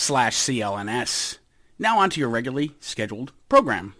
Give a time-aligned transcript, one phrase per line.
[0.00, 1.38] slash CLNS.
[1.78, 3.94] Now on to your regularly scheduled program.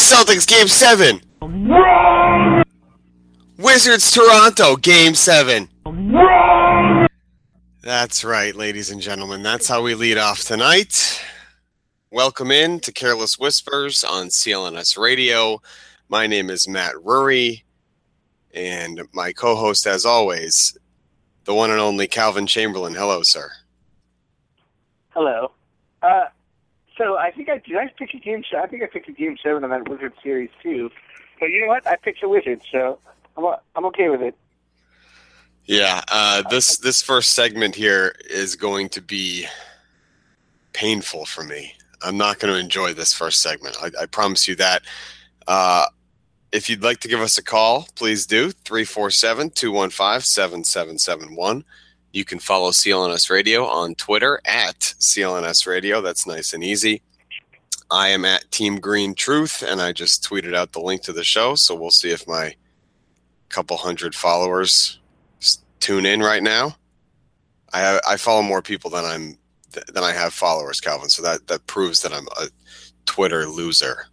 [0.00, 1.20] Celtics Game 7.
[3.58, 5.68] Wizards Toronto Game 7.
[7.82, 9.42] That's right, ladies and gentlemen.
[9.42, 11.22] That's how we lead off tonight.
[12.10, 15.60] Welcome in to Careless Whispers on CLNS Radio.
[16.08, 17.62] My name is Matt Rury,
[18.54, 20.76] and my co host, as always,
[21.44, 22.94] the one and only Calvin Chamberlain.
[22.94, 23.50] Hello, sir.
[25.10, 25.52] Hello.
[26.02, 26.24] Uh,
[27.00, 27.76] so I think I did.
[27.76, 28.44] I pick a game.
[28.56, 30.90] I think I picked a game seven on that Wizard series too.
[31.38, 31.86] But you know what?
[31.86, 32.98] I picked a Wizard, so
[33.36, 34.34] I'm I'm okay with it.
[35.64, 39.46] Yeah, uh, this this first segment here is going to be
[40.74, 41.74] painful for me.
[42.02, 43.76] I'm not going to enjoy this first segment.
[43.82, 44.82] I, I promise you that.
[45.46, 45.86] Uh,
[46.52, 51.64] if you'd like to give us a call, please do 347 215 7771.
[52.12, 56.00] You can follow CLNS Radio on Twitter at CLNS Radio.
[56.00, 57.02] That's nice and easy.
[57.90, 61.24] I am at Team Green Truth, and I just tweeted out the link to the
[61.24, 61.54] show.
[61.54, 62.54] So we'll see if my
[63.48, 64.98] couple hundred followers
[65.80, 66.76] tune in right now.
[67.72, 69.38] I I follow more people than I'm
[69.72, 71.08] than I have followers, Calvin.
[71.08, 72.48] So that that proves that I'm a
[73.06, 74.06] Twitter loser.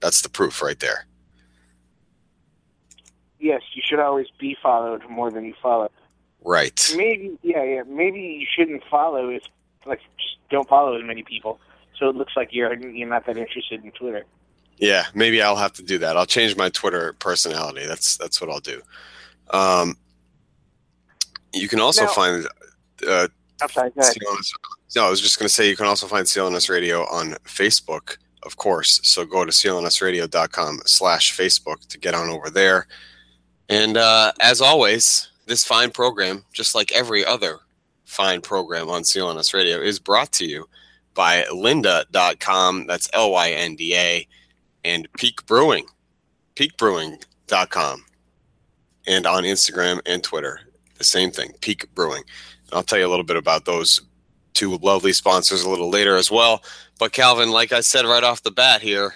[0.00, 1.06] That's the proof right there.
[3.38, 5.90] Yes, you should always be followed more than you follow.
[6.44, 6.92] Right.
[6.96, 7.82] Maybe yeah, yeah.
[7.86, 9.42] Maybe you shouldn't follow if
[9.86, 11.58] like just don't follow as many people.
[11.98, 14.24] So it looks like you're you're not that interested in Twitter.
[14.76, 16.16] Yeah, maybe I'll have to do that.
[16.16, 17.86] I'll change my Twitter personality.
[17.86, 18.82] That's that's what I'll do.
[19.50, 19.96] Um,
[21.52, 22.48] you can also Now- find.
[23.06, 23.28] Uh,
[23.62, 23.90] I'm sorry.
[23.92, 24.50] CLNS,
[24.96, 28.16] no, I was just going to say you can also find CLNS Radio on Facebook,
[28.42, 29.00] of course.
[29.04, 32.86] So go to clnsradio.com slash Facebook to get on over there.
[33.68, 37.58] And uh, as always, this fine program, just like every other
[38.04, 40.66] fine program on CLNS Radio, is brought to you
[41.14, 42.86] by lynda.com.
[42.86, 44.26] That's L Y N D A.
[44.84, 45.86] And Peak Brewing,
[46.56, 48.04] peakbrewing.com.
[49.06, 50.60] And on Instagram and Twitter,
[50.98, 52.22] the same thing, Peak Brewing.
[52.66, 54.00] And I'll tell you a little bit about those
[54.54, 56.62] two lovely sponsors a little later as well.
[56.98, 59.14] But Calvin, like I said right off the bat here,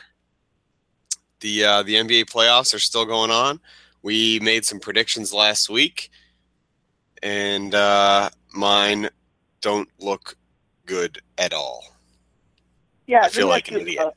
[1.41, 3.61] the uh, the NBA playoffs are still going on.
[4.03, 6.11] We made some predictions last week,
[7.23, 9.09] and uh, mine
[9.61, 10.37] don't look
[10.87, 11.85] good at all.
[13.07, 14.01] Yeah, I feel like an idiot.
[14.01, 14.11] uh,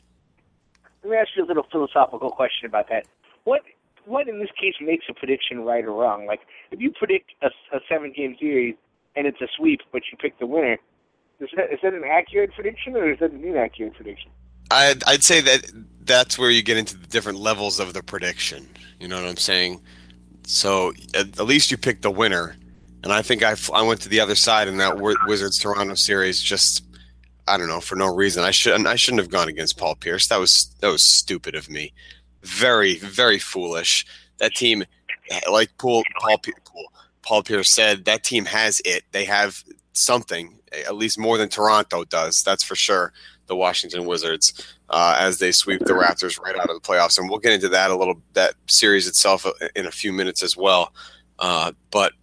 [1.04, 3.06] let me ask you a little philosophical question about that.
[3.44, 3.62] What
[4.06, 6.26] what in this case makes a prediction right or wrong?
[6.26, 6.42] Like
[6.72, 8.76] if you predict a, a seven game series
[9.16, 10.78] and it's a sweep, but you pick the winner,
[11.40, 14.32] is that is that an accurate prediction or is that an inaccurate prediction?
[14.70, 15.70] I'd, I'd say that
[16.04, 18.70] that's where you get into the different levels of the prediction.
[19.00, 19.82] You know what I'm saying?
[20.46, 22.56] So at, at least you picked the winner,
[23.04, 26.42] and I think I, I went to the other side in that Wizards Toronto series.
[26.42, 26.86] Just
[27.48, 28.44] I don't know for no reason.
[28.44, 30.28] I shouldn't I shouldn't have gone against Paul Pierce.
[30.28, 31.94] That was that was stupid of me.
[32.44, 34.06] Very very foolish.
[34.38, 34.84] That team,
[35.50, 36.42] like Paul Paul
[37.24, 39.04] Paul, Pierce said, that team has it.
[39.12, 39.64] They have
[39.94, 42.44] something at least more than Toronto does.
[42.44, 43.14] That's for sure.
[43.48, 47.30] The Washington Wizards uh, as they sweep the Raptors right out of the playoffs, and
[47.30, 49.46] we'll get into that a little that series itself
[49.76, 50.94] in a few minutes as well.
[51.40, 52.14] Uh, but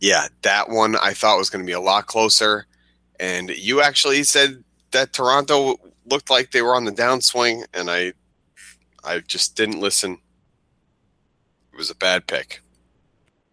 [0.00, 2.66] yeah, that one I thought was going to be a lot closer.
[3.18, 4.62] And you actually said
[4.92, 8.12] that Toronto looked like they were on the downswing, and I,
[9.04, 10.18] I just didn't listen.
[11.72, 12.60] It was a bad pick.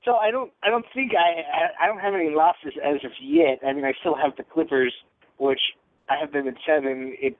[0.03, 3.59] So I don't I don't think I I, don't have any losses as of yet.
[3.65, 4.94] I mean I still have the Clippers,
[5.38, 5.59] which
[6.09, 7.15] I have them at seven.
[7.19, 7.36] It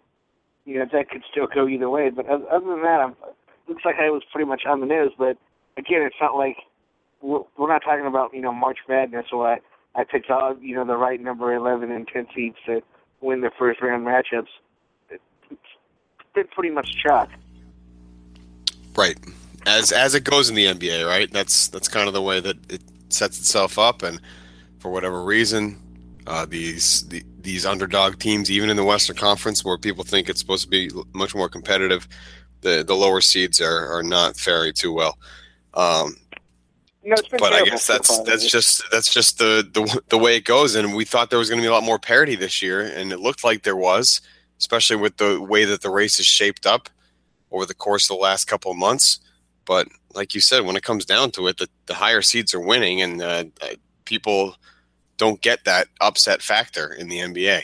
[0.66, 2.10] you know that could still go either way.
[2.10, 3.16] But other other than that, I'm,
[3.68, 5.12] looks like I was pretty much on the nose.
[5.16, 5.38] But
[5.78, 6.58] again, it's not like
[7.22, 9.60] we're, not talking about you know March Madness or I
[9.96, 12.82] I picked all you know the right number eleven and ten seeds to
[13.22, 14.48] win their first round matchups.
[15.10, 15.60] It's
[16.34, 17.30] been pretty much chalk.
[18.96, 19.18] Right,
[19.66, 21.32] as as it goes in the NBA, right?
[21.32, 24.22] That's that's kind of the way that it sets itself up, and
[24.80, 25.82] for whatever reason,
[26.28, 30.40] uh, these the, these underdog teams, even in the Western Conference, where people think it's
[30.40, 32.08] supposed to be much more competitive,
[32.62, 35.18] the the lower seeds are, are not faring too well.
[35.74, 36.18] Um,
[37.06, 40.74] no, but I guess that's that's just that's just the, the the way it goes.
[40.74, 43.12] And we thought there was going to be a lot more parity this year, and
[43.12, 44.22] it looked like there was,
[44.57, 46.90] especially with the way that the race is shaped up
[47.52, 49.19] over the course of the last couple of months.
[49.66, 52.60] But like you said, when it comes down to it, the, the higher seeds are
[52.60, 53.46] winning, and uh,
[54.06, 54.56] people
[55.18, 57.62] don't get that upset factor in the NBA.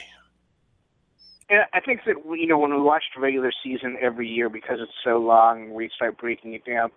[1.50, 4.80] Yeah, I think that you know when we watch the regular season every year because
[4.80, 6.92] it's so long, we start breaking it down.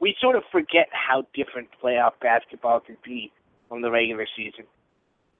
[0.00, 3.30] We sort of forget how different playoff basketball can be
[3.68, 4.64] from the regular season.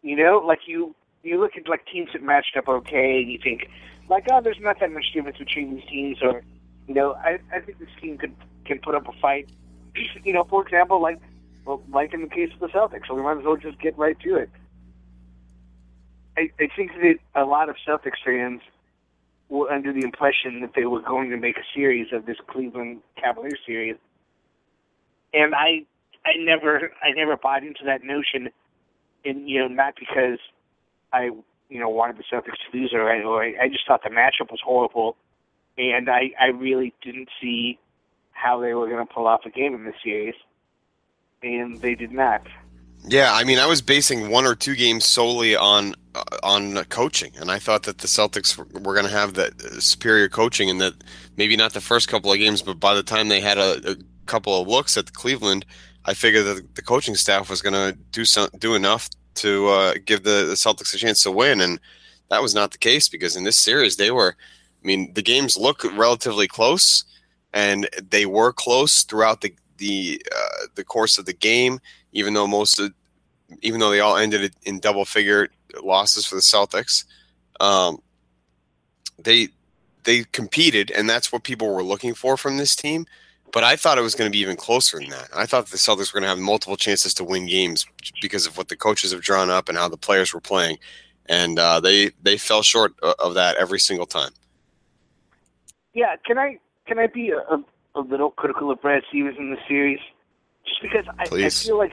[0.02, 3.38] You know, like you you look at like teams that matched up okay, and you
[3.42, 3.68] think
[4.08, 6.42] like, oh, there's not that much difference between these teams, or
[6.86, 8.34] you know, I I think this team could
[8.64, 9.50] can put up a fight.
[10.24, 11.18] You know, for example, like
[11.64, 13.96] well, like in the case of the Celtics, so we might as well just get
[13.98, 14.50] right to it.
[16.36, 18.60] I, I think that a lot of Celtics fans
[19.48, 23.00] were under the impression that they were going to make a series of this Cleveland
[23.20, 23.96] Cavaliers series,
[25.32, 25.84] and I
[26.24, 28.50] I never I never bought into that notion,
[29.24, 30.38] and you know not because
[31.12, 31.30] I
[31.68, 34.60] you know wanted the Celtics to lose or I, I just thought the matchup was
[34.64, 35.16] horrible,
[35.78, 37.78] and I I really didn't see
[38.32, 40.34] how they were going to pull off a game in this series,
[41.42, 42.42] and they did not.
[43.06, 47.32] Yeah, I mean, I was basing one or two games solely on uh, on coaching,
[47.40, 50.80] and I thought that the Celtics were going to have that uh, superior coaching, and
[50.80, 50.94] that
[51.36, 53.96] maybe not the first couple of games, but by the time they had a, a
[54.30, 55.66] couple of looks at the Cleveland,
[56.04, 59.94] I figured that the coaching staff was going to do some do enough to uh,
[60.04, 61.80] give the, the Celtics a chance to win, and
[62.30, 64.36] that was not the case because in this series they were.
[64.82, 67.04] I mean, the games look relatively close,
[67.52, 71.80] and they were close throughout the the uh, the course of the game.
[72.12, 72.92] Even though most of,
[73.62, 75.48] even though they all ended in double figure
[75.82, 77.04] losses for the Celtics,
[77.60, 78.00] um,
[79.18, 79.48] they
[80.04, 83.06] they competed, and that's what people were looking for from this team.
[83.52, 85.28] But I thought it was going to be even closer than that.
[85.34, 87.86] I thought the Celtics were going to have multiple chances to win games
[88.22, 90.78] because of what the coaches have drawn up and how the players were playing,
[91.26, 94.30] and uh, they they fell short of that every single time.
[95.94, 97.64] Yeah, can I can I be a,
[97.94, 100.00] a little critical of Brad Stevens in the series,
[100.64, 101.92] just because I, I feel like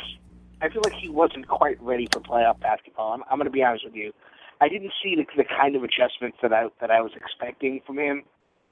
[0.62, 3.14] I feel like he wasn't quite ready for playoff basketball.
[3.14, 4.14] I'm, I'm going to be honest with you.
[4.60, 8.00] I didn't see the, the kind of adjustments that I that I was expecting from
[8.00, 8.24] him,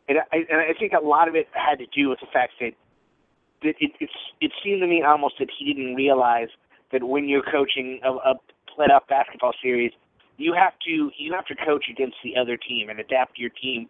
[0.07, 2.53] and I, and I think a lot of it had to do with the fact
[2.59, 2.71] that
[3.63, 6.49] that it it's, it seemed to me almost that he didn't realize
[6.91, 8.35] that when you're coaching a, a
[8.77, 9.91] playoff basketball series,
[10.37, 13.87] you have to you have to coach against the other team and adapt your team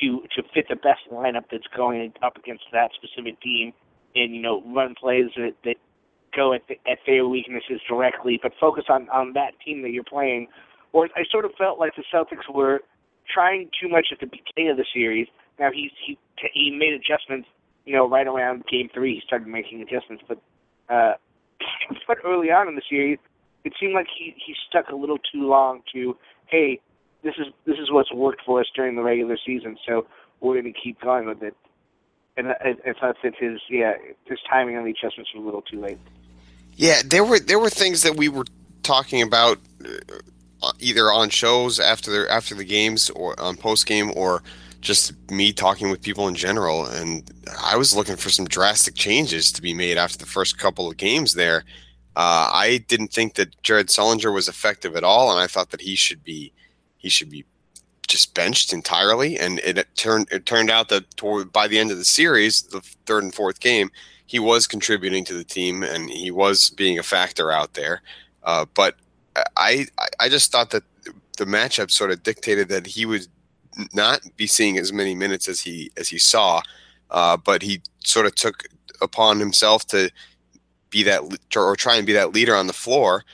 [0.00, 3.72] to to fit the best lineup that's going up against that specific team,
[4.14, 5.76] and you know run plays that that
[6.34, 10.04] go at the, at their weaknesses directly, but focus on on that team that you're
[10.04, 10.48] playing.
[10.92, 12.80] Or I sort of felt like the Celtics were
[13.32, 15.28] trying too much at the beginning of the series.
[15.58, 16.18] Now he he
[16.52, 17.48] he made adjustments,
[17.84, 19.16] you know, right around Game Three.
[19.16, 20.40] He started making adjustments, but
[20.88, 21.14] uh,
[22.06, 23.18] but early on in the series,
[23.64, 26.16] it seemed like he he stuck a little too long to
[26.46, 26.80] hey
[27.22, 30.06] this is this is what's worked for us during the regular season, so
[30.40, 31.56] we're going to keep going with it.
[32.36, 33.94] And I, I thought that his yeah
[34.26, 35.98] his timing on the adjustments was a little too late.
[36.76, 38.44] Yeah, there were there were things that we were
[38.82, 39.58] talking about
[40.62, 44.42] uh, either on shows after the after the games or on post game or
[44.80, 47.30] just me talking with people in general and
[47.62, 50.96] I was looking for some drastic changes to be made after the first couple of
[50.96, 51.64] games there.
[52.16, 55.80] Uh, I didn't think that Jared Sullinger was effective at all, and I thought that
[55.80, 56.52] he should be
[56.96, 57.44] he should be
[58.08, 59.38] just benched entirely.
[59.38, 62.62] And it, it turned it turned out that toward, by the end of the series,
[62.62, 63.90] the third and fourth game,
[64.26, 68.02] he was contributing to the team and he was being a factor out there.
[68.42, 68.96] Uh, but
[69.56, 69.86] I
[70.18, 70.82] I just thought that
[71.36, 73.28] the matchup sort of dictated that he would
[73.92, 76.60] not be seeing as many minutes as he as he saw.
[77.10, 78.64] Uh, but he sort of took
[79.00, 80.10] upon himself to
[80.90, 81.22] be that
[81.56, 83.24] or try and be that leader on the floor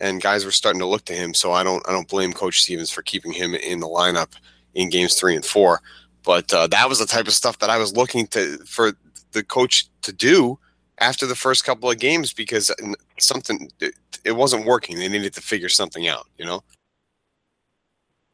[0.00, 1.34] and guys were starting to look to him.
[1.34, 4.32] So I don't I don't blame Coach Stevens for keeping him in the lineup
[4.74, 5.80] in games three and four.
[6.24, 8.92] But uh, that was the type of stuff that I was looking to for
[9.32, 10.58] the coach to do
[10.98, 12.70] after the first couple of games because
[13.18, 13.94] something it,
[14.24, 14.98] it wasn't working.
[14.98, 16.26] They needed to figure something out.
[16.38, 16.62] You know.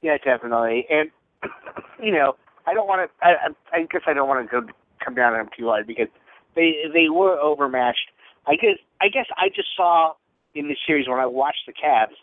[0.02, 1.10] Yeah, definitely, and
[2.02, 3.26] you know I don't want to.
[3.26, 4.66] I, I guess I don't want to go
[5.04, 6.08] come down on them too hard because
[6.54, 8.10] they they were overmatched.
[8.46, 10.14] I guess I guess I just saw
[10.54, 12.16] in this series when I watched the Cavs,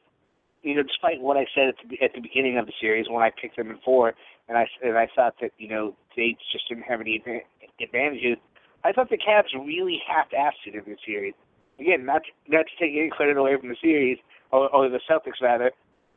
[0.63, 3.24] you know, despite what I said at the, at the beginning of the series when
[3.24, 4.13] I picked them in four,
[4.50, 7.24] and I and I thought that you know they just didn't have any
[7.82, 8.38] advantages.
[8.84, 11.34] I thought the Cavs really half-assed in this series.
[11.79, 14.17] Again, not not to take any credit away from the series
[14.51, 15.72] or, or the Celtics rather,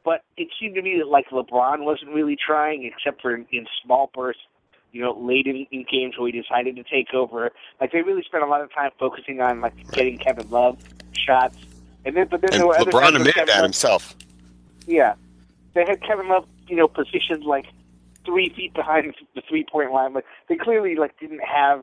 [0.06, 3.66] but it seemed to me that like LeBron wasn't really trying, except for in, in
[3.84, 4.40] small bursts.
[4.92, 7.50] You know, late in, in games where he decided to take over.
[7.80, 10.78] Like they really spent a lot of time focusing on like getting Kevin Love
[11.12, 11.58] shots,
[12.06, 14.16] and then but then And there were other LeBron where admitted that Love- himself.
[14.86, 15.14] yeah,
[15.75, 17.66] they had Kevin Love, you know, positioned like
[18.25, 20.14] three feet behind the three point line.
[20.14, 21.82] Like they clearly like didn't have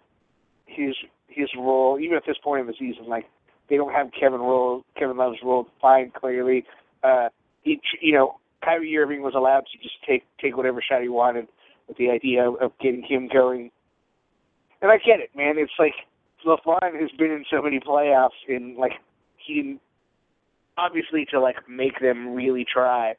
[0.65, 0.95] his
[1.27, 3.05] his role, even at this point in the season.
[3.07, 3.25] Like
[3.67, 6.65] they don't have Kevin role, Kevin Love's role defined clearly.
[7.03, 7.29] Uh,
[7.63, 11.47] you know, Kyrie Irving was allowed to just take take whatever shot he wanted,
[11.87, 13.71] with the idea of, getting him going.
[14.81, 15.55] And I get it, man.
[15.57, 15.93] It's like
[16.45, 18.93] LeBron has been in so many playoffs, and like
[19.37, 19.81] he didn't
[20.77, 23.15] obviously to like make them really try.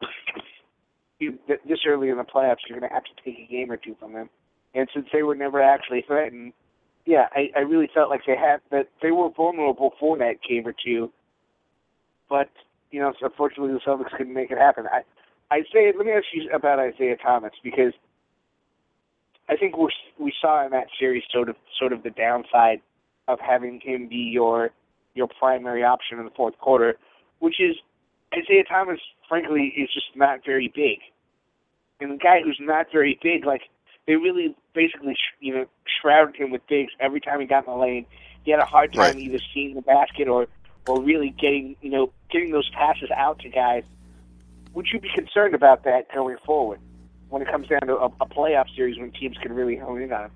[1.18, 3.70] you, th- this early in the playoffs, you're going to have to take a game
[3.70, 4.28] or two from them.
[4.74, 6.52] And since they were never actually threatened,
[7.06, 10.66] yeah, I, I really felt like they had that they were vulnerable for that game
[10.66, 11.12] or two.
[12.28, 12.48] But
[12.92, 14.86] you know, unfortunately, the Celtics couldn't make it happen.
[14.86, 15.02] I,
[15.52, 17.92] Isaiah, let me ask you about Isaiah Thomas because
[19.48, 22.80] I think we we saw in that series sort of sort of the downside
[23.28, 24.70] of having him be your
[25.14, 26.96] your primary option in the fourth quarter,
[27.40, 27.76] which is
[28.34, 30.98] Isaiah Thomas, frankly, is just not very big.
[32.00, 33.62] And the guy who's not very big, like
[34.06, 35.66] they really basically, sh- you know,
[36.00, 38.06] shrouded him with bigs every time he got in the lane.
[38.44, 39.16] He had a hard time Right.
[39.18, 40.48] either seeing the basket or,
[40.86, 43.84] or really getting, you know, getting those passes out to guys.
[44.74, 46.80] Would you be concerned about that going forward
[47.28, 50.12] when it comes down to a, a playoff series when teams can really hone in
[50.12, 50.30] on?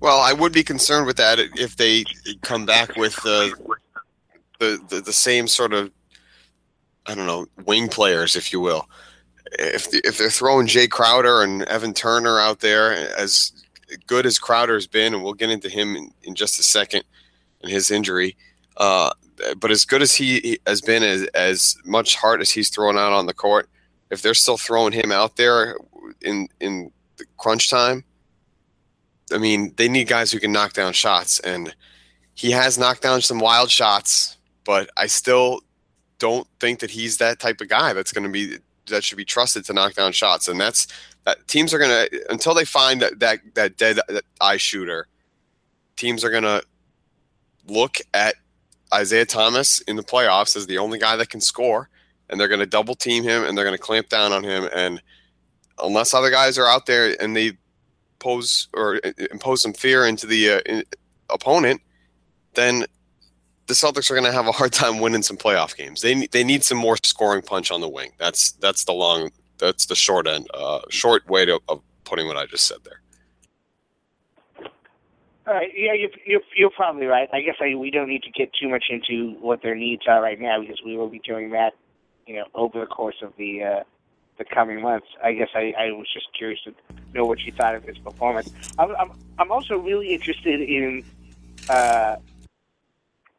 [0.00, 2.04] Well, I would be concerned with that if they
[2.42, 3.54] come back with the
[4.58, 5.92] the the, the same sort of
[7.06, 8.88] I don't know wing players, if you will.
[9.58, 13.52] If if they're throwing Jae Crowder and Evan Turner out there, as
[14.06, 17.04] good as Crowder's been, and we'll get into him in, in just a second
[17.62, 18.36] and his injury.
[18.76, 19.10] Uh,
[19.58, 23.12] but as good as he has been, as as much heart as he's thrown out
[23.12, 23.68] on the court,
[24.10, 25.76] if they're still throwing him out there
[26.20, 28.04] in in the crunch time,
[29.32, 31.74] I mean, they need guys who can knock down shots, and
[32.34, 34.36] he has knocked down some wild shots.
[34.64, 35.60] But I still
[36.18, 38.58] don't think that he's that type of guy that's going to be
[38.88, 40.48] that should be trusted to knock down shots.
[40.48, 40.86] And that's
[41.24, 43.98] that teams are going to until they find that that, that dead
[44.40, 45.08] eye shooter.
[45.96, 46.62] Teams are going to
[47.68, 48.34] look at
[48.92, 51.88] Isaiah Thomas in the playoffs is the only guy that can score,
[52.28, 54.68] and they're going to double team him and they're going to clamp down on him.
[54.74, 55.02] And
[55.78, 57.52] unless other guys are out there and they
[58.18, 60.84] pose or impose some fear into the uh, in,
[61.28, 61.80] opponent,
[62.54, 62.84] then
[63.66, 66.00] the Celtics are going to have a hard time winning some playoff games.
[66.00, 68.12] They they need some more scoring punch on the wing.
[68.18, 72.36] That's that's the long that's the short end uh, short way to, of putting what
[72.36, 73.01] I just said there.
[75.46, 75.70] All right.
[75.74, 77.28] Yeah, you're, you're, you're probably right.
[77.32, 80.22] I guess I, we don't need to get too much into what their needs are
[80.22, 81.72] right now because we will be doing that,
[82.26, 83.82] you know, over the course of the uh,
[84.38, 85.08] the coming months.
[85.22, 86.74] I guess I, I was just curious to
[87.12, 88.52] know what you thought of his performance.
[88.78, 91.04] I'm I'm, I'm also really interested in
[91.68, 92.16] uh,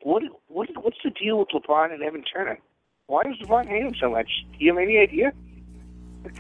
[0.02, 2.60] what what what's the deal with LeBron and Evan Turner?
[3.08, 4.30] Why does LeBron hate him so much?
[4.58, 5.34] Do you have any idea?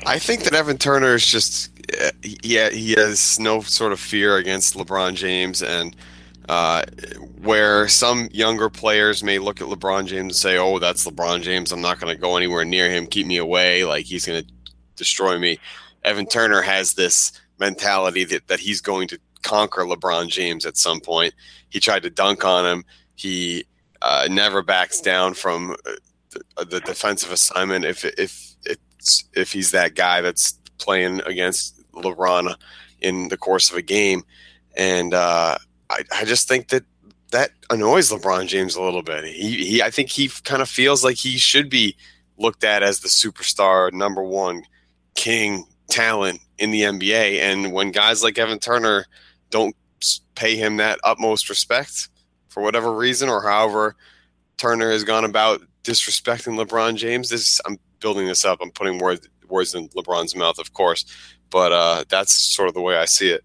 [0.05, 1.69] I think that Evan Turner is just
[2.43, 5.95] yeah he has no sort of fear against LeBron James and
[6.49, 6.83] uh,
[7.41, 11.71] where some younger players may look at LeBron James and say oh that's LeBron James.
[11.71, 13.07] I'm not going to go anywhere near him.
[13.07, 13.83] Keep me away.
[13.83, 14.51] Like he's going to
[14.95, 15.59] destroy me.
[16.03, 20.99] Evan Turner has this mentality that, that he's going to conquer LeBron James at some
[20.99, 21.33] point.
[21.69, 22.85] He tried to dunk on him.
[23.15, 23.65] He
[24.01, 25.75] uh, never backs down from
[26.31, 27.85] the, the defensive assignment.
[27.85, 28.52] If if
[29.33, 32.55] if he's that guy that's playing against LeBron
[33.01, 34.23] in the course of a game,
[34.75, 35.57] and uh,
[35.89, 36.83] I, I just think that
[37.31, 39.25] that annoys LeBron James a little bit.
[39.25, 41.95] He, he I think he kind of feels like he should be
[42.37, 44.63] looked at as the superstar, number one
[45.15, 49.05] king talent in the NBA, and when guys like Evan Turner
[49.49, 49.75] don't
[50.35, 52.09] pay him that utmost respect
[52.49, 53.95] for whatever reason or however
[54.57, 57.29] Turner has gone about disrespecting LeBron James.
[57.29, 58.59] This I'm building this up.
[58.61, 61.05] I'm putting words words in LeBron's mouth, of course,
[61.49, 63.43] but uh, that's sort of the way I see it.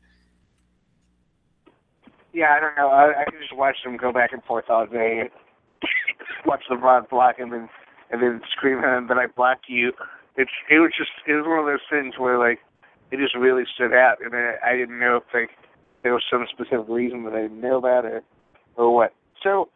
[2.32, 2.88] Yeah, I don't know.
[2.88, 5.20] I, I just watch them go back and forth all day.
[5.20, 5.30] And
[6.44, 7.68] watch LeBron block him and
[8.10, 9.92] and then scream at him that I blocked you.
[10.36, 12.58] It's it was just it was one of those things where like
[13.10, 15.50] it just really stood out, and I, I didn't know if like
[16.02, 18.24] there was some specific reason that I didn't know about it
[18.76, 19.14] or what.
[19.42, 19.68] So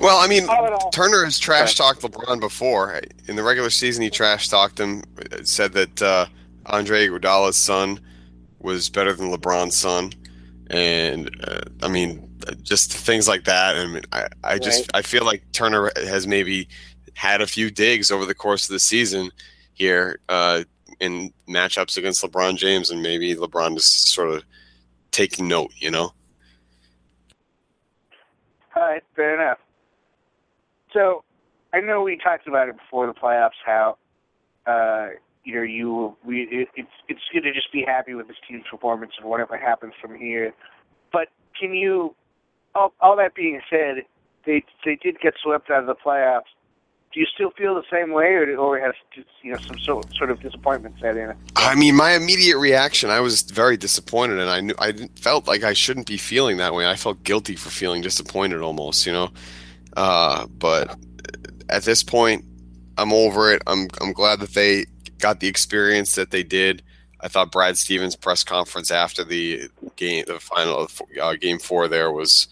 [0.00, 3.00] Well, I mean, all in all, Turner has trash talked LeBron before.
[3.28, 5.02] In the regular season, he trash talked him.
[5.42, 6.26] Said that uh,
[6.66, 8.00] Andre Iguodala's son
[8.60, 10.12] was better than LeBron's son,
[10.68, 12.30] and uh, I mean,
[12.62, 13.76] just things like that.
[13.76, 15.00] I mean, I, I just Right.
[15.00, 16.68] I feel like Turner has maybe
[17.14, 19.30] had a few digs over the course of the season
[19.74, 20.64] here uh,
[21.00, 24.44] in matchups against LeBron James, and maybe LeBron is sort of
[25.10, 25.72] taking note.
[25.76, 26.14] You know.
[28.74, 29.58] All right, fair enough.
[30.92, 31.24] So,
[31.72, 33.60] I know we talked about it before the playoffs.
[33.64, 33.96] How,
[34.66, 35.08] uh,
[35.44, 38.64] you know, you we it, it's it's good to just be happy with this team's
[38.70, 40.52] performance and whatever happens from here.
[41.12, 41.28] But
[41.58, 42.14] can you,
[42.74, 44.04] all, all that being said,
[44.46, 46.50] they they did get swept out of the playoffs.
[47.12, 48.94] Do you still feel the same way, or or has
[49.42, 51.34] you know some sort sort of disappointment set in?
[51.56, 55.64] I mean, my immediate reaction, I was very disappointed, and I knew I felt like
[55.64, 56.88] I shouldn't be feeling that way.
[56.88, 59.30] I felt guilty for feeling disappointed, almost, you know.
[59.96, 60.96] Uh, but
[61.68, 62.44] at this point,
[62.98, 63.62] I'm over it.
[63.66, 64.86] I'm I'm glad that they
[65.18, 66.82] got the experience that they did.
[67.20, 70.88] I thought Brad Stevens' press conference after the game, the final
[71.20, 72.48] uh, game four, there was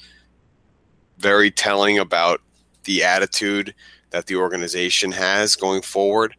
[1.19, 2.41] very telling about
[2.85, 3.75] the attitude
[4.11, 6.35] that the organization has going forward.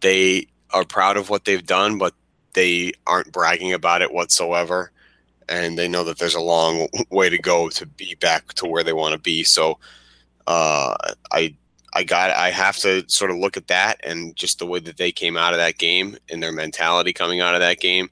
[0.00, 2.14] They are proud of what they've done, but
[2.54, 4.90] they aren't bragging about it whatsoever.
[5.48, 8.84] And they know that there's a long way to go to be back to where
[8.84, 9.44] they want to be.
[9.44, 9.78] So
[10.46, 10.94] uh,
[11.30, 11.54] I
[11.94, 14.96] I got I have to sort of look at that and just the way that
[14.96, 18.10] they came out of that game and their mentality coming out of that game,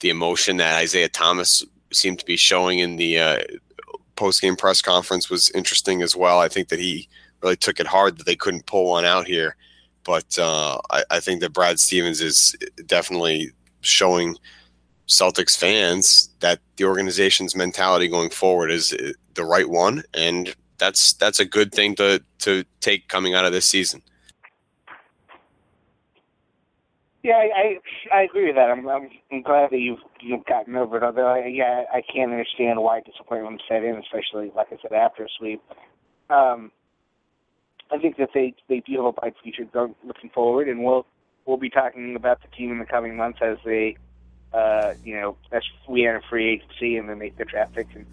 [0.00, 3.38] the emotion that Isaiah Thomas seemed to be showing in the uh,
[4.16, 6.40] post game press conference was interesting as well.
[6.40, 7.08] I think that he
[7.42, 9.56] really took it hard that they couldn't pull one out here
[10.08, 12.56] but uh, I, I think that Brad Stevens is
[12.86, 14.36] definitely showing
[15.06, 21.12] Celtics fans that the organization's mentality going forward is uh, the right one, and that's
[21.14, 24.02] that's a good thing to to take coming out of this season.
[27.22, 27.78] Yeah, I
[28.12, 28.70] I, agree with that.
[28.70, 31.02] I'm, I'm I'm glad that you've you've gotten over it.
[31.02, 35.24] Although, I, yeah, I can't understand why disappointment set in, especially like I said after
[35.24, 35.60] a sweep.
[36.30, 36.70] Um,
[37.90, 41.06] I think that they they do have a bright future go- looking forward, and we'll
[41.44, 43.96] we'll be talking about the team in the coming months as they,
[44.52, 48.06] uh, you know, as we enter free agency and then make their draft picks and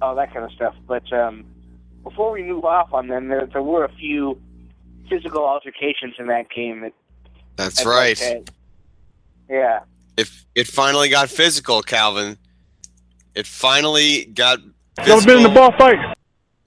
[0.00, 0.74] all that kind of stuff.
[0.86, 1.44] But um,
[2.04, 4.40] before we move off on them, there there were a few
[5.08, 6.92] physical altercations in that game that
[7.56, 8.20] That's I'd right.
[8.20, 8.52] like to-
[9.48, 9.80] yeah.
[10.16, 12.38] If it finally got physical, Calvin,
[13.34, 14.60] it finally got
[14.98, 15.98] Never been in the ball fight.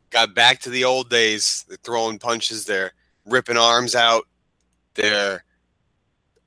[0.10, 1.64] got back to the old days.
[1.70, 2.66] They're throwing punches.
[2.66, 2.92] They're
[3.26, 4.26] ripping arms out.
[4.96, 5.44] They're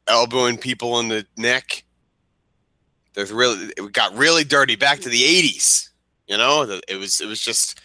[0.06, 1.84] elbowing people in the neck.
[3.14, 4.76] There's really it got really dirty.
[4.76, 5.88] Back to the '80s.
[6.28, 7.80] You know, it was it was just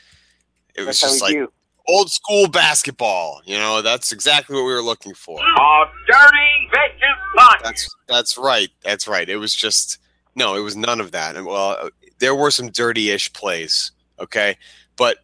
[0.75, 1.51] it was That's just like do.
[1.88, 3.41] old school basketball.
[3.45, 5.39] You know, that's exactly what we were looking for.
[5.39, 7.61] A dirty vicious punch.
[7.63, 8.69] That's that's right.
[8.83, 9.27] That's right.
[9.29, 9.99] It was just
[10.35, 10.55] no.
[10.55, 11.35] It was none of that.
[11.35, 13.91] And well, uh, there were some dirty-ish plays.
[14.19, 14.57] Okay,
[14.95, 15.17] but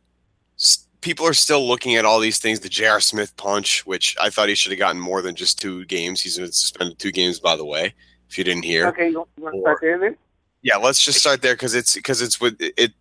[0.57, 2.59] s- people are still looking at all these things.
[2.59, 2.99] The J.R.
[2.99, 6.21] Smith punch, which I thought he should have gotten more than just two games.
[6.21, 7.93] He's been suspended two games, by the way.
[8.29, 10.17] If you didn't hear, Okay, you want to start there then?
[10.61, 10.77] yeah.
[10.77, 12.91] Let's just start there because it's because it's with it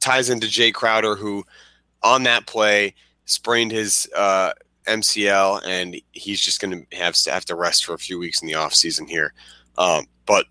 [0.00, 1.44] ties into Jae Crowder, who
[2.02, 4.52] on that play sprained his uh,
[4.86, 8.48] MCL, and he's just going to have have to rest for a few weeks in
[8.48, 9.34] the off season here.
[9.76, 10.46] Um, but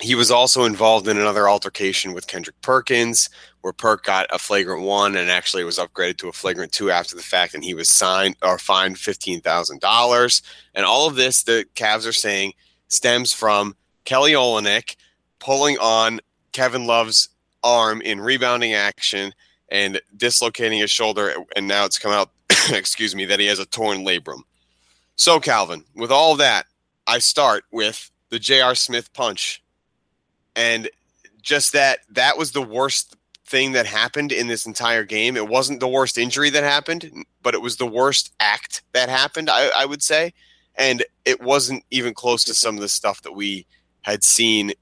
[0.00, 3.30] he was also involved in another altercation with Kendrick Perkins,
[3.62, 7.16] where Perk got a flagrant one and actually was upgraded to a flagrant two after
[7.16, 10.42] the fact, and he was signed or fined fifteen thousand dollars.
[10.74, 12.52] And all of this, the Cavs are saying,
[12.88, 13.74] stems from
[14.04, 14.96] Kelly Olynyk
[15.38, 16.20] pulling on
[16.52, 17.30] Kevin Love's
[17.62, 19.32] arm in rebounding action
[19.68, 22.30] and dislocating his shoulder, and now it's come out,
[22.70, 24.40] excuse me, that he has a torn labrum.
[25.16, 26.66] So, Calvin, with all that,
[27.06, 28.74] I start with the J.R.
[28.74, 29.62] Smith punch.
[30.54, 30.88] And
[31.42, 35.36] just that, that was the worst thing that happened in this entire game.
[35.36, 39.48] It wasn't the worst injury that happened, but it was the worst act that happened,
[39.48, 40.34] I, I would say.
[40.74, 43.66] And it wasn't even close to some of the stuff that we
[44.02, 44.72] had seen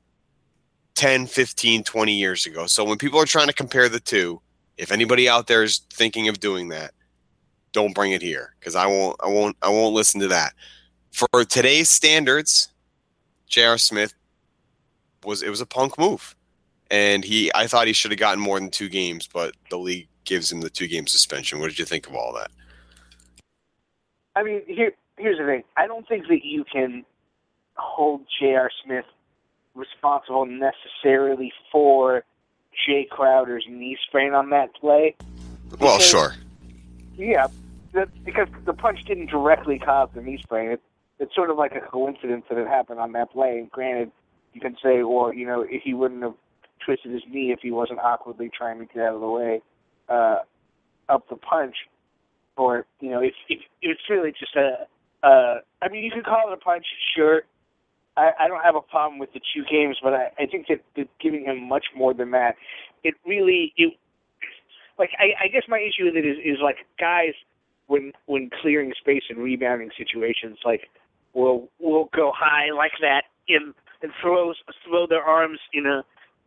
[0.95, 2.67] 10, 15, 20 years ago.
[2.67, 4.41] So when people are trying to compare the two,
[4.79, 6.93] if anybody out there is thinking of doing that,
[7.73, 10.55] don't bring it here because I won't I won't I won't listen to that.
[11.13, 12.69] For today's standards,
[13.49, 13.79] J.R.
[13.79, 14.15] Smith
[15.25, 16.35] was it was a punk move.
[16.91, 20.09] And he I thought he should have gotten more than two games, but the league
[20.25, 21.61] gives him the two game suspension.
[21.61, 22.51] What did you think of all that?
[24.37, 25.65] I mean, here here's the thing.
[25.77, 27.05] I don't think that you can
[27.77, 28.71] hold J.R.
[28.85, 29.05] Smith
[29.75, 32.25] responsible necessarily for
[32.89, 35.15] Jae Crowder's knee sprain on that play.
[35.79, 36.35] Well, Because- sure.
[37.17, 37.47] Yeah,
[37.93, 40.71] that, because the punch didn't directly cause the knee sprain.
[40.71, 40.83] It,
[41.21, 43.59] it's sort of like a coincidence that it happened on that play.
[43.59, 44.11] And granted,
[44.53, 46.35] you can say, well, you know, if he wouldn't have
[46.85, 49.63] twisted his knee if he wasn't awkwardly trying to get out of the way
[50.09, 50.39] uh,
[51.09, 51.77] up the punch,
[52.57, 54.87] or you know, if, if it's really just a.
[55.27, 56.85] Uh, I mean, you could call it a punch,
[57.17, 57.43] sure.
[58.17, 60.83] I, I don't have a problem with the two games, but I, I think that,
[60.97, 62.57] that giving him much more than that,
[63.03, 63.95] it really, it,
[64.99, 67.35] like I, I guess my issue with it is, is like guys
[67.87, 70.89] when when clearing space and rebounding situations, like
[71.35, 76.03] will will go high like that in and throws throw their arms in a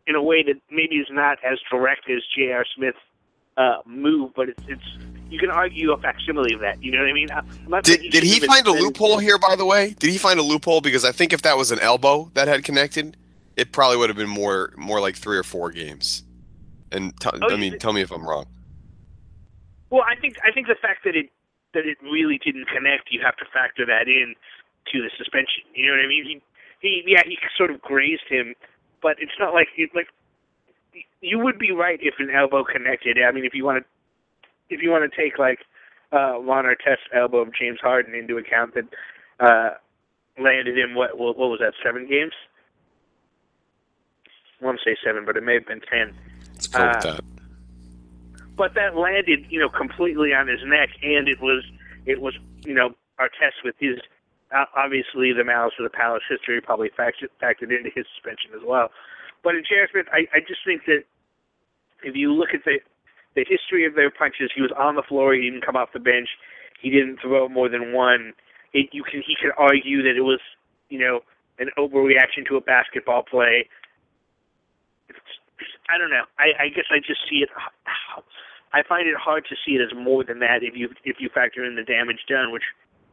[0.06, 2.64] in a way that maybe is not as direct as J.R.
[2.74, 2.96] Smith's
[3.58, 6.82] uh, move, but it's, it's you can argue a facsimile of that.
[6.82, 7.28] You know what I mean?
[7.68, 9.94] Not saying Did, did he find a loophole here, by the way?
[9.98, 10.80] Did he find a loophole?
[10.80, 13.16] Because I think if that was an elbow that had connected,
[13.56, 16.22] it probably would have been more more like three or four games.
[16.90, 18.46] And t- Oh, I mean, tell me if I'm wrong.
[19.90, 21.30] Well, I think I think the fact that it
[21.74, 24.34] that it really didn't connect, you have to factor that in
[24.92, 25.64] to the suspension.
[25.74, 26.24] You know what I mean?
[26.24, 26.42] He
[26.80, 28.54] he yeah he sort of grazed him,
[29.02, 30.08] but it's not like it, like
[31.20, 33.18] you would be right if an elbow connected.
[33.18, 33.97] I mean, if you want to
[34.70, 35.60] if you want to take like
[36.12, 38.84] uh, Ron Artest's elbow of James Harden into account that
[39.40, 39.70] uh,
[40.42, 42.32] landed him what what what was that seven games?
[44.60, 46.14] I want to say seven, but it may have been ten
[46.52, 47.20] Let's go with Uh, that.
[48.56, 51.62] but that landed, you know, completely on his neck, and it was,
[52.06, 53.98] it was, you know, Artest with his,
[54.52, 58.62] uh, obviously the malice of the palace history probably factored, factored into his suspension as
[58.66, 58.90] well.
[59.44, 59.86] But in J.R.
[59.92, 61.04] Smith, I, I just think that
[62.02, 62.80] if you look at the,
[63.38, 66.00] the history of their punches, he was on the floor, he didn't come off the
[66.02, 66.28] bench,
[66.80, 68.34] he didn't throw more than one.
[68.72, 70.40] It, you can, he could argue that it was,
[70.90, 71.20] you know,
[71.58, 73.68] an overreaction to a basketball play.
[75.08, 75.18] It's,
[75.88, 76.24] I don't know.
[76.38, 77.48] I, I guess I just see it.
[78.72, 81.30] I find it hard to see it as more than that if you if you
[81.32, 82.64] factor in the damage done, which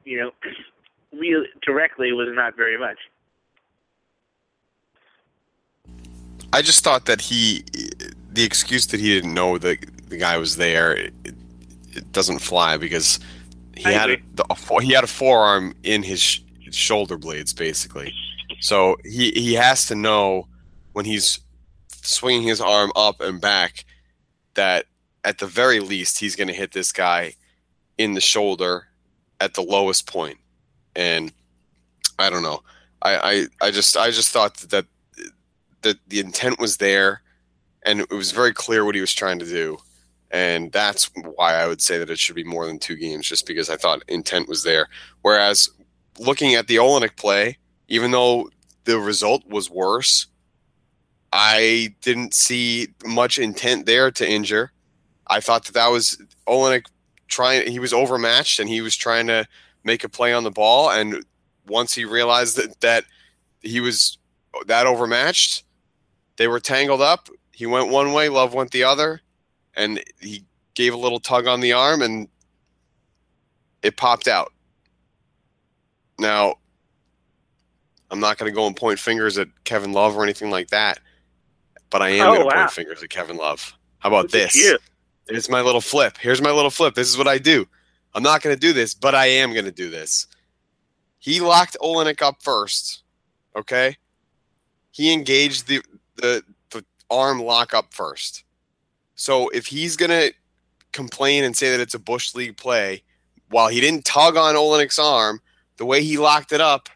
[0.03, 0.31] you know,
[1.17, 2.97] real directly was not very much.
[6.51, 7.63] I just thought that he,
[8.31, 11.13] the excuse that he didn't know the the guy was there, it,
[11.93, 13.19] it doesn't fly because
[13.75, 16.41] he I had a, the, a fo- he had a forearm in his, sh-
[16.71, 18.13] shoulder blades basically,
[18.59, 20.47] so he he has to know
[20.93, 21.39] when he's
[21.89, 23.85] swinging his arm up and back
[24.53, 24.85] that
[25.23, 27.33] at the very least he's going to hit this guy
[27.97, 28.87] in the shoulder
[29.39, 30.33] at the lowest point.
[30.33, 30.39] point,
[30.95, 31.33] and
[32.17, 32.61] I don't know.
[33.01, 34.85] I, I, I just I just thought that
[35.81, 37.21] that the intent was there
[37.83, 39.77] and it was very clear what he was trying to do
[40.35, 43.47] and that's why i would say that it should be more than two games just
[43.47, 44.87] because i thought intent was there.
[45.21, 45.69] Whereas
[46.19, 48.49] looking at the Olynyk play even though
[48.83, 50.27] the result was worse
[51.31, 54.71] i didn't see much intent there to injure.
[55.27, 56.85] I thought that that was Olynyk
[57.27, 59.47] trying he was overmatched and he was trying to
[59.83, 60.91] make a play on the ball.
[60.91, 61.25] And
[61.67, 63.05] once he realized that that
[63.61, 64.17] he was
[64.67, 65.63] that overmatched
[66.37, 67.29] they were tangled up.
[67.51, 69.21] He went one way, Love went the other,
[69.75, 72.27] and he gave a little tug on the arm, and
[73.81, 74.51] it popped out.
[76.19, 76.55] Now,
[78.11, 80.99] I'm not going to go and point fingers at Kevin Love or anything like that,
[81.89, 82.61] but I am Oh, going to wow.
[82.63, 83.75] point fingers at Kevin Love.
[83.99, 84.55] How about at this?
[85.27, 86.17] It's my little flip.
[86.19, 86.93] Here's my little flip.
[86.95, 87.65] This is what I do.
[88.13, 90.27] I'm not going to do this, but I am going to do this.
[91.19, 93.03] He locked Olynyk up first.
[93.57, 93.97] Okay.
[94.91, 95.81] He engaged the,
[96.15, 98.44] the the arm lock up first.
[99.15, 100.33] So if he's to
[100.91, 103.03] complain and say that it's a Bush League play,
[103.49, 105.41] while he didn't tug on Olynyk's arm,
[105.77, 106.89] the way he locked it up,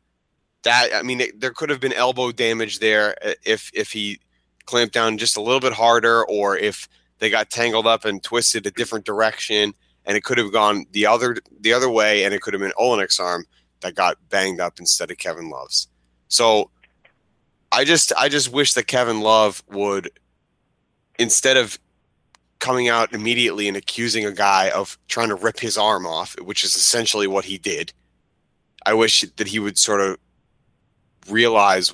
[0.64, 4.20] that I mean, it, there could have been elbow damage there uh, if if he
[4.66, 6.88] clamped down just a little bit harder, or if
[7.20, 9.74] they got tangled up and twisted a different direction,
[10.06, 12.74] and it could have gone the other the other way, and it could have been
[12.78, 13.46] Olynyk's arm
[13.82, 15.88] that got banged up instead of Kevin Love's.
[16.28, 16.70] So
[17.72, 20.10] I just I just wish that Kevin Love would
[21.18, 21.80] instead of
[22.60, 26.64] coming out immediately and accusing a guy of trying to rip his arm off, which
[26.64, 27.94] is essentially what he did.
[28.86, 30.18] I wish that he would sort of
[31.30, 31.94] realize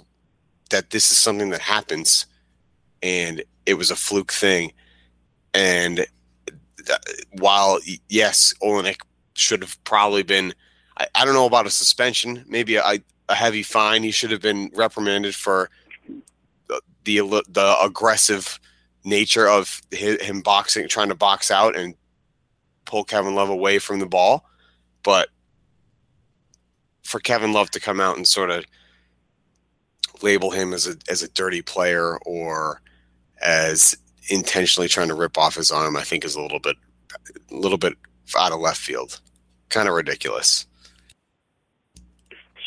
[0.72, 2.26] that this is something that happens
[3.04, 4.72] and it was a fluke thing.
[5.54, 6.06] And
[7.34, 9.02] while, yes, Olynyk
[9.36, 10.54] should have probably been,
[10.98, 13.00] I, I don't know about a suspension, maybe a,
[13.30, 14.04] a heavy fine.
[14.04, 15.70] He should have been reprimanded for
[16.68, 18.60] the, the, the aggressive
[19.06, 21.96] nature of hi- him boxing, trying to box out and
[22.86, 24.46] pull Kevin Love away from the ball.
[25.04, 25.30] But
[27.04, 28.66] for Kevin Love to come out and sort of
[30.22, 32.82] label him as a as a dirty player or
[33.42, 33.96] as
[34.30, 36.76] intentionally trying to rip off his arm, I think is a little bit
[37.52, 37.94] a little bit
[38.38, 39.22] out of left field.
[39.70, 40.66] Kind of ridiculous.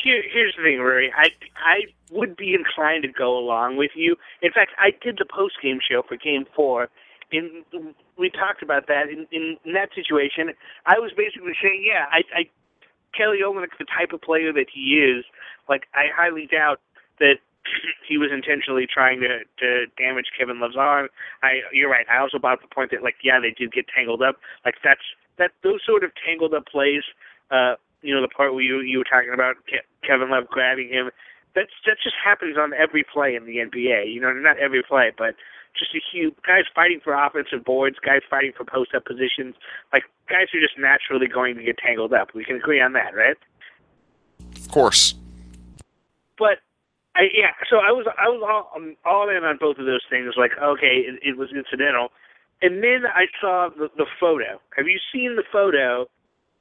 [0.03, 1.11] Here, here's the thing, Rury.
[1.17, 4.17] I I would be inclined to go along with you.
[4.43, 6.89] In fact, I did the post game show for Game Four,
[7.33, 7.65] and
[8.19, 9.09] we talked about that.
[9.09, 10.51] In, in, in that situation,
[10.87, 12.43] I was basically saying, yeah, I, I
[13.17, 15.25] Kelly Olynyk's the type of player that he is.
[15.69, 16.81] Like, I highly doubt
[17.21, 17.37] that
[18.09, 21.09] he was intentionally trying to to damage Kevin Love's arm.
[21.43, 22.07] I you're right.
[22.11, 24.37] I also brought up the point that like yeah they did get tangled up.
[24.65, 25.05] Like that's
[25.39, 27.03] that those sort of tangled up plays.
[27.51, 30.89] Uh, you know the part where you you were talking about Ke- Kevin Love grabbing
[30.89, 31.11] him.
[31.59, 34.15] That's that just happens on every play in the NBA.
[34.15, 35.35] You know not every play, but
[35.75, 39.57] just a huge guys fighting for offensive boards, guys fighting for post up positions.
[39.93, 42.29] Like guys are just naturally going to get tangled up.
[42.33, 43.37] We can agree on that, right?
[44.55, 45.15] Of course.
[46.39, 46.63] But
[47.17, 50.07] I, yeah, so I was I was all um, all in on both of those
[50.09, 50.35] things.
[50.39, 52.15] Like, okay, it, it was incidental,
[52.63, 54.63] and then I saw the, the photo.
[54.77, 56.07] Have you seen the photo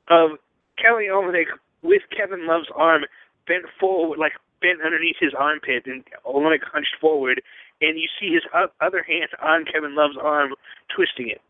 [0.10, 0.40] of
[0.82, 3.06] Kelly Olynyk with Kevin Love's arm
[3.48, 7.42] bent forward, like bent underneath his armpit, and Olynyk hunched forward,
[7.82, 8.44] and you see his
[8.82, 10.54] other hand on Kevin Love's arm,
[10.94, 11.42] twisting it.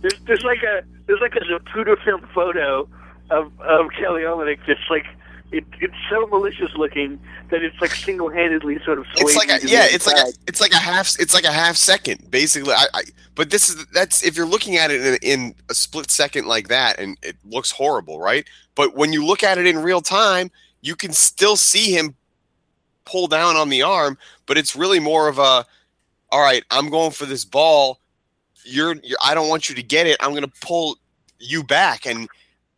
[0.00, 2.88] There's there's like a there's like a Zapruder film photo
[3.30, 5.06] of of Kelly Olynyk that's like
[5.50, 7.18] it, it's so malicious looking
[7.50, 9.06] that it's like single handedly sort of.
[9.16, 11.76] It's like a, yeah, it's like a, it's like a half it's like a half
[11.76, 12.74] second basically.
[12.74, 13.02] I, I
[13.34, 16.68] but this is that's if you're looking at it in, in a split second like
[16.68, 18.46] that and it looks horrible, right?
[18.74, 22.14] But when you look at it in real time, you can still see him
[23.04, 25.64] pull down on the arm, but it's really more of a
[26.30, 28.00] all right, I'm going for this ball.
[28.64, 30.18] You're, you're I don't want you to get it.
[30.20, 30.98] I'm going to pull
[31.38, 32.28] you back and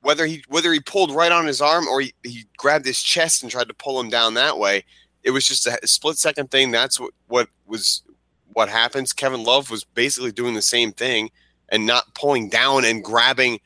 [0.03, 3.43] whether he whether he pulled right on his arm or he, he grabbed his chest
[3.43, 4.85] and tried to pull him down that way,
[5.23, 6.71] it was just a split second thing.
[6.71, 8.03] That's what what was
[8.53, 9.13] what happens.
[9.13, 11.31] Kevin Love was basically doing the same thing
[11.69, 13.61] and not pulling down and grabbing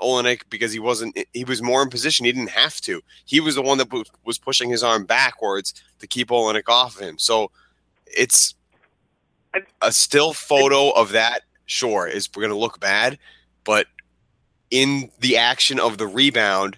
[0.00, 2.24] Olynyk because he wasn't he was more in position.
[2.26, 3.02] He didn't have to.
[3.24, 3.92] He was the one that
[4.24, 7.18] was- pushing his arm backwards to keep Olynyk off of him.
[7.18, 7.50] So
[8.06, 8.54] it's
[9.80, 11.42] a still photo of that.
[11.66, 13.18] Sure, is going to look bad,
[13.64, 13.86] but
[14.70, 16.76] in the action of the rebound,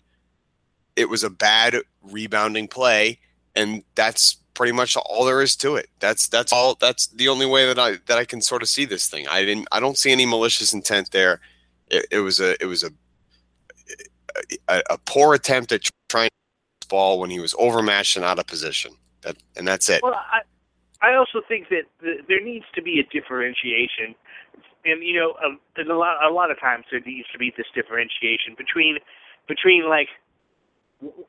[0.94, 3.18] it was a bad rebounding play,
[3.56, 5.88] and that's pretty much all there is to it.
[5.98, 6.76] That's that's all.
[6.80, 9.26] That's the only way that I that I can sort of see this thing.
[9.28, 9.68] I didn't.
[9.72, 11.40] I don't see any malicious intent there.
[11.88, 12.90] It, it was a it was a,
[14.68, 16.28] a a poor attempt at trying
[16.80, 18.92] to ball when he was overmatched and out of position.
[19.22, 20.02] That and that's it.
[20.02, 20.40] Well, I
[21.02, 24.14] I also think that the, there needs to be a differentiation,
[24.84, 27.52] and you know, a, there's a lot a lot of times there needs to be
[27.56, 28.98] this differentiation between
[29.48, 30.08] between like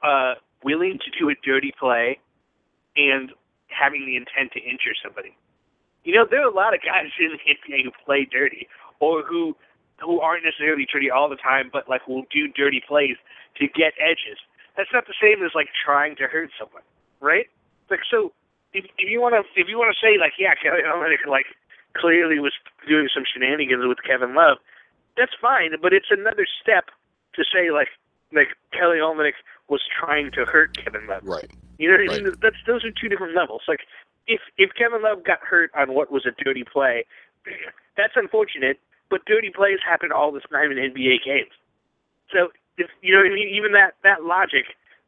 [0.03, 2.19] uh, willing to do a dirty play
[2.95, 3.31] and
[3.67, 5.35] having the intent to injure somebody.
[6.03, 8.67] You know, there are a lot of guys in the NBA who play dirty
[8.99, 9.55] or who
[10.03, 13.17] who aren't necessarily dirty all the time, but like will do dirty plays
[13.57, 14.37] to get edges.
[14.75, 16.85] That's not the same as like trying to hurt someone,
[17.19, 17.47] right?
[17.89, 18.31] Like so,
[18.73, 21.45] if, if you want to if you want to say like yeah, Kelly Olynyk like
[21.95, 22.53] clearly was
[22.87, 24.57] doing some shenanigans with Kevin Love,
[25.17, 25.71] that's fine.
[25.81, 26.93] But it's another step
[27.33, 27.89] to say like
[28.33, 31.23] like Kelly Olynyk was trying to hurt Kevin Love.
[31.25, 31.49] Right.
[31.77, 32.35] You know, what I mean?
[32.41, 33.61] that's those are two different levels.
[33.67, 33.81] Like
[34.27, 37.05] if if Kevin Love got hurt on what was a dirty play,
[37.97, 38.79] that's unfortunate.
[39.09, 41.51] But dirty plays happen all the time in NBA games.
[42.31, 44.65] So if you know what I mean, even that that logic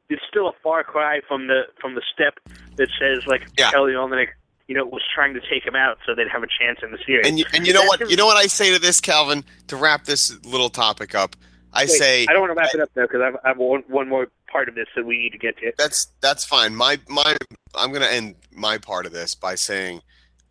[0.09, 2.39] is still a far cry from the from the step
[2.77, 3.71] that says like Yeah.
[3.71, 4.29] Kelly Olynyk,
[4.67, 6.97] you know, was trying to take him out so they'd have a chance in the
[7.05, 7.27] series.
[7.27, 8.09] And you, and you know what?
[8.09, 11.35] You know what I say to this, Calvin, to wrap this little topic up.
[11.73, 13.83] I Wait, say I don't want to wrap it up though because I've, I've one,
[13.87, 15.71] one more part of this that we need to get to.
[15.77, 16.75] that's that's fine.
[16.75, 17.37] My my
[17.75, 20.01] I'm gonna end my part of this by saying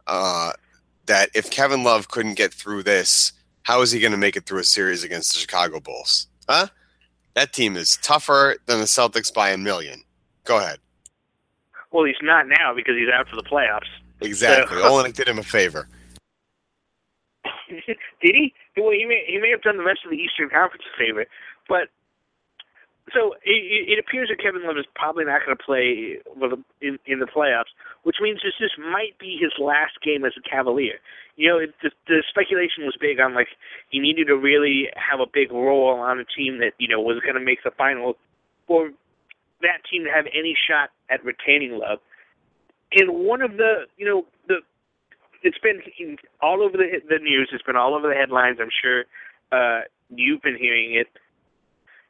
[0.07, 0.53] uh,
[1.07, 3.33] that if Kevin Love couldn't get through this,
[3.69, 6.27] how is he gonna make it through a series against the Chicago Bulls?
[6.49, 6.69] Huh?
[7.35, 10.05] That team is tougher than the Celtics by a million.
[10.45, 10.79] Go ahead.
[11.93, 13.91] Well, he's not now because he's out for the playoffs.
[14.23, 14.79] Exactly.
[14.83, 15.87] So- Olynyk did him a favor.
[17.69, 18.55] Did he?
[18.79, 21.27] Well, he may he may have done the rest of the Eastern Conference a favor,
[21.69, 21.89] but
[23.13, 26.17] so it, it appears that Kevin Love is probably not going to play
[26.81, 30.49] in in the playoffs, which means this this might be his last game as a
[30.49, 30.99] Cavalier.
[31.37, 33.49] You know, it, the, the speculation was big on like
[33.91, 37.21] he needed to really have a big role on a team that you know was
[37.23, 38.15] going to make the final
[38.67, 38.91] for
[39.63, 41.99] that team to have any shot at retaining Love.
[42.93, 44.61] And one of the you know the
[45.43, 45.81] it's been
[46.41, 47.51] all over the the news.
[47.53, 48.59] It's been all over the headlines.
[48.61, 49.05] I'm sure
[49.53, 51.09] uh, you've been hearing it.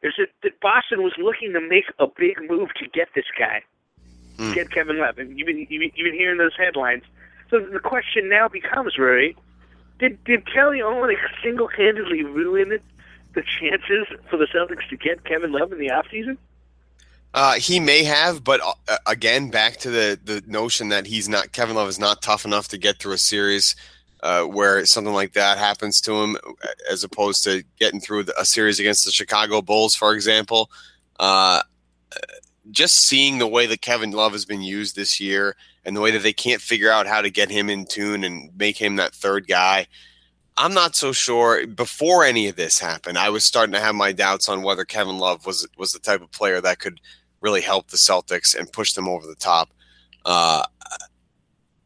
[0.00, 3.62] Is that, that Boston was looking to make a big move to get this guy,
[4.38, 4.52] Hmm.
[4.52, 7.02] get Kevin Love, and you've been, you've been hearing those headlines.
[7.50, 9.34] So the question now becomes, Rury,
[9.98, 12.82] did did Kelly Olynyk single handedly ruin it
[13.34, 16.36] the chances for the Celtics to get Kevin Love in the offseason?
[17.34, 21.52] Uh, he may have, but uh, again, back to the the notion that he's not
[21.52, 23.76] Kevin Love is not tough enough to get through a series
[24.22, 26.36] uh, where something like that happens to him,
[26.90, 30.70] as opposed to getting through a series against the Chicago Bulls, for example.
[31.18, 31.62] Uh,
[32.70, 36.10] just seeing the way that Kevin Love has been used this year and the way
[36.10, 39.14] that they can't figure out how to get him in tune and make him that
[39.14, 39.86] third guy.
[40.56, 41.66] I'm not so sure.
[41.66, 45.18] Before any of this happened, I was starting to have my doubts on whether Kevin
[45.18, 47.00] Love was was the type of player that could
[47.40, 49.70] really help the Celtics and push them over the top.
[50.24, 50.64] Uh,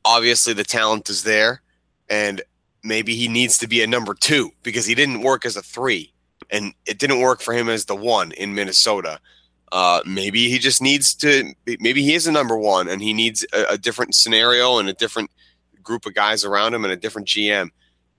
[0.04, 1.60] obviously, the talent is there,
[2.08, 2.40] and
[2.82, 6.12] maybe he needs to be a number two because he didn't work as a three,
[6.50, 9.20] and it didn't work for him as the one in Minnesota.
[9.72, 11.54] Uh, maybe he just needs to.
[11.80, 14.92] Maybe he is a number one, and he needs a, a, different scenario and a
[14.92, 15.30] different
[15.82, 17.70] group of guys around him and a different GM.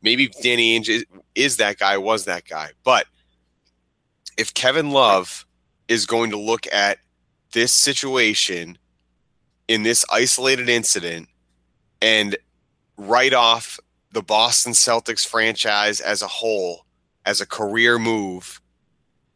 [0.02, 2.72] Maybe Danny Ainge is, is that guy, was that guy.
[2.84, 3.06] But
[4.36, 5.46] if Kevin Love
[5.88, 6.98] is going to look at
[7.52, 8.80] this situation
[9.68, 11.30] in this isolated incident
[12.02, 12.36] and
[12.98, 13.80] write off
[14.12, 16.86] the Boston Celtics franchise as a whole
[17.26, 18.60] as a career move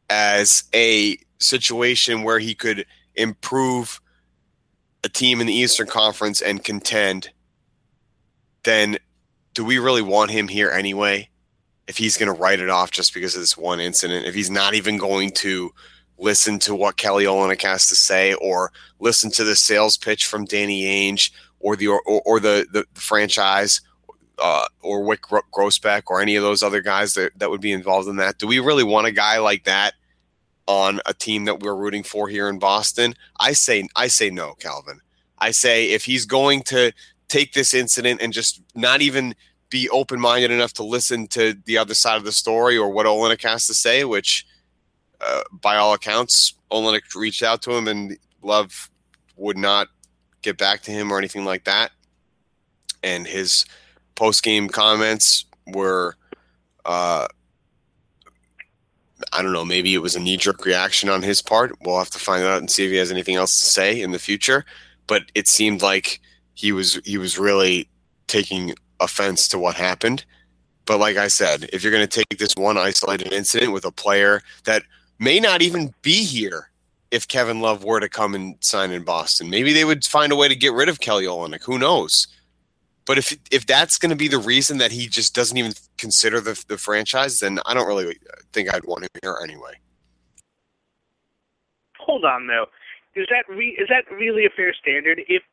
[0.09, 3.99] as a situation where he could improve
[5.03, 7.29] a team in the Eastern Conference and contend,
[8.63, 8.97] then
[9.53, 11.29] do we really want him here anyway?
[11.87, 14.51] If he's going to write it off just because of this one incident, if he's
[14.51, 15.71] not even going to
[16.17, 20.45] listen to what Kelly Olynyk has to say or listen to the sales pitch from
[20.45, 23.81] Danny Ainge or the or, or the, the, the franchise
[24.39, 28.07] uh, or Wyc Grousbeck, or any of those other guys that, that would be involved
[28.07, 28.37] in that.
[28.37, 29.93] Do we really want a guy like that
[30.67, 33.15] on a team that we're rooting for here in Boston?
[33.39, 34.99] I say I say no, Calvin.
[35.39, 36.91] I say if he's going to
[37.27, 39.35] take this incident and just not even
[39.69, 43.05] be open minded enough to listen to the other side of the story or what
[43.05, 44.45] Olynyk has to say, which
[45.19, 48.89] uh, by all accounts, Olynyk reached out to him and Love
[49.35, 49.87] would not
[50.41, 51.91] get back to him or anything like that.
[53.03, 53.65] And his
[54.15, 56.15] post game comments were
[56.85, 57.27] uh,
[59.33, 61.75] I don't know, maybe it was a knee jerk reaction on his part.
[61.81, 64.11] We'll have to find out and see if he has anything else to say in
[64.11, 64.65] the future.
[65.07, 66.19] But it seemed like
[66.53, 67.89] he was he was really
[68.27, 70.25] taking offense to what happened.
[70.85, 73.91] But like I said, if you're going to take this one isolated incident with a
[73.91, 74.83] player that
[75.19, 76.69] may not even be here
[77.11, 80.35] if Kevin Love were to come and sign in Boston, maybe they would find a
[80.35, 81.63] way to get rid of Kelly Olynyk.
[81.63, 82.27] Who knows?
[83.05, 86.39] But if if that's going to be the reason that he just doesn't even consider
[86.41, 88.17] the the franchise, then I don't really
[88.53, 89.73] think I'd want him here anyway.
[91.99, 92.67] Hold on though,
[93.15, 95.21] is that re- is that really a fair standard?
[95.27, 95.43] If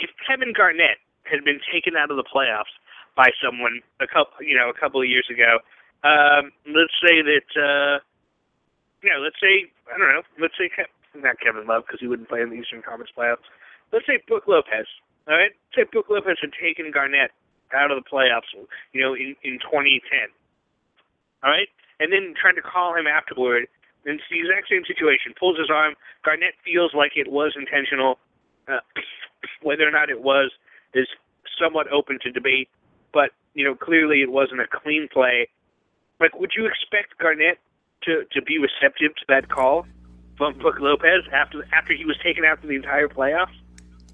[0.00, 2.74] if Kevin Garnett had been taken out of the playoffs
[3.16, 5.58] by someone a couple you know a couple of years ago,
[6.02, 7.98] um, let's say that uh,
[9.02, 10.70] you know let's say I don't know let's say
[11.14, 13.46] not Kevin Love because he wouldn't play in the Eastern Conference playoffs.
[13.92, 14.86] Let's say Brook Lopez
[15.26, 17.32] all right, say Brook Lopez had taken Garnett
[17.74, 18.48] out of the playoffs,
[18.92, 20.00] you know, in, in 2010.
[21.42, 21.68] All right,
[22.00, 23.66] and then trying to call him afterward,
[24.06, 25.34] and it's the exact same situation.
[25.38, 25.94] Pulls his arm.
[26.24, 28.18] Garnett feels like it was intentional.
[28.68, 28.80] Uh,
[29.62, 30.50] whether or not it was
[30.94, 31.08] is
[31.60, 32.68] somewhat open to debate,
[33.12, 35.48] but you know, clearly it wasn't a clean play.
[36.20, 37.58] Like, would you expect Garnett
[38.04, 39.86] to to be receptive to that call
[40.36, 43.54] from Brook Lopez after after he was taken out for the entire playoffs?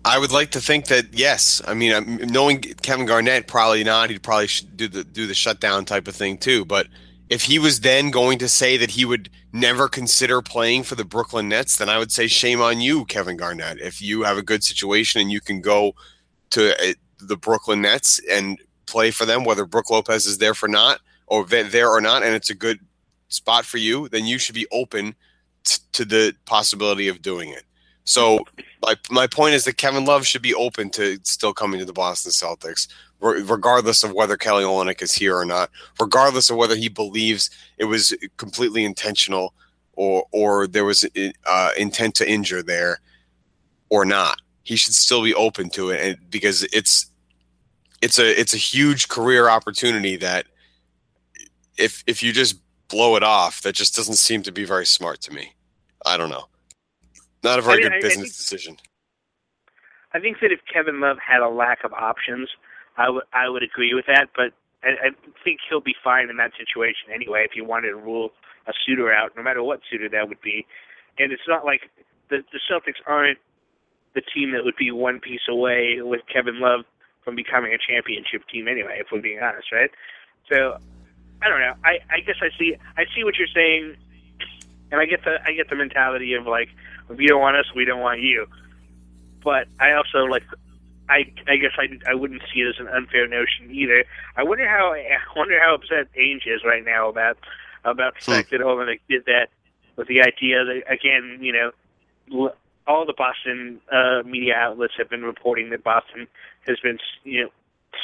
[0.04, 1.60] I would like to think that yes.
[1.66, 4.10] I mean, knowing Kevin Garnett, probably not.
[4.10, 6.64] He'd probably do the do the shutdown type of thing too.
[6.64, 6.86] But
[7.28, 11.04] if he was then going to say that he would never consider playing for the
[11.04, 13.78] Brooklyn Nets, then I would say shame on you, Kevin Garnett.
[13.78, 15.94] If you have a good situation and you can go
[16.50, 20.68] to uh, the Brooklyn Nets and play for them, whether Brook Lopez is there for
[20.68, 22.80] not or there or not, and it's a good
[23.28, 25.14] spot for you, then you should be open
[25.92, 27.64] to the possibility of doing it.
[28.04, 28.44] So
[28.82, 31.92] my my point is that Kevin Love should be open to still coming to the
[31.92, 32.88] Boston Celtics,
[33.20, 37.84] regardless of whether Kelly Olynyk is here or not, regardless of whether he believes it
[37.84, 39.54] was completely intentional
[39.92, 41.06] or or there was
[41.46, 43.00] uh, intent to injure there
[43.90, 44.40] or not.
[44.62, 47.10] He should still be open to it, because it's
[48.02, 50.46] it's a it's a huge career opportunity that
[51.76, 55.20] if if you just blow it off, that just doesn't seem to be very smart
[55.22, 55.54] to me.
[56.06, 56.46] I don't know.
[57.42, 58.76] Not a very I mean, good business I think, decision.
[60.12, 62.48] I think that if Kevin Love had a lack of options,
[62.96, 64.28] I would I would agree with that.
[64.36, 65.10] But I, I
[65.44, 67.44] think he'll be fine in that situation anyway.
[67.48, 68.30] If you wanted to rule
[68.66, 70.66] a suitor out, no matter what suitor that would be,
[71.18, 71.90] and it's not like
[72.28, 73.38] the the Celtics aren't
[74.14, 76.84] the team that would be one piece away with Kevin Love
[77.24, 78.98] from becoming a championship team anyway.
[79.00, 79.90] If we're being honest, right?
[80.50, 80.78] So
[81.42, 81.74] I don't know.
[81.84, 83.96] I I guess I see I see what you're saying,
[84.90, 86.68] and I get the I get the mentality of like
[87.10, 88.46] if you don't want us, we don't want you.
[89.44, 90.44] But I also like
[91.08, 94.04] I I guess I I wouldn't see it as an unfair notion either.
[94.36, 97.38] I wonder how I wonder how upset Ainge is right now about
[97.84, 98.32] about the Hmm.
[98.34, 99.48] fact that Olynyk did that
[99.96, 102.52] with the idea that again you know
[102.86, 106.26] all the Boston uh, media outlets have been reporting that Boston
[106.66, 107.50] has been you know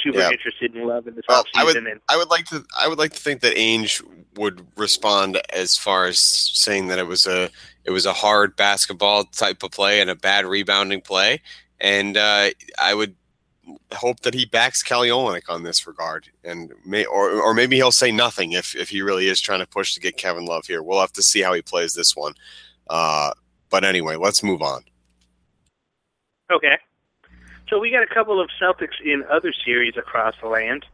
[0.02, 0.30] super Yeah.
[0.30, 2.64] interested in love in this Well, I would- offseason and I would like to.
[2.76, 4.02] I would like to think that Ainge
[4.36, 7.50] would respond as far as saying that it was a
[7.84, 11.40] it was a hard basketball type of play and a bad rebounding play,
[11.80, 13.14] and uh, I would
[13.94, 17.92] hope that he backs Kelly Olynyk on this regard, and may or or maybe he'll
[17.92, 20.82] say nothing if if he really is trying to push to get Kevin Love here.
[20.82, 22.34] We'll have to see how he plays this one.
[22.88, 23.32] Uh,
[23.70, 24.84] but anyway, let's move on.
[26.52, 26.76] Okay.
[27.68, 30.84] So we got a couple of Celtics in other series across the land,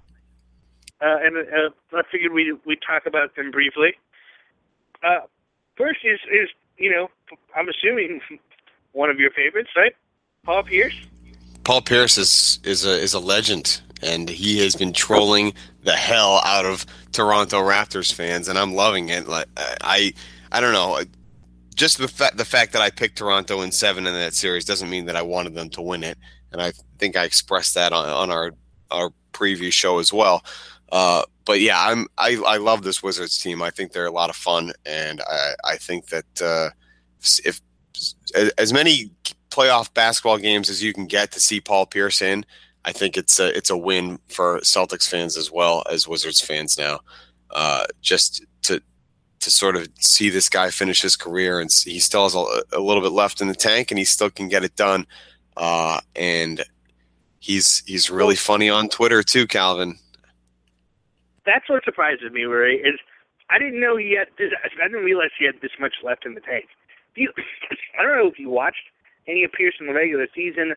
[1.00, 3.94] uh, and uh, I figured we we talk about them briefly.
[5.02, 5.26] Uh,
[5.76, 6.48] first is is
[6.78, 7.08] you know
[7.54, 8.20] I'm assuming
[8.92, 9.94] one of your favorites, right?
[10.44, 10.94] Paul Pierce.
[11.64, 15.52] Paul Pierce is is a is a legend, and he has been trolling
[15.84, 19.28] the hell out of Toronto Raptors fans, and I'm loving it.
[19.28, 20.14] Like I,
[20.50, 21.00] I don't know,
[21.74, 24.90] just the fact the fact that I picked Toronto in seven in that series doesn't
[24.90, 26.18] mean that I wanted them to win it,
[26.52, 28.52] and I think I expressed that on, on our
[28.90, 30.44] our preview show as well.
[30.90, 33.62] Uh, but yeah, I'm I, I love this Wizards team.
[33.62, 36.70] I think they're a lot of fun, and I I think that uh,
[37.44, 37.60] if
[38.58, 39.10] as many
[39.50, 42.44] playoff basketball games as you can get to see Paul Pierce in,
[42.84, 46.78] I think it's a it's a win for Celtics fans as well as Wizards fans
[46.78, 47.00] now.
[47.50, 48.44] Uh, just
[49.42, 52.80] to sort of see this guy finish his career, and he still has a, a
[52.80, 55.06] little bit left in the tank, and he still can get it done.
[55.56, 56.64] Uh, and
[57.40, 59.98] he's he's really funny on Twitter too, Calvin.
[61.44, 62.76] That's what surprises me, Rury.
[62.76, 62.98] Is
[63.50, 64.28] I didn't know he had.
[64.38, 66.66] This, I didn't realize he had this much left in the tank.
[67.14, 67.32] Do you,
[67.98, 68.84] I don't know if you watched
[69.26, 70.74] any of Pierce in the regular season,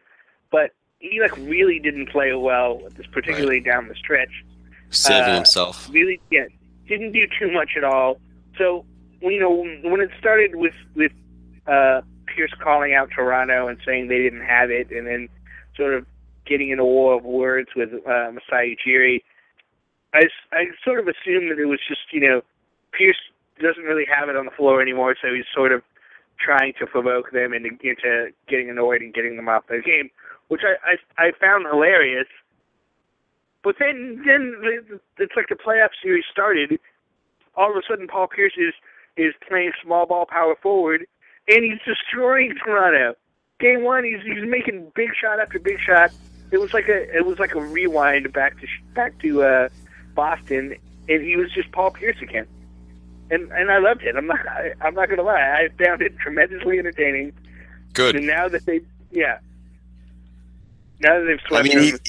[0.52, 4.44] but he like really didn't play well, this particularly down the stretch.
[4.90, 5.88] Saving Uh, himself.
[5.92, 6.46] Really, yeah,
[6.88, 8.20] didn't do too much at all.
[8.58, 8.86] So
[9.22, 9.52] you know
[9.90, 11.12] when it started with with
[11.68, 15.30] uh, Pierce calling out Toronto and saying they didn't have it, and then
[15.76, 16.06] sort of
[16.46, 19.24] getting in a war of words with uh, Masai Ujiri,
[20.14, 22.42] I I sort of assumed that it was just you know
[22.92, 23.18] Pierce
[23.62, 25.82] doesn't really have it on the floor anymore, so he's sort of
[26.40, 30.10] trying to provoke them into, into getting annoyed and getting them off their game,
[30.50, 32.28] which I I, I found hilarious.
[33.64, 34.56] But then then
[35.18, 36.80] it's like the playoff series started.
[37.56, 38.74] All of a sudden, Paul Pierce is
[39.18, 41.06] is playing small ball power forward,
[41.48, 43.16] and he's destroying Toronto.
[43.60, 46.12] Game one, he's he's making big shot after big shot.
[46.52, 49.70] It was like a it was like a rewind back to back to uh,
[50.14, 50.76] Boston,
[51.08, 52.48] and he was just Paul Pierce again.
[53.32, 54.16] And and I loved it.
[54.16, 55.34] I'm not I, I'm not gonna lie.
[55.42, 57.34] I found it tremendously entertaining.
[57.94, 58.16] Good.
[58.16, 58.82] And now that they
[59.12, 59.40] yeah,
[61.00, 62.00] now that they've I swept mean, he, them,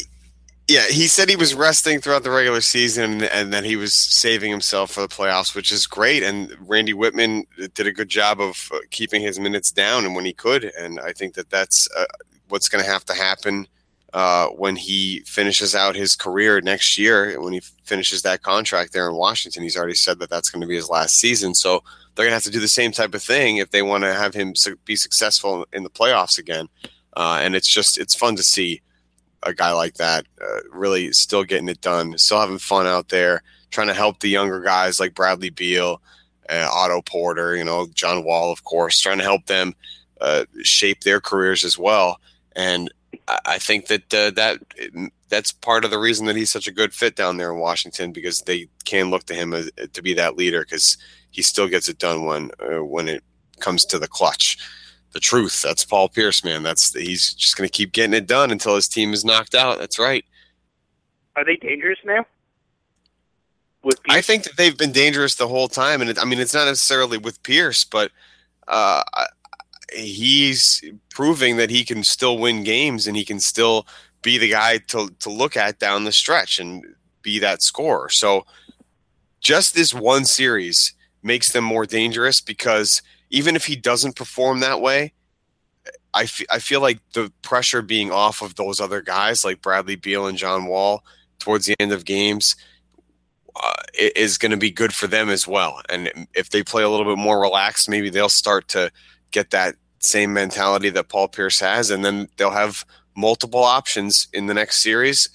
[0.69, 4.51] yeah, he said he was resting throughout the regular season and that he was saving
[4.51, 6.25] himself for the playoffs, which is great.
[6.25, 7.45] And Randy Wittman
[7.75, 10.65] did a good job of uh, keeping his minutes down and when he could.
[10.65, 12.07] And I think that that's uh,
[12.49, 13.69] what's going to have to happen
[14.13, 17.41] uh, when he finishes out his career next year.
[17.41, 20.67] When he finishes that contract there in Washington, he's already said that that's going to
[20.67, 21.55] be his last season.
[21.55, 24.03] So they're going to have to do the same type of thing if they want
[24.03, 24.55] to have him
[24.85, 26.69] be successful in the playoffs again.
[27.17, 28.83] Uh, and it's just it's fun to see
[29.47, 33.43] a guy like that uh, really still getting it done, still having fun out there,
[33.71, 36.01] trying to help the younger guys like Bradley Beal,
[36.49, 39.75] uh, Otto Porter, you know, John Wall, of course, trying to help them
[40.21, 42.21] uh, shape their careers as well.
[42.55, 42.93] And
[43.29, 44.59] I, I think that uh, that
[45.29, 48.13] that's part of the reason that he's such a good fit down there in Washington
[48.13, 50.97] because they can look to him as, to be that leader because
[51.31, 53.23] he still gets it done when uh, when it
[53.61, 54.59] comes to the clutch
[55.13, 55.63] the truth.
[55.63, 56.63] That's Paul Pierce, man.
[56.63, 59.79] That's he's just going to keep getting it done until his team is knocked out.
[59.79, 60.25] That's right.
[61.37, 62.27] are they dangerous now?
[63.83, 66.55] With I think that they've been dangerous the whole time, and it, I mean it's
[66.55, 68.11] not necessarily with Pierce, but
[68.69, 69.03] uh,
[69.95, 73.87] he's proving that he can still win games and he can still
[74.23, 76.85] be the guy to to look at down the stretch and
[77.23, 78.09] be that scorer.
[78.09, 78.45] So
[79.41, 84.81] just this one series makes them more dangerous because even if he doesn't perform that
[84.81, 85.13] way,
[86.15, 89.97] I, f- I feel like the pressure being off of those other guys like Bradley
[89.97, 91.05] Beal and John Wall
[91.39, 92.57] towards the end of games
[93.55, 95.81] uh, is going to be good for them as well.
[95.89, 98.91] And if they play a little bit more relaxed, maybe they'll start to
[99.31, 102.85] get that same mentality that Paul Pierce has, and then they'll have
[103.17, 105.29] multiple options in the next series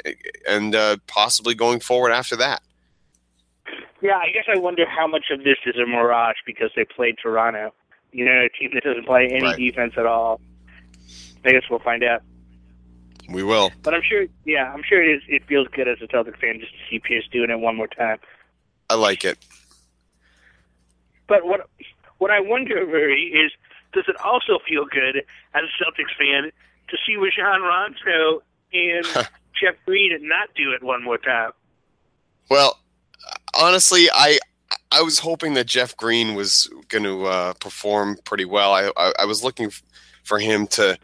[0.47, 2.61] and uh, possibly going forward after that.
[4.01, 7.15] Yeah, I guess I wonder how much of this is a mirage because they played
[7.21, 7.73] Toronto.
[8.11, 9.57] You know, a team that doesn't play any Right.
[9.57, 10.41] defense at all.
[11.45, 12.21] I guess we'll find out.
[13.29, 13.71] We will.
[13.83, 15.21] But I'm sure, yeah, I'm sure it is.
[15.27, 17.87] It feels good as a Celtic fan just to see Pierce doing it one more
[17.87, 18.17] time.
[18.89, 19.37] I like it.
[21.27, 21.69] But what
[22.17, 23.51] what I wonder, Murray, is
[23.93, 25.17] does it also feel good
[25.53, 26.51] as a Celtics fan
[26.89, 28.41] to see Rajon Rondo
[28.73, 29.05] and
[29.59, 31.51] Jeff Green not do it one more time?
[32.49, 32.77] Well,
[33.53, 34.39] honestly, I
[34.91, 38.73] I was hoping that Jeff Green was going to uh, perform pretty well.
[38.73, 39.83] I, I I was looking f-
[40.23, 40.97] for him to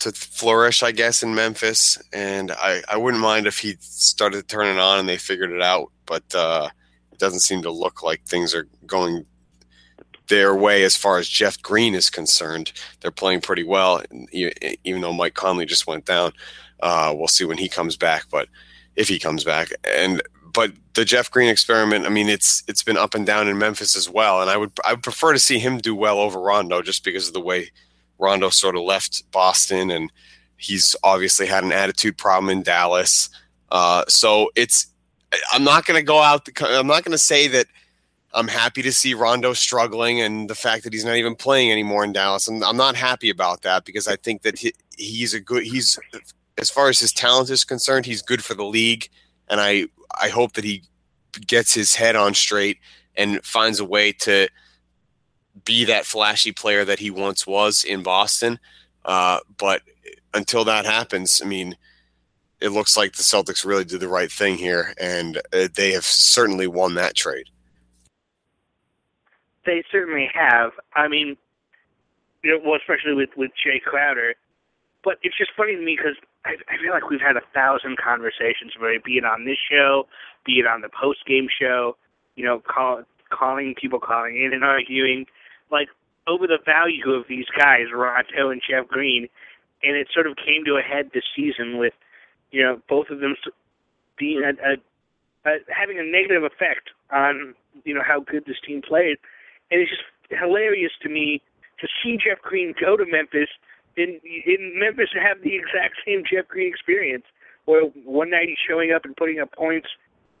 [0.00, 4.78] to flourish, I guess, in Memphis, and I I wouldn't mind if he started turning
[4.78, 5.90] on and they figured it out.
[6.06, 6.68] But uh,
[7.12, 9.24] it doesn't seem to look like things are going
[10.28, 12.72] their way as far as Jeff Green is concerned.
[13.00, 16.32] They're playing pretty well, even though Mike Conley just went down.
[16.80, 18.48] Uh, we'll see when he comes back, but
[18.96, 20.20] if he comes back, and
[20.56, 23.94] but the Jeff Green experiment, I mean, it's it's been up and down in Memphis
[23.94, 26.80] as well, and I would I would prefer to see him do well over Rondo
[26.80, 27.70] just because of the way
[28.18, 30.10] Rondo sort of left Boston, and
[30.56, 33.28] he's obviously had an attitude problem in Dallas.
[33.70, 34.86] Uh, so it's
[35.52, 36.46] I'm not going to go out.
[36.46, 37.66] The, I'm not going to say that
[38.32, 42.02] I'm happy to see Rondo struggling and the fact that he's not even playing anymore
[42.02, 42.48] in Dallas.
[42.48, 45.64] I'm, I'm not happy about that because I think that he, he's a good.
[45.64, 45.98] He's
[46.56, 49.10] as far as his talent is concerned, he's good for the league,
[49.48, 49.88] and I
[50.20, 50.82] I hope that he
[51.46, 52.78] gets his head on straight
[53.16, 54.48] and finds a way to
[55.64, 58.58] be that flashy player that he once was in Boston.
[59.04, 59.82] Uh, but
[60.34, 61.76] until that happens, I mean,
[62.60, 66.04] it looks like the Celtics really did the right thing here, and uh, they have
[66.04, 67.46] certainly won that trade.
[69.64, 70.72] They certainly have.
[70.94, 71.36] I mean,
[72.42, 74.34] you know, well, especially with with Jae Crowder.
[75.06, 77.94] But it's just funny to me because I, I feel like we've had a thousand
[77.96, 78.98] conversations, right?
[78.98, 80.10] Be it on this show,
[80.44, 81.96] be it on the post game show,
[82.34, 85.26] you know, call, calling people calling in and arguing,
[85.70, 85.86] like
[86.26, 89.28] over the value of these guys, Rondo and Jeff Green,
[89.84, 91.94] and it sort of came to a head this season with,
[92.50, 93.36] you know, both of them
[94.18, 94.74] being a, a,
[95.46, 97.54] a having a negative effect on
[97.84, 99.18] you know how good this team played,
[99.70, 100.02] and it's just
[100.34, 101.40] hilarious to me
[101.78, 103.50] to see Jeff Green go to Memphis
[103.96, 107.24] in in Memphis have the exact same Jeff Green experience.
[107.64, 109.88] Where one night he's showing up and putting up points,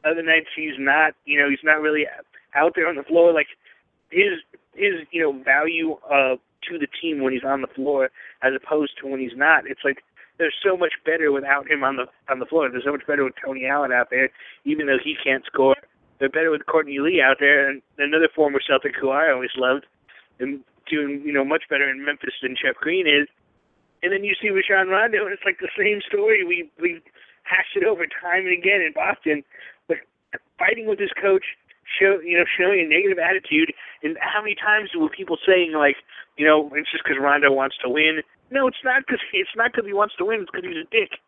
[0.04, 1.14] other nights he's not.
[1.24, 2.06] You know, he's not really
[2.54, 3.32] out there on the floor.
[3.32, 3.48] Like
[4.10, 4.38] his
[4.74, 6.36] his you know value uh,
[6.68, 8.10] to the team when he's on the floor
[8.42, 9.66] as opposed to when he's not.
[9.66, 10.02] It's like
[10.38, 12.70] they're so much better without him on the on the floor.
[12.70, 14.30] They're so much better with Tony Allen out there,
[14.64, 15.76] even though he can't score.
[16.18, 19.84] They're better with Courtney Lee out there, and another former Celtic who I always loved,
[20.38, 23.28] and doing you know much better in Memphis than Jeff Green is.
[24.02, 26.44] And then you see Rajon Rondo, and it's like the same story.
[26.44, 27.02] We we
[27.44, 29.42] hashed it over time and again in Boston,
[29.88, 29.98] but
[30.58, 31.44] fighting with his coach,
[31.86, 33.72] show you know showing a negative attitude.
[34.02, 35.96] And how many times were people saying like,
[36.36, 38.22] you know, it's just because Rondo wants to win?
[38.50, 40.42] No, it's not because it's not because he wants to win.
[40.42, 41.18] It's because he's a dick.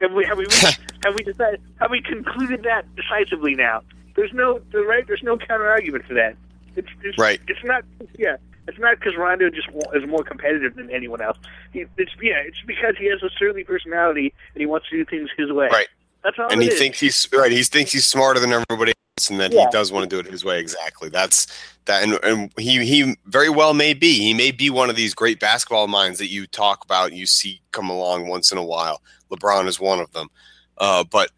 [0.00, 3.82] Have we have we reached, have we decided have we concluded that decisively now?
[4.14, 5.06] There's no the right.
[5.06, 6.36] There's no counter argument to that.
[6.76, 7.40] It's, it's Right.
[7.48, 7.84] It's not.
[8.18, 8.36] Yeah.
[8.68, 11.38] It's not because Rondo just is more competitive than anyone else.
[11.72, 12.36] He, it's yeah.
[12.36, 15.68] It's because he has a surly personality and he wants to do things his way.
[15.72, 15.88] Right.
[16.22, 16.78] That's all and he is.
[16.78, 17.50] thinks he's right.
[17.50, 19.64] He thinks he's smarter than everybody else, and that Yeah.
[19.64, 20.60] he does want to do it his way.
[20.60, 21.08] Exactly.
[21.08, 21.46] That's
[21.86, 24.18] that, and, and he he very well may be.
[24.18, 27.62] He may be one of these great basketball minds that you talk about, you see
[27.72, 29.00] come along once in a while.
[29.30, 30.28] LeBron is one of them,
[30.76, 31.30] uh, but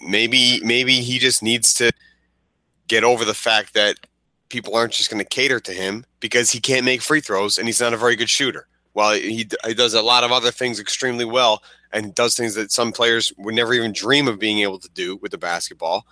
[0.00, 1.90] maybe maybe he just needs to
[2.86, 3.96] get over the fact that
[4.48, 7.66] people aren't just going to cater to him because he can't make free throws and
[7.66, 8.68] he's not a very good shooter.
[8.92, 12.72] While he, he does a lot of other things extremely well, and does things that
[12.72, 16.06] some players would never even dream of being able to do with the basketball.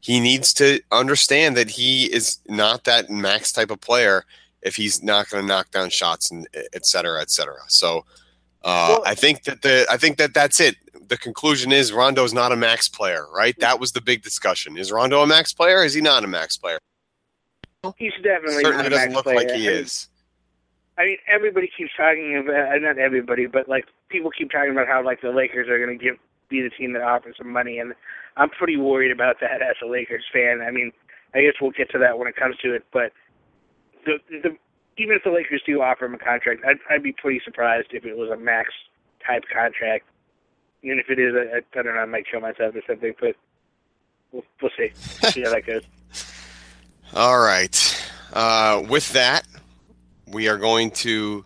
[0.00, 4.24] He needs to understand that he is not that max type of player
[4.62, 7.58] if he's not going to knock down shots and et cetera, et cetera.
[7.66, 8.04] So
[8.62, 10.76] uh, Well- I think that the I think that that's it.
[11.08, 13.58] The conclusion is Rondo's not a max player, right?
[13.58, 14.76] That was the big discussion.
[14.76, 15.82] Is Rondo a max player?
[15.82, 16.78] Is he not a max player?
[17.96, 19.36] He's definitely Certainly not a doesn't look player.
[19.36, 20.08] like he I mean, is.
[20.98, 24.88] I mean, everybody keeps talking about uh, not everybody, but like people keep talking about
[24.88, 26.16] how like the Lakers are going to give
[26.48, 27.94] be the team that offers some money, and
[28.36, 30.60] I'm pretty worried about that as a Lakers fan.
[30.66, 30.92] I mean,
[31.34, 33.12] I guess we'll get to that when it comes to it, but
[34.06, 34.56] the the
[34.96, 38.04] even if the Lakers do offer him a contract, I'd, I'd be pretty surprised if
[38.04, 38.70] it was a max
[39.24, 40.04] type contract.
[40.82, 43.36] Even if it is, I, I don't know, I might kill myself or something, but
[44.32, 44.90] we'll, we'll see.
[44.94, 45.82] See how that goes.
[47.18, 48.06] All right.
[48.32, 49.44] Uh, with that,
[50.28, 51.44] we are going to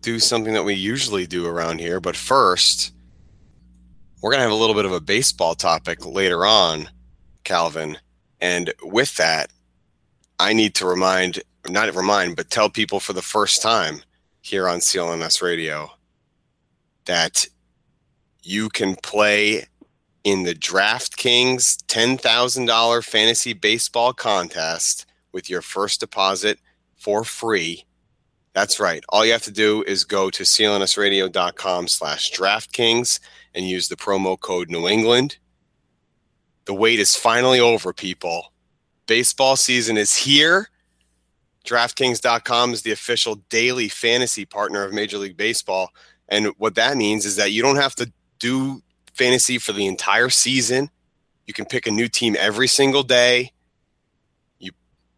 [0.00, 2.00] do something that we usually do around here.
[2.00, 2.92] But first,
[4.20, 6.88] we're going to have a little bit of a baseball topic later on.
[7.44, 7.98] Calvin.
[8.40, 9.52] And with that,
[10.40, 14.02] I need to remind, not remind, but tell people for the first time
[14.40, 15.92] here on CLNS Radio
[17.04, 17.46] that
[18.42, 19.66] you can play
[20.24, 26.58] in the DraftKings $10,000 fantasy baseball contest with your first deposit
[26.96, 27.84] for free.
[28.52, 29.04] That's right.
[29.10, 33.20] All you have to do is go to clnsradio.com slash DraftKings
[33.54, 35.38] and use the promo code New England.
[36.64, 38.52] The wait is finally over, people.
[39.06, 40.68] Baseball season is here.
[41.64, 45.90] DraftKings.com is the official daily fantasy partner of Major League Baseball.
[46.28, 48.82] And what that means is that you don't have to do
[49.18, 50.90] fantasy for the entire season.
[51.46, 53.52] You can pick a new team every single day.
[54.58, 54.70] You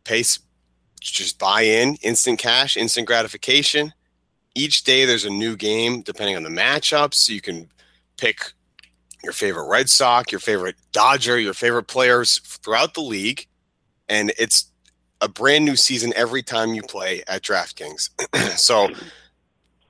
[0.04, 0.24] pay,
[1.00, 3.92] just buy in, instant cash, instant gratification.
[4.54, 7.14] Each day there's a new game depending on the matchups.
[7.14, 7.68] So you can
[8.16, 8.52] pick
[9.22, 13.46] your favorite Red Sox, your favorite Dodger, your favorite players throughout the league.
[14.08, 14.70] And it's
[15.20, 18.10] a brand new season every time you play at DraftKings.
[18.58, 18.88] so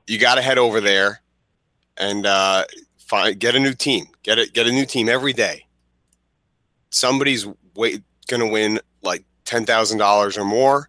[0.06, 1.22] you got to head over there
[1.96, 2.64] and uh,
[3.10, 4.06] find get a new team.
[4.22, 4.54] Get it.
[4.54, 5.66] Get a new team every day.
[6.90, 10.88] Somebody's wait, gonna win like ten thousand dollars or more.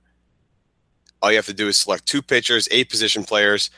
[1.22, 3.70] All you have to do is select two pitchers, eight position players,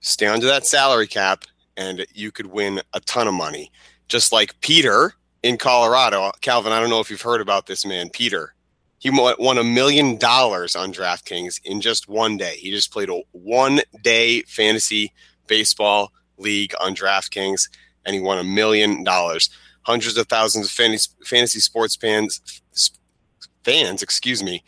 [0.00, 1.44] stay under that salary cap,
[1.76, 3.72] and you could win a ton of money.
[4.08, 6.30] Just like Peter in Colorado.
[6.40, 8.54] Calvin, I don't know if you've heard about this man, Peter.
[8.98, 12.56] He won a million dollars on DraftKings in just one day.
[12.56, 15.12] He just played a one day fantasy
[15.46, 17.68] baseball league on DraftKings
[18.06, 19.50] and he won a million dollars.
[19.82, 22.62] Hundreds of thousands of fantasy, sports fans,
[23.62, 24.64] fans, excuse me,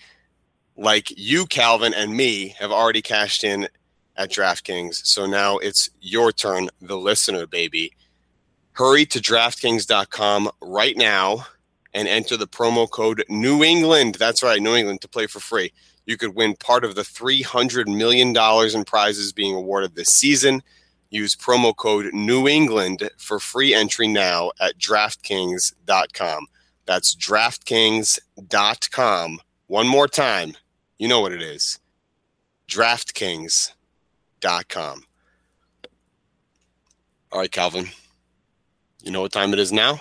[0.77, 3.69] like you, Calvin, and me have already cashed in
[4.17, 5.07] at DraftKings.
[5.07, 7.93] So now it's your turn, the listener, baby.
[8.73, 11.47] Hurry to DraftKings.com right now
[11.95, 14.17] and enter the promo code New England.
[14.17, 15.73] That's right, New England to play for free.
[16.07, 18.29] You could win part of the $300 million
[18.75, 20.63] in prizes being awarded this season.
[21.11, 26.47] Use promo code New England for free entry now at DraftKings.com.
[26.85, 29.41] That's DraftKings.com.
[29.67, 30.53] One more time.
[30.99, 31.79] You know what it is.
[32.69, 35.05] DraftKings.com.
[37.31, 37.89] All right, Calvin.
[39.03, 40.01] You know what time it is now?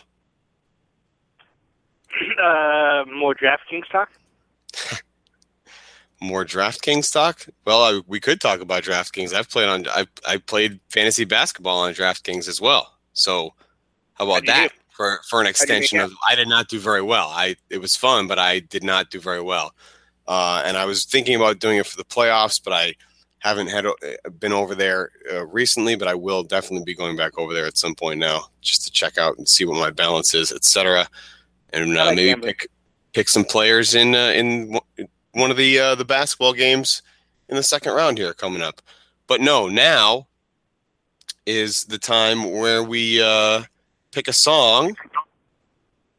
[2.42, 4.10] Uh, more DraftKings talk.
[6.22, 7.46] more DraftKings talk?
[7.66, 9.34] Well, I, we could talk about DraftKings.
[9.34, 12.94] I've played on I I played fantasy basketball on DraftKings as well.
[13.14, 13.54] So,
[14.14, 16.14] how about you that for for an extension of?
[16.28, 17.30] I did not do very well.
[17.30, 19.74] I it was fun, but I did not do very well.
[20.28, 22.96] Uh, and I was thinking about doing it for the playoffs, but I
[23.40, 23.94] haven't had uh,
[24.40, 25.96] been over there uh, recently.
[25.96, 28.92] But I will definitely be going back over there at some point now, just to
[28.92, 31.08] check out and see what my balance is, etc.
[31.72, 32.54] And uh, like maybe gambling.
[32.54, 32.68] pick
[33.14, 34.80] pick some players in uh, in
[35.38, 37.02] one of the uh, the basketball games
[37.48, 38.82] in the second round here coming up.
[39.28, 40.28] But no, now
[41.46, 43.64] is the time where we uh,
[44.12, 44.96] pick a song.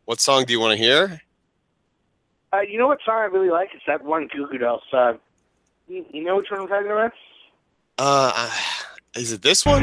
[0.04, 1.20] What song do you want to hear?
[2.52, 3.70] Uh, you know what song I really like?
[3.74, 5.18] It's that one Goo Goo Dolls song.
[5.88, 7.12] You, you know which one I'm talking about?
[7.98, 8.50] Uh, uh,
[9.16, 9.82] is it this one?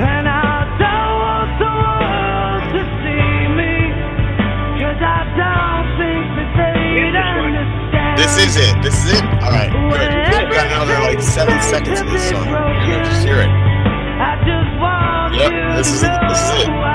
[8.25, 8.81] This is it.
[8.81, 9.23] This is it.
[9.23, 10.45] All right, good.
[10.45, 12.47] We've got another like seven seconds of this song.
[12.47, 13.47] You know, just hear it.
[13.47, 16.09] I just want Yep, this is it.
[16.27, 16.67] This is it.
[16.67, 16.87] know who I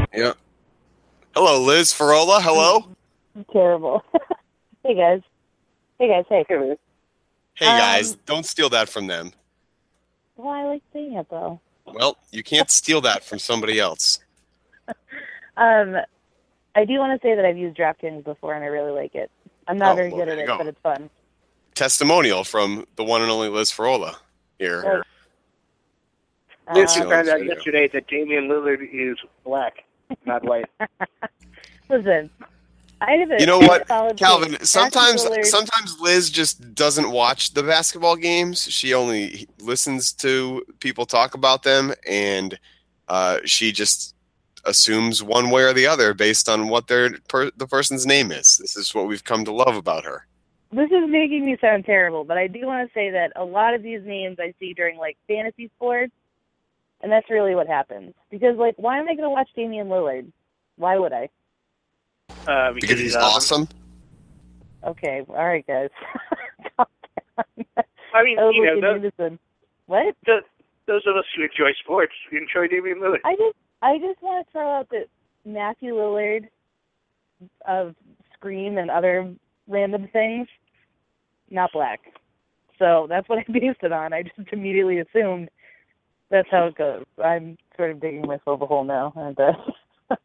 [0.00, 0.06] am.
[0.12, 0.32] Yeah.
[1.36, 2.40] Hello, Liz Farola.
[2.42, 2.88] Hello.
[3.52, 4.02] terrible.
[4.82, 5.22] hey guys.
[6.00, 6.44] Hey guys, hey.
[7.54, 9.30] Hey Um, guys, don't steal that from them.
[10.36, 11.60] Well, I like saying it though.
[11.86, 14.18] Well, you can't steal that from somebody else.
[15.58, 15.96] Um,
[16.76, 19.30] I do want to say that I've used DraftKings before and I really like it.
[19.66, 20.58] I'm not Oh, very well, good at it, go.
[20.58, 21.10] but it's fun.
[21.74, 24.16] Testimonial from the one and only Liz Farola
[24.58, 25.02] here.
[26.72, 27.54] Nancy found out there you go.
[27.54, 29.84] yesterday that Damian Lillard is black,
[30.24, 30.66] not white.
[31.88, 32.28] listen,
[33.00, 34.52] I have a You know what, Calvin?
[34.52, 34.64] take.
[34.64, 38.62] Sometimes, Matthew sometimes Liz just doesn't watch the basketball games.
[38.62, 42.58] She only listens to people talk about them, and
[43.08, 44.15] uh, she just
[44.66, 48.56] assumes one way or the other based on what their per, the person's name is.
[48.58, 50.26] This is what we've come to love about her.
[50.72, 53.74] this is making me sound terrible, but I do want to say that a lot
[53.74, 56.12] of these names I see during like fantasy sports,
[57.00, 58.14] and that's really what happens.
[58.30, 60.30] Because like, why am I going to watch Damian Lillard?
[60.76, 61.28] Why would I?
[62.46, 63.68] Uh, Because he's awesome.
[64.84, 65.90] Okay, all right, guys.
[68.14, 69.38] I mean, oh, you know, those.
[69.86, 70.14] What?
[70.26, 70.42] those,
[70.86, 73.20] those of us who enjoy sports enjoy Damian Lillard.
[73.24, 75.06] I just I just want to throw out that
[75.44, 76.48] Matthew Lillard
[77.66, 77.94] of
[78.34, 79.34] Scream and other
[79.68, 80.48] random things,
[81.50, 82.00] not black.
[82.78, 84.12] So that's what I based it on.
[84.12, 85.50] I just immediately assumed
[86.30, 87.04] that's how it goes.
[87.22, 89.12] I'm sort of digging myself a hole now.
[89.16, 89.38] And
[90.10, 90.16] uh,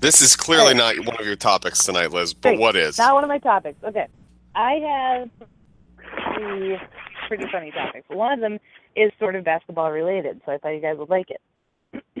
[0.00, 2.34] This is clearly not one of your topics tonight, Liz.
[2.34, 2.60] But Great.
[2.60, 2.98] what is?
[2.98, 3.82] not one of my topics.
[3.84, 4.06] Okay,
[4.54, 5.30] I have
[6.34, 6.78] three
[7.28, 8.06] pretty funny topics.
[8.08, 8.58] One of them
[8.96, 11.40] is sort of basketball related, so I thought you guys would like it.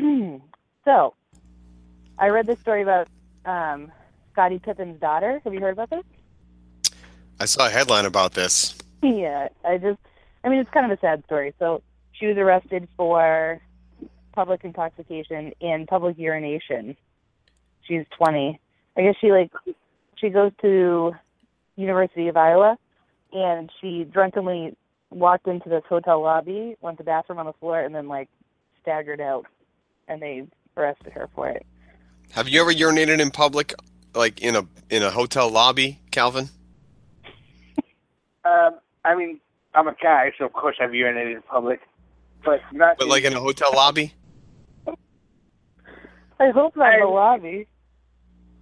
[0.84, 1.14] so,
[2.18, 3.08] I read this story about
[3.44, 3.90] um,
[4.32, 5.40] Scottie Pippen's daughter.
[5.44, 6.04] Have you heard about this?
[7.40, 8.74] I saw a headline about this.
[9.02, 9.98] Yeah, I just,
[10.44, 11.52] I mean, it's kind of a sad story.
[11.58, 11.82] So
[12.12, 13.60] she was arrested for
[14.32, 16.96] public intoxication and public urination.
[17.82, 18.58] She's 20.
[18.96, 19.50] I guess she like,
[20.16, 21.12] she goes to
[21.76, 22.78] University of Iowa,
[23.34, 24.74] and she drunkenly
[25.10, 28.30] walked into this hotel lobby, went to the bathroom on the floor, and then like
[28.80, 29.44] staggered out,
[30.08, 30.46] and they
[30.76, 31.64] arrested her for it.
[32.32, 33.74] Have you ever urinated in public,
[34.14, 36.48] like in a in a hotel lobby, Calvin?
[38.44, 39.40] Um, I mean,
[39.74, 41.80] I'm a guy, so of course I've urinated in public,
[42.44, 42.98] but not.
[42.98, 44.14] But like in a hotel lobby?
[46.40, 47.66] I hope not in the lobby.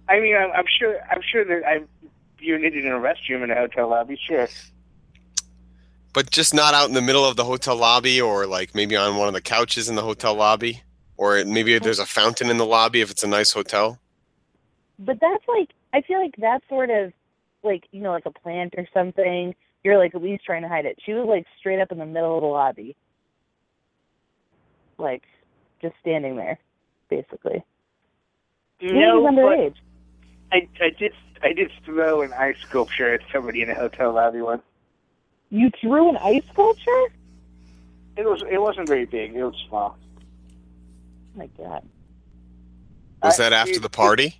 [0.07, 0.97] I mean, I'm, I'm sure.
[1.11, 1.87] I'm sure that I've
[2.41, 4.17] urinated in a restroom in a hotel lobby.
[4.27, 4.47] Sure.
[6.13, 9.17] But just not out in the middle of the hotel lobby, or like maybe on
[9.17, 10.83] one of the couches in the hotel lobby,
[11.17, 13.99] or maybe there's a fountain in the lobby if it's a nice hotel.
[14.99, 17.13] But that's like I feel like that's sort of
[17.63, 19.55] like you know like a plant or something.
[19.83, 20.97] You're like at least trying to hide it.
[21.05, 22.95] She was like straight up in the middle of the lobby,
[24.97, 25.23] like
[25.81, 26.57] just standing there,
[27.09, 27.63] basically.
[28.81, 29.75] Maybe No, she's but underage.
[30.51, 31.13] I, I did.
[31.41, 34.61] I did throw an ice sculpture at somebody in a hotel lobby once.
[35.49, 37.05] You threw an ice sculpture?
[38.15, 38.43] It was.
[38.49, 39.35] It wasn't very big.
[39.35, 39.97] It was small.
[41.35, 41.87] Oh my god.
[43.23, 44.39] Was I- that after it- the party?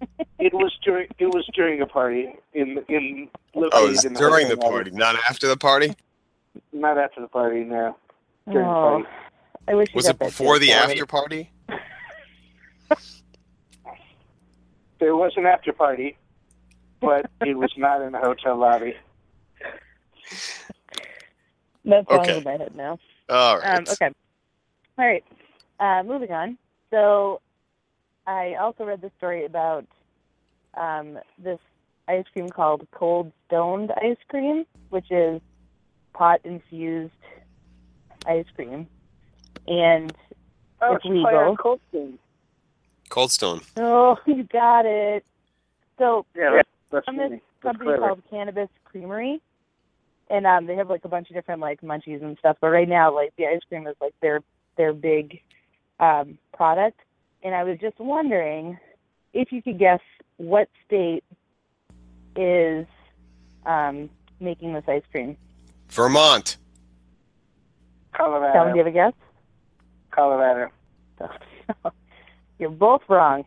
[0.38, 1.08] It was during.
[1.18, 3.28] It was during a party in in.
[3.54, 5.92] Oh, it was in during the hotel party, not after the party.
[6.72, 7.64] Not after the party.
[7.64, 7.96] No.
[8.50, 9.06] During the Oh, party.
[9.68, 10.92] I wish Was it before the already.
[10.92, 11.50] after party?
[14.98, 16.16] There was an after party,
[17.00, 18.94] but it was not in a hotel lobby.
[21.84, 22.38] That's all Okay.
[22.38, 22.98] in my head now.
[23.30, 23.78] All right.
[23.78, 24.10] Um, okay.
[24.98, 25.24] All right.
[25.80, 26.58] Uh, moving on.
[26.90, 27.40] So,
[28.26, 29.86] I also read this story about
[30.74, 31.58] um, this
[32.06, 35.40] ice cream called Cold Stoned ice cream, which is
[36.12, 37.12] pot infused
[38.26, 38.86] ice cream,
[39.66, 40.12] and
[40.82, 41.56] Oh, It's it's legal.
[41.58, 42.18] Cold Stone.
[43.10, 43.60] Cold Stone.
[43.76, 45.24] oh, you got it.
[45.98, 47.42] So Yeah, that's, that's from this funny.
[47.62, 48.06] That's company clever.
[48.08, 49.40] called Cannabis Creamery,
[50.30, 52.56] and um, they have like a bunch of different like munchies and stuff.
[52.60, 54.40] But right now, like the ice cream is like their
[54.76, 55.40] their big
[56.00, 57.00] um, product.
[57.42, 58.78] And I was just wondering
[59.32, 60.00] if you could guess
[60.36, 61.22] what state
[62.36, 62.86] is
[63.66, 65.36] um, making this ice cream.
[65.88, 66.56] Vermont.
[68.12, 68.52] Colorado.
[68.52, 69.12] Calvin, do you have a guess?
[70.10, 70.70] Colorado.
[72.58, 73.44] You're both wrong.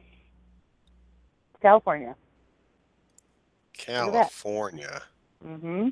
[1.62, 2.16] California.
[3.78, 4.12] at that.
[4.12, 5.02] California.
[5.44, 5.90] hmm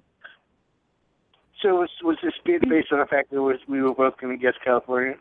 [1.62, 4.42] So was was this based on the fact that was we were both going to
[4.42, 5.16] guess California?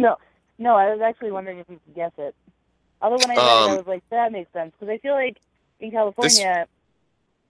[0.00, 0.16] No,
[0.58, 2.34] no, I was actually wondering if you could guess it.
[3.00, 5.14] Although when I read it, I Um, was like, that makes sense because I feel
[5.14, 5.36] like
[5.78, 6.66] in California,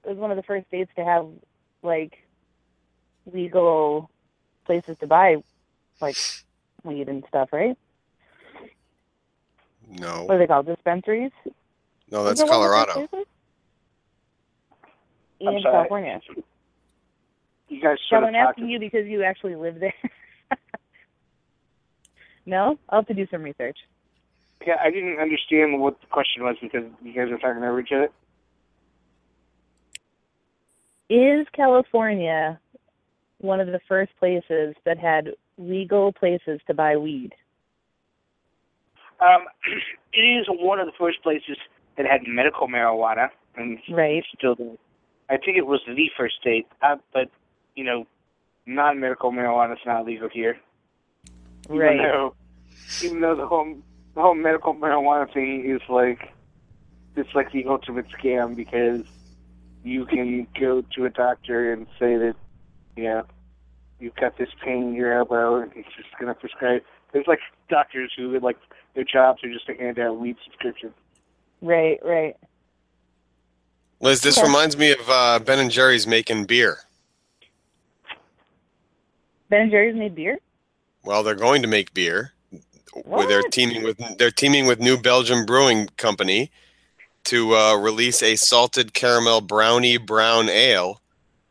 [0.04, 1.26] it was one of the first states to have
[1.82, 2.18] like
[3.32, 4.10] legal
[4.66, 5.36] places to buy
[6.00, 6.18] like
[6.82, 7.78] weed and stuff, right?
[9.88, 10.24] No.
[10.24, 10.66] What are they called?
[10.66, 11.32] Dispensaries?
[12.10, 12.92] No, that's Is it one of those Colorado.
[13.08, 13.26] places?
[15.40, 15.74] I'm In sorry.
[15.74, 16.20] California.
[17.68, 18.58] You guys So sort I'm of talked.
[18.58, 19.94] asking you because you actually live there.
[22.46, 23.78] no, I'll have to do some research.
[24.66, 27.92] Yeah, I didn't understand what the question was because you guys were talking over each
[27.92, 28.08] other.
[31.10, 32.58] Is California
[33.38, 37.32] one of the first places that had legal places to buy weed?
[39.20, 39.44] Um,
[40.12, 41.56] it is one of the first places
[41.96, 44.24] that had medical marijuana, and Right.
[44.36, 44.56] still.
[45.30, 47.28] I think it was the first state, uh, but
[47.76, 48.06] you know,
[48.66, 50.58] non-medical marijuana is not legal here.
[51.68, 51.98] Even Right.
[51.98, 52.34] though,
[53.00, 53.76] even though the whole
[54.14, 56.32] the whole medical marijuana thing is like,
[57.16, 59.04] it's like the ultimate scam because
[59.82, 62.34] you can go to a doctor and say that,
[62.96, 63.26] you know,
[63.98, 66.82] you've got this pain in your elbow and he's just going to prescribe.
[67.12, 68.56] There's like doctors who would like
[68.94, 70.92] their jobs are just to hand out weed subscriptions.
[71.60, 72.36] Right, right.
[74.00, 74.46] Liz, this Okay.
[74.46, 76.78] reminds me of uh, Ben and Jerry's making beer.
[79.48, 80.38] Ben and Jerry's made beer?
[81.04, 82.32] Well, they're going to make beer.
[83.04, 86.50] where they're teaming with they're teaming with New Belgium Brewing Company
[87.24, 91.00] to uh, release a salted caramel brownie brown ale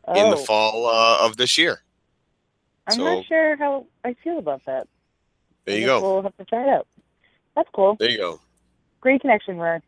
[0.08, 1.80] in the Oh, fall uh, of this year.
[2.86, 4.86] I'm so- not sure how I feel about that.
[5.64, 6.00] There you go.
[6.00, 6.86] We'll have to try it out.
[7.56, 7.96] That's cool.
[7.98, 8.40] There you go.
[9.00, 9.80] Great connection, Roar.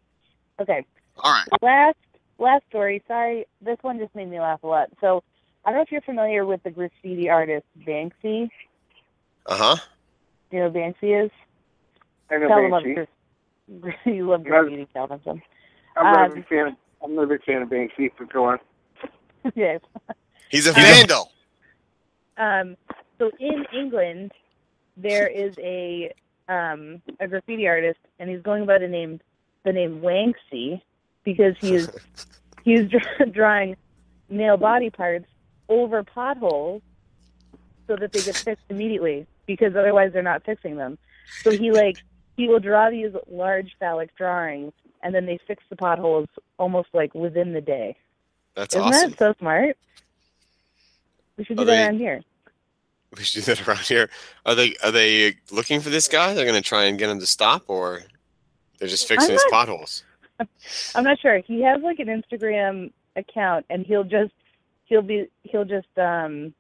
[0.61, 0.85] Okay.
[1.19, 1.47] All right.
[1.62, 1.97] last
[2.39, 3.03] last story.
[3.09, 4.89] Sorry, this one just made me laugh a lot.
[5.01, 5.23] So
[5.64, 8.49] I don't know if you're familiar with the graffiti artist Banksy.
[9.47, 9.76] Uh huh.
[10.51, 11.30] Do you know who Banksy is?
[12.30, 13.07] I know Calvin loves Banksy.
[14.07, 14.51] you love No.
[14.51, 15.20] graffiti, Calvin.
[15.24, 15.38] So.
[15.97, 16.66] I'm not a Um, big fan.
[16.68, 18.11] Of, I'm not a big fan of Banksy.
[18.18, 18.59] But go on.
[19.55, 19.80] yes.
[20.51, 21.30] He's a vandal.
[22.36, 22.76] Um,
[23.18, 24.32] so in England,
[24.97, 26.12] there is a
[26.49, 29.20] um, a graffiti artist, and he's going by the name
[29.64, 30.80] the name Wanksy
[31.24, 31.88] because he's
[32.62, 33.76] he's dra- drawing
[34.28, 35.26] male body parts
[35.68, 36.82] over potholes
[37.88, 40.99] so that they get fixed immediately because otherwise they're not fixing them.
[41.42, 41.97] So he like
[42.36, 44.72] he will draw these large phallic drawings
[45.03, 46.28] and then they fix the potholes
[46.59, 47.97] almost like within the day.
[48.55, 49.11] That's Isn't awesome.
[49.11, 49.76] that so smart?
[51.36, 52.22] We should do Are that they- around here.
[53.16, 54.11] We should do that around here.
[54.44, 56.34] Are they are they looking for this guy?
[56.34, 58.03] They're going to try and get him to stop, or
[58.78, 60.03] they're just fixing I'm his potholes?
[60.94, 61.38] I'm not sure.
[61.38, 64.32] He has like an Instagram account, and he'll just
[64.86, 66.53] he'll be he'll just um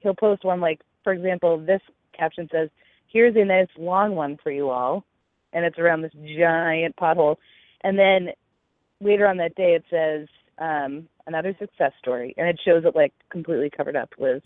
[0.00, 1.82] he'll post one like for example this
[2.20, 2.68] caption says
[3.06, 5.04] here's a nice long one for you all,
[5.52, 7.36] and it's around this giant pothole,
[7.80, 8.30] and then
[9.00, 13.12] later on that day it says um another success story, and it shows it like
[13.30, 14.42] completely covered up with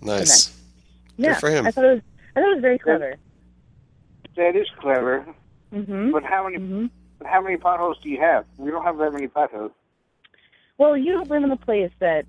[0.00, 0.50] Nice.
[1.16, 1.38] yeah.
[1.38, 1.66] for him.
[1.66, 2.02] I thought it was
[2.34, 3.14] I thought it was very clever.
[4.36, 5.26] That is clever.
[5.72, 6.12] Mhm.
[6.12, 6.58] But how many?
[6.58, 6.90] Mhm.
[7.18, 8.46] But how many potholes do you have?
[8.56, 9.72] We don't have that many potholes.
[10.78, 12.24] Well, you don't live in a place that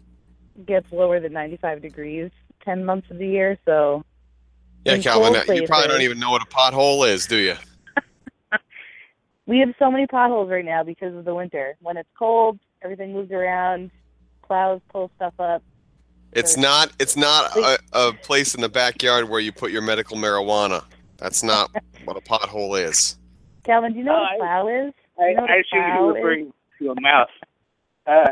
[0.65, 2.29] gets lower than 95 degrees
[2.63, 4.03] 10 months of the year, so
[4.85, 7.55] Yeah, Calvin, you probably don't even know what a pothole is, do you?
[9.45, 11.75] we have so many potholes right now because of the winter.
[11.81, 13.91] When it's cold, everything moves around,
[14.45, 15.63] plows pull stuff up.
[16.33, 16.91] It's not.
[16.99, 20.83] It's not a, a place in the backyard where you put your medical marijuana.
[21.17, 21.69] That's not
[22.05, 23.17] what a pothole is.
[23.63, 24.93] Calvin, do you know what a plow is?
[25.19, 26.47] I, You know what I a assume plow you're is?
[26.79, 27.29] to a mouse.
[28.05, 28.31] Uh,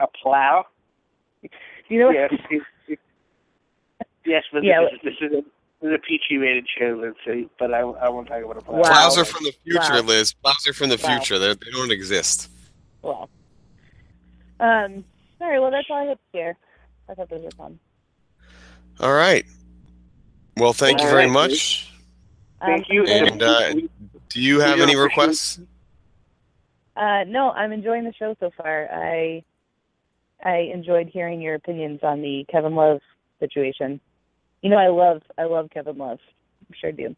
[0.00, 0.64] a plow?
[1.42, 1.48] Do
[1.88, 2.32] you know what yes.
[2.50, 2.98] it- it-
[4.24, 5.44] yes, but Yeah, this, is, this is
[5.82, 7.48] a this is a PG rated show, let's.
[7.58, 8.76] But I, I won't talk about a plow.
[8.78, 8.82] Wow.
[8.82, 10.00] Plows are from the future, Wow.
[10.00, 10.32] Liz.
[10.34, 11.16] Plows are from the Wow.
[11.18, 11.38] future.
[11.38, 12.48] They're, they don't exist.
[13.02, 13.28] well?
[14.60, 15.04] Um,
[15.40, 16.56] all right, well, that's all I have to share.
[17.08, 17.78] I thought those were fun.
[19.00, 19.44] All right.
[20.56, 21.92] Well, thank you very right, much.
[22.60, 23.04] Thank you.
[23.04, 23.72] And, uh,
[24.28, 25.58] Do you have any requests?
[26.94, 28.88] Uh, no, I'm enjoying the show so far.
[28.92, 29.42] I
[30.44, 33.00] I enjoyed hearing your opinions on the Kevin Love
[33.40, 34.00] situation.
[34.62, 36.18] You know, I love I love Kevin Love.
[36.70, 37.14] I sure do.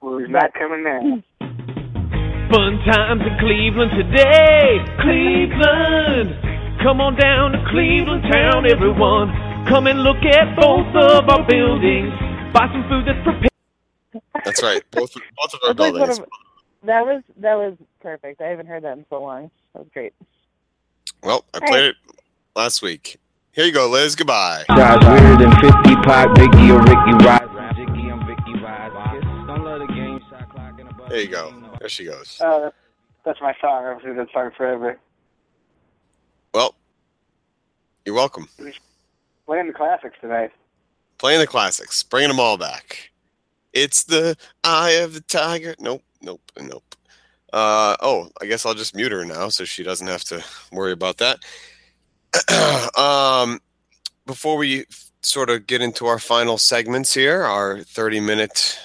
[0.00, 1.22] well, he's not coming now.
[2.50, 4.78] Fun times in Cleveland today.
[5.02, 6.78] Cleveland.
[6.82, 9.28] Come on down to Cleveland town, everyone.
[9.66, 12.12] Come and look at both of our buildings.
[12.54, 13.50] Buy some food that's prepared.
[14.44, 14.82] That's right.
[14.92, 16.18] Both both of our That's like one buildings.
[16.20, 16.26] of-
[16.84, 18.40] that was that was perfect.
[18.40, 19.50] I haven't heard that in so long.
[19.72, 20.14] That was great.
[21.24, 21.96] Well, I played it
[22.54, 23.16] last week.
[23.56, 24.14] Here you go, Liz.
[24.14, 24.64] Goodbye.
[24.68, 25.72] Shots weirder than 50
[26.04, 27.74] Pac, Biggie or Ricky Rise.
[27.74, 29.22] Jiggy, I'm Vicky Rise.
[29.46, 31.08] Don't love the game, shot clock in the buzzer.
[31.08, 31.54] There you go.
[31.80, 32.38] There she goes.
[32.38, 32.70] Uh,
[33.24, 33.86] that's my song.
[33.86, 34.98] I've heard that song forever.
[36.52, 36.74] Well,
[38.04, 38.46] you're welcome.
[39.46, 40.52] Playing the classics tonight.
[41.16, 43.10] Playing the classics, bringing them all back.
[43.72, 45.74] It's the eye of the tiger.
[45.80, 46.94] Nope, nope, nope.
[47.54, 50.92] Uh, oh, I guess I'll just mute her now so she doesn't have to worry
[50.92, 51.38] about that.
[52.96, 53.60] um,
[54.26, 54.84] before we
[55.22, 58.78] sort of get into our final segments here, our 30 minute,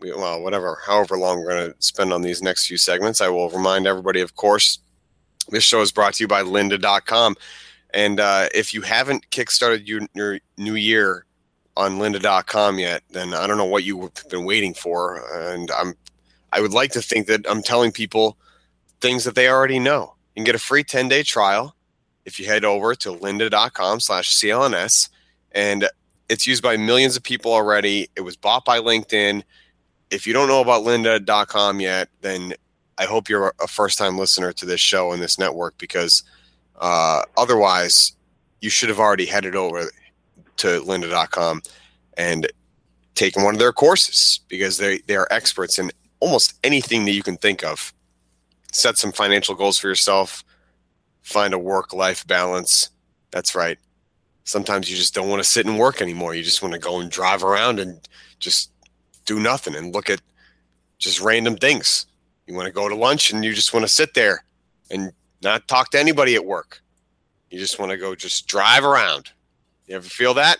[0.00, 3.50] well, whatever, however long we're going to spend on these next few segments, I will
[3.50, 4.78] remind everybody, of course,
[5.48, 7.36] this show is brought to you by lynda.com.
[7.94, 11.24] And uh, if you haven't kickstarted your, your new year
[11.76, 15.22] on lynda.com yet, then I don't know what you've been waiting for.
[15.32, 15.94] And I'm,
[16.52, 18.36] I would like to think that I'm telling people
[19.00, 20.14] things that they already know.
[20.34, 21.74] You can get a free 10 day trial
[22.28, 25.08] if you head over to lynda.com slash CLNS.
[25.52, 25.88] And
[26.28, 28.08] it's used by millions of people already.
[28.16, 29.42] It was bought by LinkedIn.
[30.10, 32.52] If you don't know about lynda.com yet, then
[32.98, 36.22] I hope you're a first time listener to this show and this network because
[36.80, 38.12] uh, otherwise,
[38.60, 39.90] you should have already headed over
[40.58, 41.62] to lynda.com
[42.18, 42.46] and
[43.14, 47.22] taken one of their courses because they, they are experts in almost anything that you
[47.22, 47.94] can think of.
[48.70, 50.44] Set some financial goals for yourself,
[51.22, 52.90] find a work life balance.
[53.30, 53.78] That's right.
[54.44, 56.34] Sometimes you just don't want to sit and work anymore.
[56.34, 58.00] You just want to go and drive around and
[58.38, 58.70] just
[59.26, 60.22] do nothing and look at
[60.98, 62.06] just random things.
[62.46, 64.44] You want to go to lunch and you just want to sit there
[64.90, 65.12] and
[65.42, 66.80] not talk to anybody at work.
[67.50, 69.30] You just want to go just drive around.
[69.86, 70.58] You ever feel that?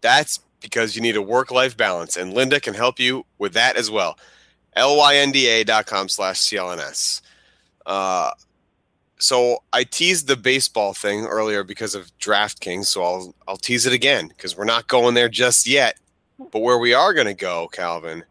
[0.00, 3.76] That's because you need a work life balance, and Linda can help you with that
[3.76, 4.18] as well.
[4.76, 7.20] lynda.com slash CLNS.
[7.84, 8.30] Uh,
[9.22, 13.92] so I teased the baseball thing earlier because of DraftKings, so I'll I'll tease it
[13.92, 15.96] again because we're not going there just yet.
[16.50, 18.24] But where we are going to go, Calvin,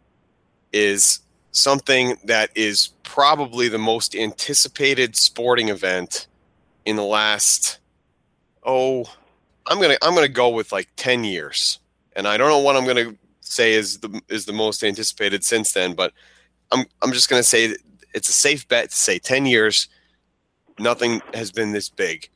[0.74, 1.22] is
[1.54, 6.28] something that is probably the most anticipated sporting event
[6.86, 7.80] in the last
[8.64, 9.06] oh
[9.68, 11.80] I'm gonna I'm gonna go with like ten years,
[12.18, 15.72] and I don't know what I'm gonna say is the is the most anticipated since
[15.72, 16.12] then, but
[16.72, 17.76] I'm I'm just gonna say
[18.14, 19.88] it's a safe bet to say ten years.
[20.82, 22.28] Nothing has been this big.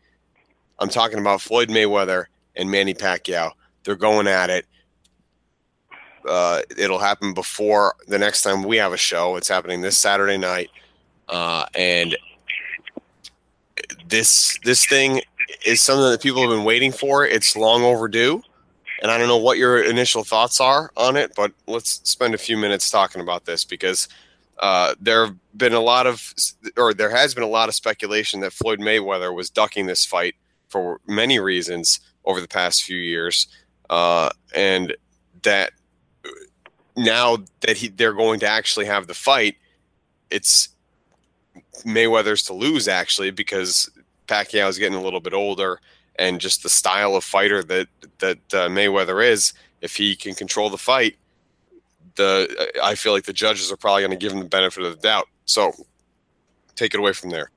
[0.78, 2.26] I'm talking about Floyd Mayweather
[2.56, 3.52] and Manny Pacquiao.
[3.84, 4.68] They're going at it.
[6.28, 9.36] Uh, it'll happen before the next time we have a show.
[9.36, 10.70] It's happening this Saturday night,
[11.28, 12.16] uh, and
[14.08, 15.22] this this thing
[15.66, 17.26] is something that people have been waiting for.
[17.26, 18.41] It's long overdue,
[19.02, 22.39] and I don't know what your initial thoughts are on it, but let's spend a
[22.39, 24.08] few minutes talking about this because
[24.60, 26.34] uh, there have been a lot of,
[26.78, 30.36] or there has been a lot of speculation that Floyd Mayweather was ducking this fight
[30.70, 33.47] for many reasons over the past few years,
[33.89, 34.95] uh, and
[35.43, 35.72] that
[36.95, 39.56] now that he they're going to actually have the fight,
[40.30, 40.70] it's
[41.86, 43.89] Mayweather's to lose actually because
[44.28, 45.80] Pacquiao is getting a little bit older,
[46.18, 47.88] and just the style of fighter that
[48.20, 51.18] that uh, Mayweather is, if he can control the fight,
[52.16, 54.95] the I feel like the judges are probably going to give him the benefit of
[54.95, 55.28] the doubt.
[55.45, 55.74] So
[56.76, 57.51] take it away from there.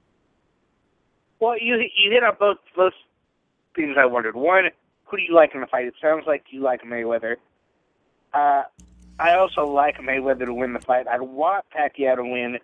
[1.40, 2.94] Well, you you hit on both both
[3.74, 4.34] things I wondered.
[4.34, 4.70] One,
[5.04, 5.86] who do you like in the fight?
[5.86, 7.36] It sounds like you like Mayweather.
[8.34, 8.64] Uh,
[9.18, 11.06] I also like Mayweather to win the fight.
[11.06, 12.58] I want Pacquiao to win,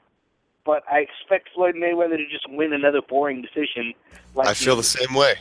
[0.64, 3.94] but I expect Floyd Mayweather to just win another boring decision.
[4.34, 5.34] Like I feel he, the same way.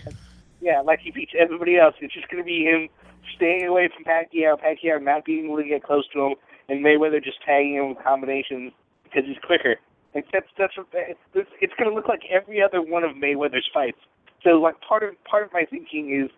[0.62, 1.96] Yeah, like he beats everybody else.
[2.00, 2.90] It's just going to be him
[3.36, 6.36] staying away from Pacquiao, Pacquiao not being able to get close to him,
[6.70, 8.72] and Mayweather just tagging him with combinations
[9.04, 9.78] because he's quicker.
[10.16, 13.98] Like that's that's it's, it's going to look like every other one of Mayweather's fights.
[14.44, 16.30] So like part of part of my thinking is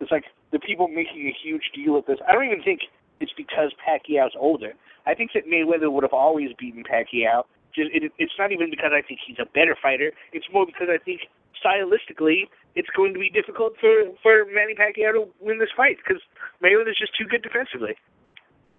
[0.00, 2.18] it's like the people making a huge deal of this.
[2.26, 2.80] I don't even think
[3.20, 4.72] it's because Pacquiao's older.
[5.06, 7.44] I think that Mayweather would have always beaten Pacquiao.
[7.74, 10.12] Just it, it's not even because I think he's a better fighter.
[10.32, 11.22] It's more because I think
[11.60, 13.90] stylistically it's going to be difficult for
[14.22, 16.22] for Manny Pacquiao to win this fight because
[16.62, 17.96] Mayweather is just too good defensively.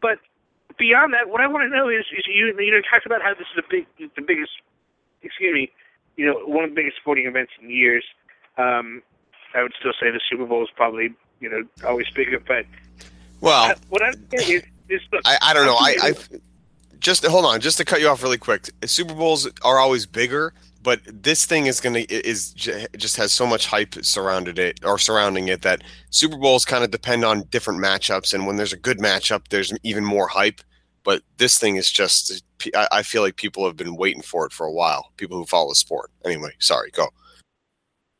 [0.01, 0.19] But
[0.77, 3.33] beyond that, what I want to know is, is you you know talked about how
[3.33, 3.85] this is the big
[4.15, 4.51] the biggest
[5.21, 5.71] excuse me,
[6.15, 8.05] you know one of the biggest sporting events in years.
[8.57, 9.01] Um,
[9.55, 12.65] I would still say the Super Bowl is probably you know always bigger, but
[13.41, 15.75] Well, uh, what I'm saying is, is look, I, I don't know.
[15.75, 16.13] I, I
[16.99, 18.69] just hold on, just to cut you off really quick.
[18.85, 23.67] Super Bowls are always bigger, but this thing is gonna is just has so much
[23.67, 28.33] hype surrounded it or surrounding it that Super Bowls kind of depend on different matchups,
[28.33, 30.61] and when there's a good matchup, there's even more hype.
[31.03, 32.43] But this thing is just,
[32.75, 35.11] I I feel like people have been waiting for it for a while.
[35.17, 36.11] People who follow the sport.
[36.25, 37.09] Anyway, sorry, go.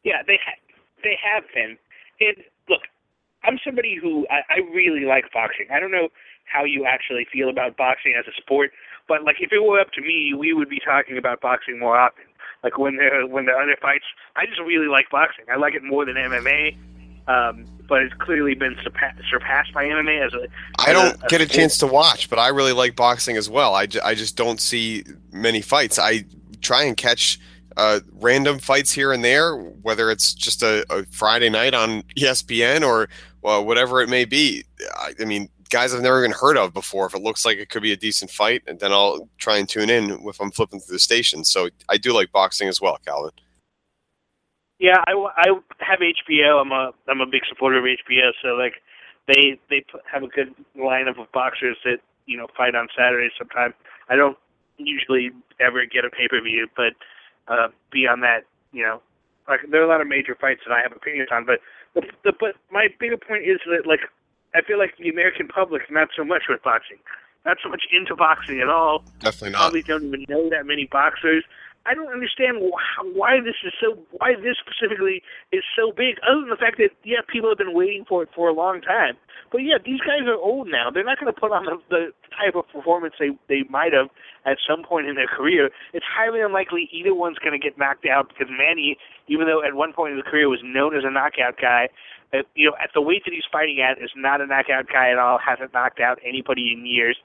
[0.04, 0.60] Yeah, they ha-
[1.04, 1.78] they have been.
[2.20, 2.38] And
[2.68, 2.82] look,
[3.44, 5.68] I'm somebody who I, I really like boxing.
[5.72, 6.10] I don't know
[6.46, 8.72] how you actually feel about boxing as a sport,
[9.08, 11.98] but like if it were up to me, we would be talking about boxing more
[11.98, 12.26] often.
[12.64, 14.06] Like when there when there are other fights,
[14.36, 15.46] I just really like boxing.
[15.52, 16.78] I like it more than MMA.
[17.28, 20.48] Um, but it's clearly been surpa- surpassed by MMA as a.
[20.80, 21.56] I don't as a- get a sport.
[21.56, 23.76] chance to watch, but I really like boxing as well.
[23.76, 26.00] I, I just don't see many fights.
[26.00, 26.26] I
[26.62, 27.40] try and catch
[27.78, 32.86] uh, random fights here and there, whether it's just a, a Friday night on ESPN
[32.86, 33.10] or
[33.42, 34.66] well, whatever it may be.
[34.96, 37.06] I, I mean, guys I've never even heard of before.
[37.06, 39.68] If it looks like it could be a decent fight, and then I'll try and
[39.68, 41.44] tune in if I'm flipping through the station.
[41.44, 43.32] So I do like boxing as well, Calvin.
[44.80, 45.48] Yeah, I, I
[45.80, 46.62] have HBO.
[46.62, 48.32] I'm a I'm a big supporter of HBO.
[48.42, 48.76] So like,
[49.28, 53.32] they they have a good lineup of boxers that you know fight on Saturdays.
[53.38, 53.74] Sometimes
[54.10, 54.38] I don't
[54.78, 56.94] usually ever get a pay per view, but
[57.48, 59.02] uh, beyond that, you know,
[59.48, 61.46] like there are a lot of major fights that I have opinions on.
[61.46, 61.60] But
[61.94, 64.02] the, the but my bigger point is that like
[64.56, 66.98] I feel like the American public not so much with boxing,
[67.46, 69.60] not so much into boxing at all Definitely not.
[69.60, 71.44] probably don't even know that many boxers.
[71.86, 72.84] I don't understand why,
[73.14, 76.20] why this is so why this specifically is so big.
[76.28, 78.82] Other than the fact that yeah, people have been waiting for it for a long
[78.82, 79.16] time.
[79.52, 80.92] But yeah, these guys are old now.
[80.92, 84.10] They're not going to put on the, the type of performance they they might have
[84.46, 85.70] at some point in their career.
[85.94, 88.98] It's highly unlikely either one's going to get knocked out because Manny,
[89.30, 91.88] even though at one point in his career was known as a knockout guy,
[92.34, 95.10] at, you know at the weight that he's fighting at is not a knockout guy
[95.12, 95.38] at all.
[95.38, 97.18] Hasn't knocked out anybody in years.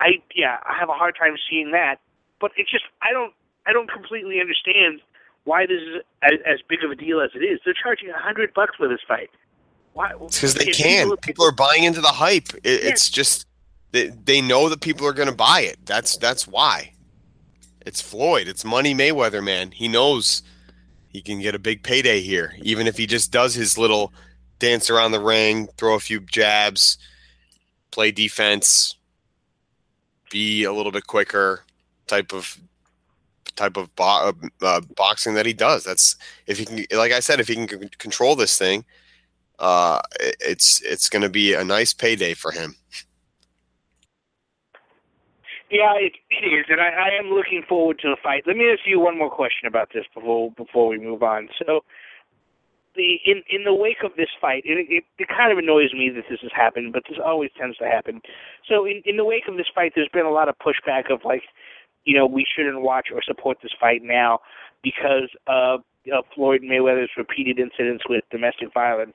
[0.00, 1.96] I yeah, I have a hard time seeing that.
[2.40, 3.32] But it's just I don't
[3.66, 5.00] I don't completely understand
[5.44, 7.60] why this is as, as big of a deal as it is.
[7.64, 9.30] They're charging a hundred bucks for this fight.
[9.92, 10.12] Why?
[10.12, 11.04] because they can.
[11.06, 12.48] people- People are buying into the hype.
[12.62, 13.46] It, It's just
[13.92, 15.78] they, they know that people are going to buy it.
[15.84, 16.92] That's that's why.
[17.84, 18.46] It's Floyd.
[18.46, 19.72] It's Money Mayweather, man.
[19.72, 20.42] He knows
[21.10, 24.12] he can get a big payday here, even if he just does his little
[24.60, 26.98] dance around the ring, throw a few jabs,
[27.90, 28.96] play defense,
[30.30, 31.64] be a little bit quicker
[32.06, 32.56] type of
[33.56, 34.32] type of bo-
[34.62, 35.82] uh, boxing that he does.
[35.84, 36.14] That's
[36.46, 38.84] if he can, like I said, if he can c- control this thing,
[39.58, 42.76] uh, it's it's going to be a nice payday for him.
[45.70, 48.42] Yeah, it, it is, and I, I am looking forward to the fight.
[48.46, 51.48] Let me ask you one more question about this before before we move on.
[51.64, 51.84] So,
[52.96, 56.10] the in in the wake of this fight, it, it it kind of annoys me
[56.10, 58.20] that this has happened, but this always tends to happen.
[58.68, 61.20] So, in in the wake of this fight, there's been a lot of pushback of
[61.24, 61.42] like,
[62.04, 64.40] you know, we shouldn't watch or support this fight now
[64.82, 69.14] because of, of Floyd Mayweather's repeated incidents with domestic violence.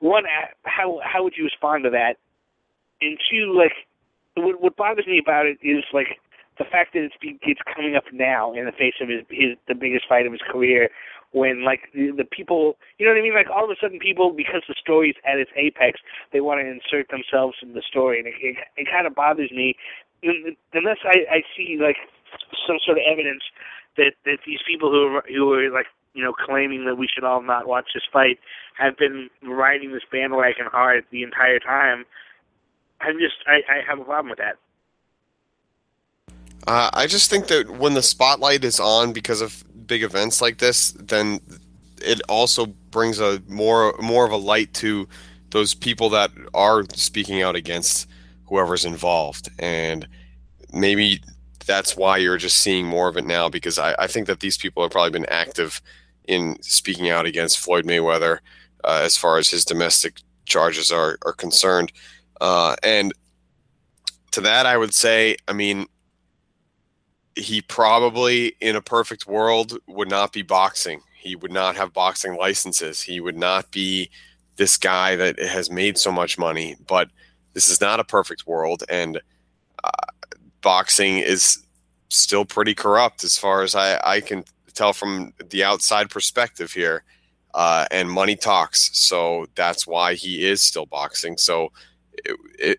[0.00, 0.24] One,
[0.64, 2.16] how how would you respond to that?
[3.00, 3.86] And two, like
[4.36, 6.18] what, what bothers me about it is like
[6.58, 9.56] the fact that it's be, it's coming up now in the face of his, his
[9.68, 10.90] the biggest fight of his career
[11.32, 13.34] when like the, the people you know what I mean?
[13.34, 16.00] Like all of a sudden people because the story's at its apex
[16.32, 19.50] they want to insert themselves in the story and it it, it kind of bothers
[19.50, 19.76] me.
[20.22, 21.96] Unless I I see like
[22.66, 23.42] some sort of evidence
[23.96, 27.24] that that these people who are who are like you know claiming that we should
[27.24, 28.38] all not watch this fight
[28.76, 32.04] have been riding this bandwagon hard the entire time
[33.02, 34.56] I'm just I, I have a problem with that.
[36.66, 40.58] Uh, I just think that when the spotlight is on because of big events like
[40.58, 41.40] this, then
[42.00, 45.08] it also brings a more more of a light to
[45.50, 48.08] those people that are speaking out against
[48.46, 50.06] whoever's involved, and
[50.72, 51.20] maybe
[51.66, 53.48] that's why you're just seeing more of it now.
[53.48, 55.80] Because I, I think that these people have probably been active
[56.28, 58.38] in speaking out against Floyd Mayweather
[58.84, 61.92] uh, as far as his domestic charges are are concerned,
[62.42, 63.12] uh, and
[64.32, 65.86] to that I would say, I mean
[67.34, 71.00] he probably in a perfect world would not be boxing.
[71.16, 73.00] He would not have boxing licenses.
[73.00, 74.10] He would not be
[74.56, 76.76] this guy that has made so much money.
[76.86, 77.08] But
[77.54, 78.82] this is not a perfect world.
[78.88, 79.20] And
[79.82, 79.90] uh,
[80.60, 81.64] boxing is
[82.10, 87.04] still pretty corrupt as far as I, I can tell from the outside perspective here
[87.54, 88.90] uh, and money talks.
[88.92, 91.38] So that's why he is still boxing.
[91.38, 91.72] So
[92.24, 92.78] it, it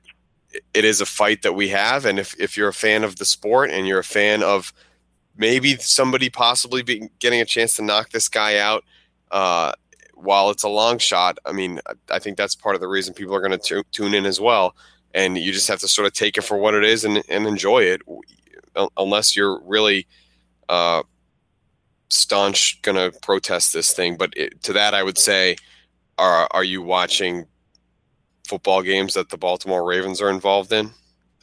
[0.73, 2.05] it is a fight that we have.
[2.05, 4.73] And if, if you're a fan of the sport and you're a fan of
[5.35, 8.83] maybe somebody possibly be getting a chance to knock this guy out
[9.31, 9.73] uh,
[10.13, 13.35] while it's a long shot i mean i think that's part of the reason people
[13.35, 14.75] are going to tune in as well.
[15.15, 17.45] And you just have to sort of take it for what it is and, and
[17.45, 18.01] enjoy it
[18.97, 20.07] unless you're really
[20.69, 21.03] uh,
[22.09, 24.17] staunch going to protest this thing.
[24.17, 25.55] But it, to that i would say
[26.19, 27.47] are, are you watching
[28.47, 30.91] football games that the Baltimore Ravens are involved in,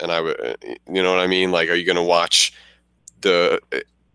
[0.01, 1.51] and I would, you know what I mean?
[1.51, 2.53] Like, are you going to watch
[3.21, 3.61] the,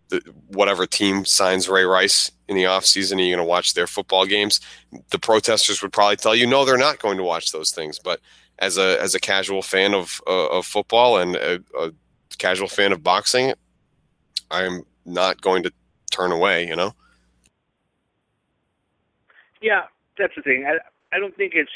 [0.09, 3.17] the whatever team signs Ray Rice in the offseason?
[3.17, 4.59] Are you going to watch their football games?
[5.09, 7.99] The protesters would probably tell you, no, they're not going to watch those things.
[7.99, 8.19] But
[8.59, 11.91] as a as a casual fan of uh, of football and a, a
[12.37, 13.53] casual fan of boxing,
[14.51, 15.71] I'm not going to
[16.11, 16.67] turn away.
[16.67, 16.93] You know.
[19.61, 19.83] Yeah,
[20.17, 20.65] that's the thing.
[20.65, 20.77] I
[21.15, 21.71] I don't think it's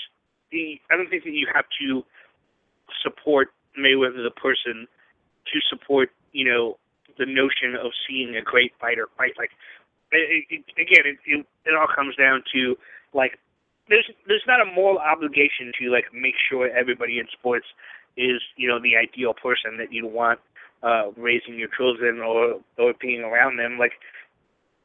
[0.52, 2.04] the I don't think that you have to
[3.04, 4.88] support Mayweather the person
[5.54, 6.78] to support you know
[7.18, 9.34] the notion of seeing a great fighter fight.
[9.38, 9.52] Like
[10.12, 12.76] it, it, again, it, it it all comes down to
[13.14, 13.38] like
[13.90, 17.66] there's there's not a moral obligation to like make sure everybody in sports
[18.18, 20.40] is you know the ideal person that you want
[20.84, 23.94] uh raising your children or or being around them like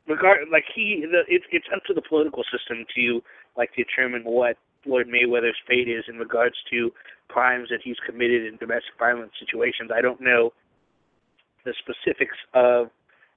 [0.09, 3.23] regard like he the it's it's up to the political system to
[3.57, 6.93] like determine what Floyd Mayweather's fate is in regards to
[7.29, 9.91] crimes that he's committed in domestic violence situations.
[9.95, 10.53] I don't know
[11.65, 12.91] the specifics of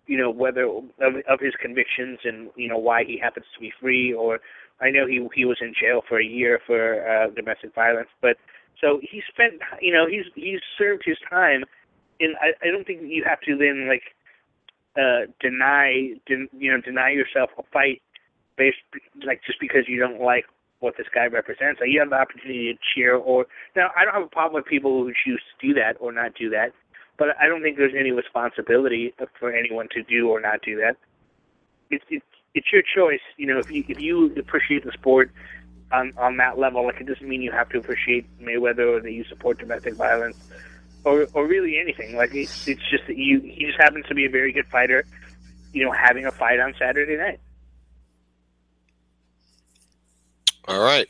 [0.06, 0.84] you know whether of,
[1.30, 4.40] of his convictions and you know why he happens to be free or
[4.80, 8.38] I know he he was in jail for a year for uh, domestic violence, but
[8.80, 11.64] so he spent you know he's he's served his time,
[12.20, 14.04] and I I don't think you have to then like
[14.98, 18.02] uh deny den, you know deny yourself a fight
[18.58, 18.78] based
[19.26, 20.46] like just because you don't like
[20.80, 21.80] what this guy represents.
[21.80, 23.46] Like you have the opportunity to cheer or
[23.76, 26.36] now I don't have a problem with people who choose to do that or not
[26.36, 26.74] do that,
[27.18, 30.98] but I don't think there's any responsibility for anyone to do or not do that.
[31.90, 33.22] It's it's it's your choice.
[33.38, 35.32] You know, if you if you appreciate the sport
[35.92, 39.12] on on that level, like it doesn't mean you have to appreciate Mayweather or that
[39.12, 40.38] you support domestic violence
[41.04, 42.16] or or really anything.
[42.16, 45.06] Like it's, it's just that you he just happens to be a very good fighter.
[45.74, 47.40] You know, having a fight on Saturday night.
[50.68, 51.08] All right.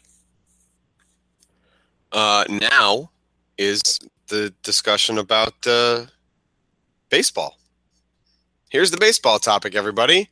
[2.11, 3.09] Uh, now
[3.57, 6.05] is the discussion about uh,
[7.09, 7.57] baseball.
[8.69, 10.29] Here's the baseball topic, everybody.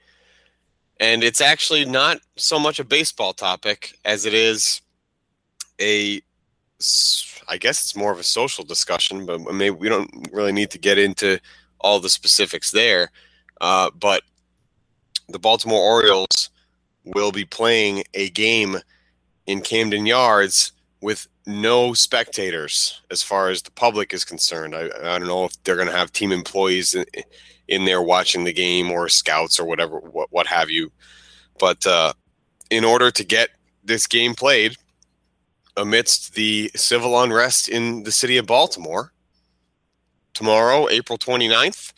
[1.00, 4.82] And it's actually not so much a baseball topic as it is
[5.82, 6.22] a,
[7.48, 10.78] I guess it's more of a social discussion, but maybe we don't really need to
[10.78, 11.40] get into
[11.80, 13.12] all the specifics there.
[13.60, 14.22] Uh, but
[15.30, 16.50] the Baltimore Orioles
[17.04, 18.78] will be playing a game
[19.48, 24.76] in Camden Yards with no spectators as far as the public is concerned.
[24.76, 27.06] I, I don't know if they're going to have team employees in,
[27.68, 30.92] in there watching the game or scouts or whatever, what, what have you.
[31.60, 32.14] But uh,
[32.70, 33.50] in order to get
[33.84, 34.76] this game played
[35.78, 39.12] amidst the civil unrest in the city of Baltimore,
[40.34, 41.94] tomorrow, April 29th,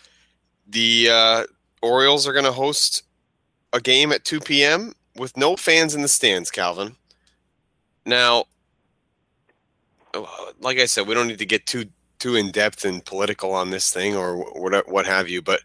[0.67, 1.43] the uh,
[1.81, 3.03] Orioles are going to host
[3.73, 4.93] a game at 2 p.m.
[5.15, 6.95] with no fans in the stands, Calvin.
[8.07, 8.45] Now,
[10.13, 10.23] uh,
[10.61, 11.85] like I said, we don't need to get too
[12.19, 15.41] too in depth and political on this thing or what what have you.
[15.41, 15.59] But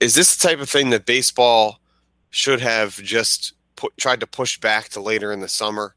[0.00, 1.80] is this the type of thing that baseball
[2.30, 5.94] should have just put, tried to push back to later in the summer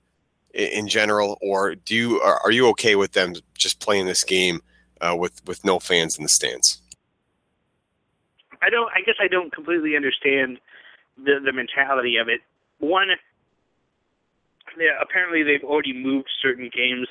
[0.54, 4.26] in, in general, or do you are, are you okay with them just playing this
[4.26, 4.62] game
[5.00, 6.82] uh, with with no fans in the stands?
[8.62, 8.92] I don't.
[8.94, 10.60] I guess I don't completely understand
[11.18, 12.42] the the mentality of it.
[12.80, 13.08] One,
[14.80, 17.08] yeah, apparently they've already moved certain games.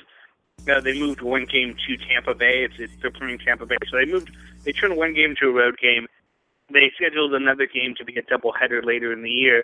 [0.69, 2.63] Uh, they moved one game to Tampa Bay.
[2.63, 4.31] It's, it's they're playing Tampa Bay, so they moved.
[4.63, 6.07] They turned one game to a road game.
[6.71, 9.63] They scheduled another game to be a doubleheader later in the year.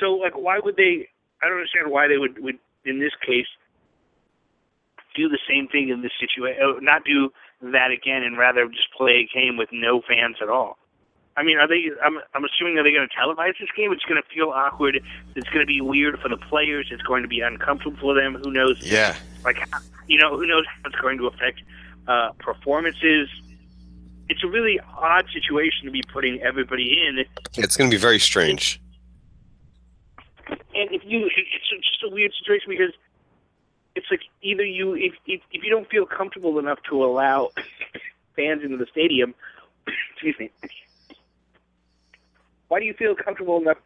[0.00, 1.08] So, like, why would they?
[1.42, 3.46] I don't understand why they would, would in this case,
[5.16, 6.60] do the same thing in this situation.
[6.82, 7.30] Not do
[7.62, 10.78] that again, and rather just play a game with no fans at all.
[11.36, 11.90] I mean, are they?
[12.04, 13.92] I'm, I'm assuming are they going to televise this game?
[13.92, 15.02] It's going to feel awkward.
[15.34, 16.88] It's going to be weird for the players.
[16.90, 18.34] It's going to be uncomfortable for them.
[18.42, 18.78] Who knows?
[18.82, 19.56] Yeah, Like,
[20.06, 21.62] you know, who knows how it's going to affect
[22.06, 23.28] uh, performances?
[24.28, 27.24] It's a really odd situation to be putting everybody in.
[27.56, 28.80] it's going to be very strange.
[30.48, 32.92] and if you, it's just a weird situation because
[33.94, 37.50] it's like either you, if if, if you don't feel comfortable enough to allow
[38.36, 39.34] fans into the stadium,
[40.12, 40.50] excuse me,
[42.72, 43.76] why do you feel comfortable enough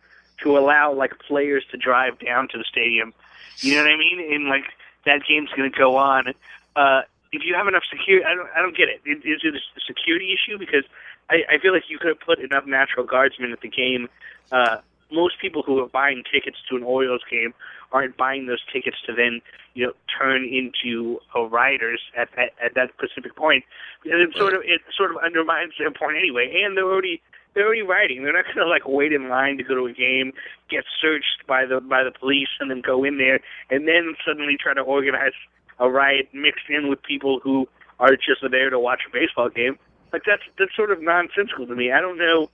[0.44, 3.12] to allow like players to drive down to the stadium?
[3.58, 4.32] You know what I mean?
[4.32, 4.62] And like
[5.04, 6.28] that game's going to go on.
[6.76, 7.02] Uh,
[7.32, 9.00] if you have enough security, I don't, I don't get it.
[9.04, 10.56] Is it a security issue?
[10.56, 10.84] Because
[11.28, 14.08] I, I feel like you could have put enough natural guardsmen at the game.
[14.52, 14.76] Uh,
[15.10, 17.54] most people who are buying tickets to an Orioles game
[17.90, 19.40] aren't buying those tickets to then,
[19.74, 23.64] you know, turn into uh, rioters at that at that specific point
[24.04, 26.62] because it sort of it sort of undermines their point anyway.
[26.62, 27.20] And they're already
[27.56, 28.22] they're already rioting.
[28.22, 30.32] They're not to like wait in line to go to a game,
[30.68, 34.56] get searched by the by the police, and then go in there and then suddenly
[34.60, 35.32] try to organize
[35.80, 37.66] a riot mixed in with people who
[37.98, 39.78] are just there to watch a baseball game.
[40.12, 41.90] Like that's that's sort of nonsensical to me.
[41.90, 42.50] I don't know.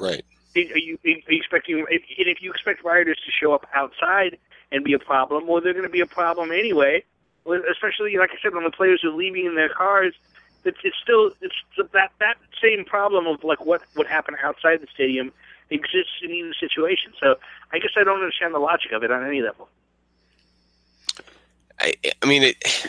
[0.00, 0.24] Right.
[0.56, 1.78] Are you, are you expecting?
[1.88, 4.36] If, and if you expect rioters to show up outside
[4.72, 7.04] and be a problem, well, they're going to be a problem anyway.
[7.70, 10.14] Especially, like I said, when the players are leaving in their cars,
[10.64, 11.54] it's, still it's
[11.92, 15.32] that that same problem of like what would happen outside the stadium
[15.70, 17.12] exists in either situation.
[17.20, 17.36] So
[17.72, 19.68] I guess I don't understand the logic of it on any level.
[21.80, 22.86] I, I mean, it.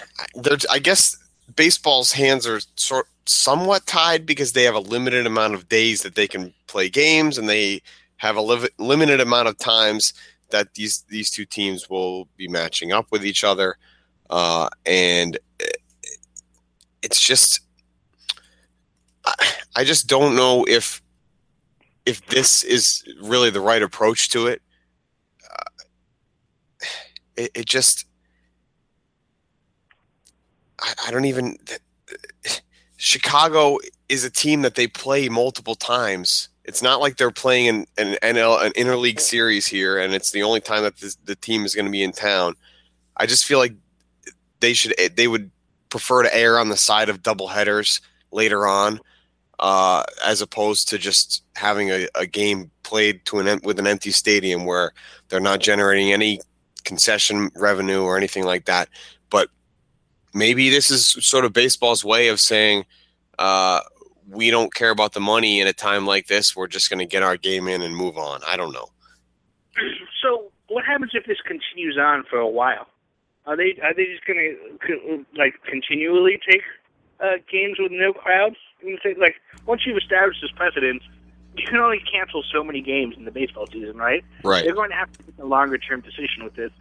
[0.72, 1.18] I guess
[1.56, 6.15] baseball's hands are sort somewhat tied because they have a limited amount of days that
[6.15, 7.81] they can play games, and they
[8.18, 10.14] have a liv- limited amount of times
[10.52, 13.77] that these these two teams will be matching up with each other,
[14.30, 15.39] uh, and
[17.02, 17.61] it's just.
[19.76, 21.02] I, just don't know if
[22.06, 24.61] if this is really the right approach to it.
[25.43, 26.85] Uh,
[27.35, 28.06] it, it just
[30.81, 31.57] I, I don't even.
[32.97, 33.77] Chicago
[34.07, 36.49] is a team that they play multiple times.
[36.64, 40.43] It's not like they're playing an, an NL an interleague series here, and it's the
[40.43, 42.56] only time that this, the team is going to be in town.
[43.18, 43.73] I just feel like
[44.60, 45.52] they should they would
[45.89, 48.99] prefer to err on the side of double headers later on,
[49.60, 54.11] uh, as opposed to just having a, a game played to an with an empty
[54.11, 54.91] stadium where
[55.30, 56.40] they're not generating any
[56.84, 58.90] concession revenue or anything like that.
[59.30, 59.49] But
[60.34, 62.86] maybe this is sort of baseball's way of saying
[63.40, 63.82] uh,
[64.30, 66.56] we don't care about the money in a time like this.
[66.56, 68.41] We're just going to get our game in and move on.
[68.45, 68.90] I don't know.
[70.22, 72.88] So what happens if this continues on for a while?
[73.45, 74.57] Are they are they just going
[74.88, 76.64] to like continually take
[77.19, 78.57] uh, games with no crowds.
[78.85, 79.35] Mean, say, like
[79.65, 81.01] once you've established this precedent,
[81.57, 84.23] you can only cancel so many games in the baseball season, right?
[84.43, 84.63] Right.
[84.63, 86.71] They're going to have to make a longer term decision with this,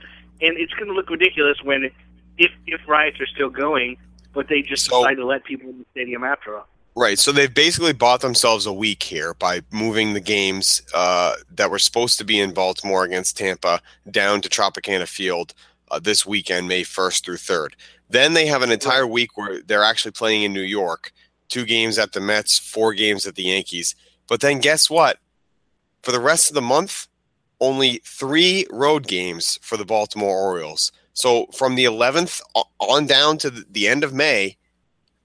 [0.42, 1.90] and it's going to look ridiculous when
[2.36, 3.96] if if riots are still going,
[4.34, 6.68] but they just So- decide to let people in the stadium after all.
[6.96, 7.18] Right.
[7.18, 11.80] So they've basically bought themselves a week here by moving the games uh, that were
[11.80, 15.54] supposed to be in Baltimore against Tampa down to Tropicana Field
[15.90, 17.70] uh, this weekend, May 1st through 3rd.
[18.10, 21.10] Then they have an entire week where they're actually playing in New York,
[21.48, 23.94] two games at the Mets, four games at the Yankees.
[24.28, 25.18] But then guess what?
[26.02, 27.08] For the rest of the month,
[27.60, 30.92] only three road games for the Baltimore Orioles.
[31.12, 32.40] So from the 11th
[32.78, 34.56] on down to the end of May,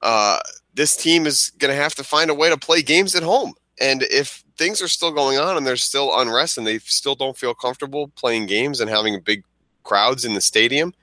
[0.01, 0.39] uh,
[0.73, 3.53] this team is going to have to find a way to play games at home.
[3.81, 7.37] And if things are still going on and there's still unrest and they still don't
[7.37, 9.43] feel comfortable playing games and having big
[9.83, 10.93] crowds in the stadium,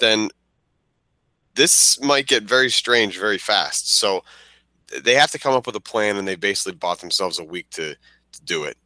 [0.00, 0.28] then
[1.54, 3.96] this might get very strange very fast.
[3.96, 4.24] So
[5.02, 7.70] they have to come up with a plan and they basically bought themselves a week
[7.70, 7.94] to,
[8.32, 8.76] to do it.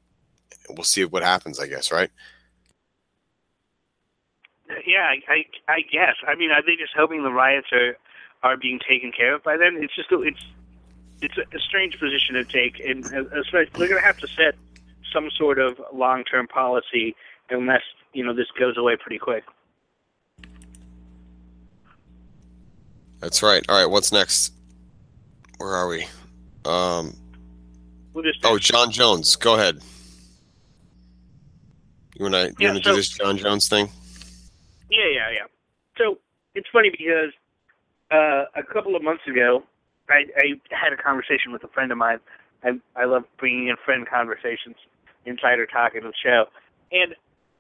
[0.71, 2.11] We'll see what happens, I guess, right?
[4.87, 6.17] Yeah, I, I I guess.
[6.27, 7.97] I mean, are they just hoping the riots are
[8.43, 9.79] are being taken care of by then?
[9.83, 10.45] It's just a, it's
[11.23, 14.57] it's a, strange position to take, and especially they're going to have to set
[15.13, 17.17] some sort of long term policy
[17.51, 17.83] unless
[18.13, 19.45] you know this goes away pretty quick.
[23.21, 23.65] That's right.
[23.69, 24.53] All right, what's next?
[25.59, 26.07] Where are we?
[26.65, 27.15] Um,
[28.15, 29.37] We'll oh, Jon Jones.
[29.37, 29.81] Go ahead.
[32.17, 33.91] You want to Yeah, so- do this Jon Jones thing?
[34.91, 35.47] Yeah, yeah, yeah.
[35.97, 36.19] So
[36.55, 37.33] it's funny because
[38.11, 39.63] uh, a couple of months ago,
[40.09, 42.19] I, I had a conversation with a friend of mine.
[42.65, 44.77] I, I love bringing in friend conversations,
[45.27, 46.47] insider talk in the show.
[46.91, 47.15] And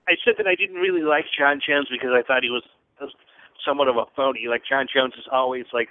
[0.09, 2.62] I said that I didn't really like Jon Jones because I thought he was
[3.01, 3.12] was
[3.65, 4.47] somewhat of a phony.
[4.49, 5.89] Like Jon Jones is always like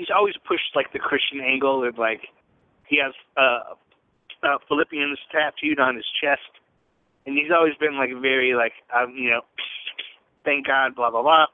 [0.00, 2.32] he's always pushed like the Christian angle and like
[2.88, 3.76] he has uh,
[4.42, 6.48] uh Philippians tattooed on his chest
[7.26, 9.42] and he's always been like very like um, you know,
[10.44, 11.46] thank God, blah blah blah.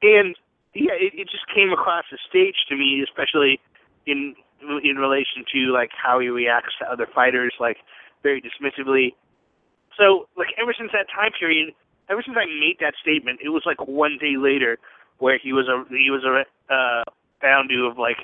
[0.00, 0.34] And
[0.72, 3.60] yeah, it, it just came across the stage to me, especially
[4.06, 4.34] in
[4.82, 7.76] in relation to like how he reacts to other fighters, like
[8.22, 9.12] very dismissively.
[9.98, 11.74] So like ever since that time period,
[12.08, 14.78] ever since I made that statement, it was like one day later
[15.18, 17.04] where he was a he was a uh,
[17.40, 18.18] found to have like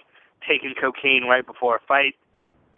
[0.46, 2.14] taken cocaine right before a fight,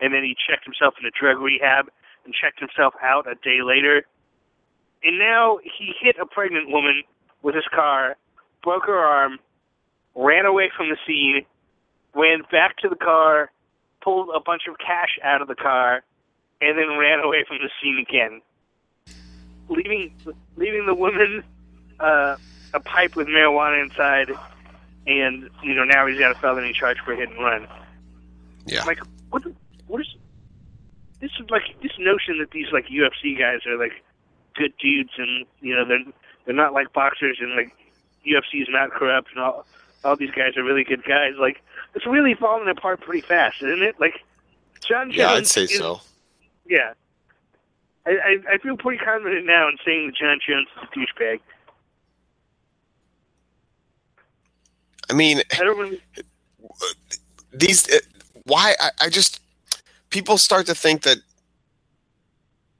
[0.01, 1.87] and then he checked himself into drug rehab
[2.25, 4.07] and checked himself out a day later.
[5.03, 7.03] And now he hit a pregnant woman
[7.43, 8.17] with his car,
[8.63, 9.39] broke her arm,
[10.15, 11.45] ran away from the scene,
[12.15, 13.51] ran back to the car,
[14.03, 16.03] pulled a bunch of cash out of the car,
[16.61, 18.41] and then ran away from the scene again,
[19.69, 20.15] leaving
[20.57, 21.43] leaving the woman
[21.99, 22.37] uh,
[22.75, 24.31] a pipe with marijuana inside,
[25.07, 27.67] and you know now he's got a felony charge for a hit and run.
[28.67, 28.85] Yeah.
[28.85, 29.01] Like
[29.31, 29.43] what?
[29.45, 29.55] The,
[29.87, 30.09] what is
[31.21, 31.31] this?
[31.41, 33.93] Is like this notion that these like UFC guys are like
[34.55, 36.05] good dudes, and you know they're
[36.45, 37.75] they're not like boxers, and like
[38.27, 39.67] UFC is not corrupt, and all
[40.05, 41.33] all these guys are really good guys.
[41.39, 41.63] Like
[41.95, 43.97] it's really falling apart pretty fast, isn't it?
[44.01, 44.15] Like
[44.87, 45.17] Jon Jones.
[45.17, 46.01] Yeah, I'd say is- so.
[46.67, 46.93] Yeah.
[48.05, 51.41] I, I I feel pretty confident now in saying that Jon Jones is a douchebag.
[55.13, 56.01] I mean, I don't really.
[57.53, 57.99] these uh,
[58.45, 59.41] why I, I just
[60.09, 61.19] people start to think that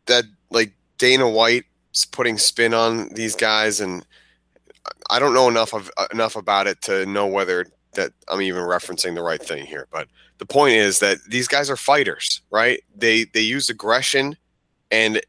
[0.07, 4.07] that like Dana White's putting spin on these guys, and
[5.11, 9.15] I don't know enough of enough about it to know whether that I'm even referencing
[9.15, 9.87] the right thing here.
[9.93, 12.81] But the point is that these guys are fighters, right?
[12.97, 14.39] They they use aggression
[14.91, 15.21] and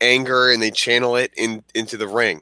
[0.00, 2.40] anger, and they channel it in into the ring.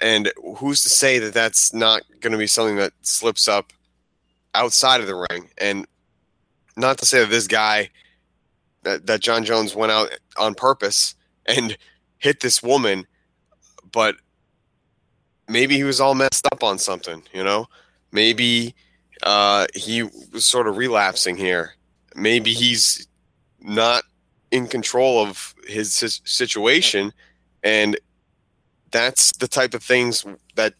[0.00, 3.72] And who's to say that that's not going to be something that slips up
[4.54, 5.48] outside of the ring?
[5.58, 5.86] And
[6.76, 7.90] not to say that this guy,
[8.82, 11.14] that, that Jon Jones went out on purpose
[11.46, 11.76] and
[12.18, 13.06] hit this woman,
[13.92, 14.16] but
[15.48, 17.66] maybe he was all messed up on something, you know?
[18.12, 18.74] Maybe
[19.22, 21.74] uh, he was sort of relapsing here.
[22.14, 23.06] Maybe he's
[23.60, 24.04] not
[24.50, 25.94] in control of his
[26.24, 27.12] situation
[27.62, 27.98] and
[28.90, 30.74] that's the type of things that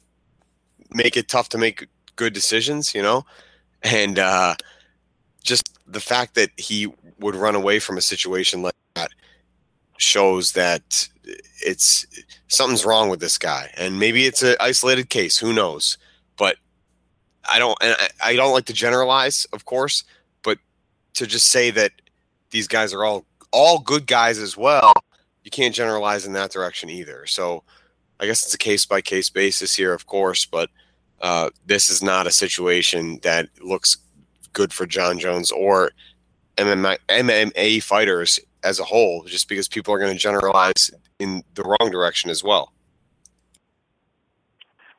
[0.91, 3.25] make it tough to make good decisions, you know?
[3.83, 4.57] And uh,
[5.43, 9.11] just the fact that he would run away from a situation like that
[9.99, 11.09] shows that
[11.65, 12.07] it's
[12.49, 13.71] something's wrong with this guy.
[13.77, 15.99] And maybe it's an isolated case, who knows?
[16.37, 16.57] But
[17.51, 20.05] I don't and I, I don't like to generalize, of course,
[20.43, 20.59] but
[21.15, 21.93] to just say that
[22.51, 24.93] these guys are all all good guys as well,
[25.45, 27.27] you can't generalize in that direction either.
[27.27, 27.63] So
[28.19, 30.71] I guess it's a case by case basis here, of course, but
[31.21, 33.97] uh, this is not a situation that looks
[34.53, 35.91] good for Jon Jones or
[36.57, 41.63] MMA, MMA fighters as a whole, just because people are going to generalize in the
[41.63, 42.73] wrong direction as well.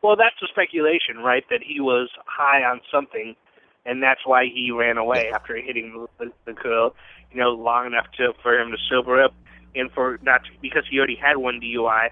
[0.03, 1.43] Well, that's the speculation, right?
[1.49, 3.35] That he was high on something,
[3.85, 6.95] and that's why he ran away after hitting the, girl,
[7.31, 9.33] you know, long enough to for him to sober up,
[9.75, 12.09] and for not to, because he already had one DUI.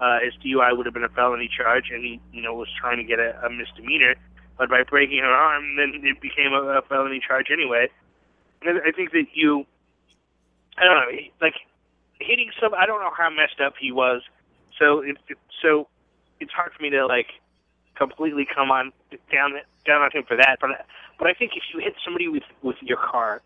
[0.00, 2.98] Uh, his DUI would have been a felony charge, and he, you know, was trying
[2.98, 4.14] to get a, a misdemeanor.
[4.56, 7.88] But by breaking her arm, then it became a, a felony charge anyway.
[8.62, 9.66] And I think that you,
[10.76, 11.54] I don't know, like
[12.20, 12.74] hitting some.
[12.74, 14.22] I don't know how messed up he was.
[14.78, 15.88] So it, it so
[16.40, 17.28] it's hard for me to like
[17.96, 18.92] completely come on
[19.32, 19.52] down
[19.86, 20.58] down on him for that.
[20.60, 20.70] But
[21.18, 23.42] but I think if you hit somebody with with your car,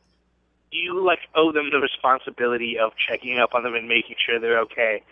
[0.70, 4.60] you like owe them the responsibility of checking up on them and making sure they're
[4.60, 5.02] okay.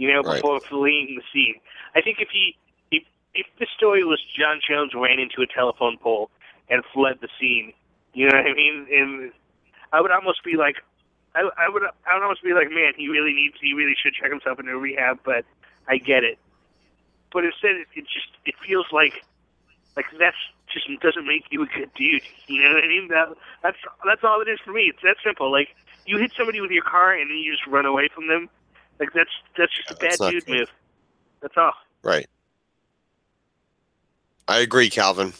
[0.00, 0.36] You know, Right.
[0.36, 1.60] before fleeing the scene.
[1.94, 2.56] I think if he
[2.90, 3.04] if
[3.34, 6.30] if the story was Jon Jones ran into a telephone pole
[6.70, 7.74] and fled the scene,
[8.14, 8.86] you know what I mean?
[8.90, 9.32] And
[9.92, 10.76] I would almost be like,
[11.34, 14.14] I, I would I would almost be like, man, he really needs he really should
[14.14, 15.20] check himself into rehab.
[15.22, 15.44] But
[15.86, 16.38] I get it.
[17.30, 19.12] But instead, it, it just it feels like
[19.96, 20.40] like that's
[20.72, 22.22] just doesn't make you a good dude.
[22.48, 23.08] You know what I mean?
[23.08, 23.28] That
[23.62, 24.88] that's that's all it is for me.
[24.88, 25.52] It's that simple.
[25.52, 25.68] Like
[26.06, 28.48] you hit somebody with your car and then you just run away from them.
[29.00, 30.58] Like that's that's just a bad dude good.
[30.58, 30.68] move.
[31.40, 31.72] That's all.
[32.02, 32.26] Right.
[34.46, 35.32] I agree, Calvin,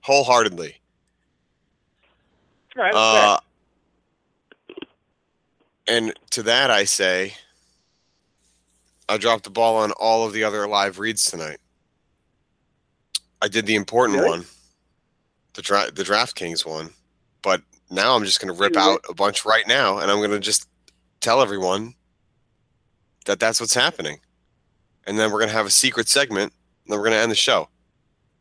[0.00, 0.76] wholeheartedly.
[2.76, 3.38] Right, Uh,
[5.86, 7.34] and to that, I say,
[9.08, 11.58] I dropped the ball on all of the other live reads tonight.
[13.40, 14.30] I did the important Really?
[14.30, 14.46] one,
[15.54, 16.90] the dra- the DraftKings one,
[17.40, 20.30] but now I'm just going to rip out a bunch right now, and I'm going
[20.32, 20.68] to just
[21.20, 21.94] tell everyone
[23.26, 24.18] that that's what's happening,
[25.06, 26.52] and then we're going to have a secret segment,
[26.84, 27.68] and then we're going to end the show.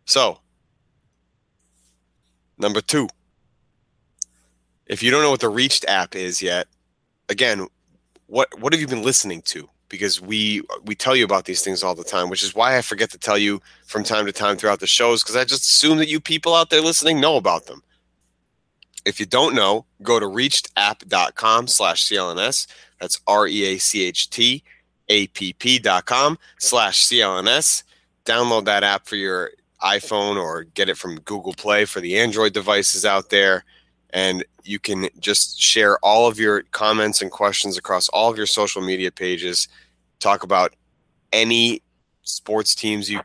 [0.05, 0.39] So,
[2.57, 3.07] number two.
[4.87, 6.67] If you don't know what the Reacht app is yet
[7.29, 7.67] again
[8.27, 9.69] what what have you been listening to?
[9.89, 12.81] Because we we tell you about these things all the time which is why i
[12.81, 15.99] forget to tell you from time to time throughout the shows because i just assume
[15.99, 17.81] that you people out there listening know about them.
[19.05, 22.67] If you don't know go to reachtapp.com slash clns
[22.99, 24.74] that's r-e-a-c-h-t a-p-p dot
[26.05, 27.83] com slash clns
[28.25, 29.51] download that app for your
[29.83, 33.63] iphone or get it from google play for the android devices out there.
[34.11, 38.47] And you can just share all of your comments and questions across all of your
[38.47, 39.67] social media pages.
[40.19, 40.73] Talk about
[41.33, 41.81] any
[42.23, 43.19] sports teams you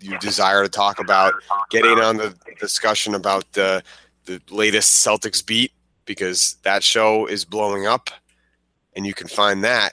[0.00, 1.34] you desire to talk about.
[1.70, 3.82] Get in on the discussion about the
[4.24, 5.72] the latest Celtics beat
[6.06, 8.10] because that show is blowing up
[8.94, 9.92] and you can find that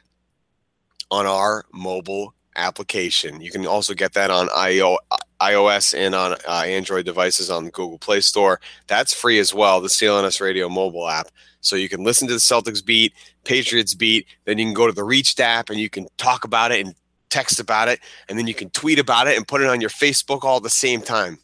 [1.14, 3.40] on our mobile application.
[3.40, 4.98] You can also get that on IO,
[5.40, 8.60] iOS and on uh, Android devices on the Google Play Store.
[8.88, 11.28] That's free as well, the CLNS Radio mobile app.
[11.62, 13.14] So you can listen to the Celtics beat,
[13.44, 16.72] Patriots beat, then you can go to the Reacht app and you can talk about
[16.72, 16.96] it and
[17.30, 19.92] text about it, and then you can tweet about it and put it on your
[19.92, 21.38] Facebook all at the same time.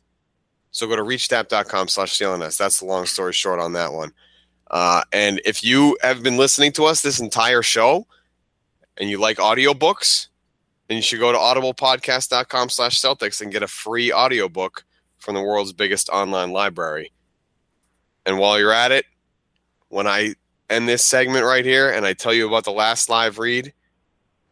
[0.71, 2.57] So go to reachtapp.com slash CLNS.
[2.57, 4.13] That's the long story short on that one.
[4.71, 8.07] Uh, and if you have been listening to us this entire show
[8.99, 10.27] and you like audiobooks,
[10.87, 14.83] then you should go to audiblepodcast.com slash Celtics and get a free audiobook
[15.17, 17.11] from the world's biggest online library.
[18.25, 19.05] And while you're at it,
[19.89, 20.35] when I
[20.69, 23.73] end this segment right here and I tell you about the last live read,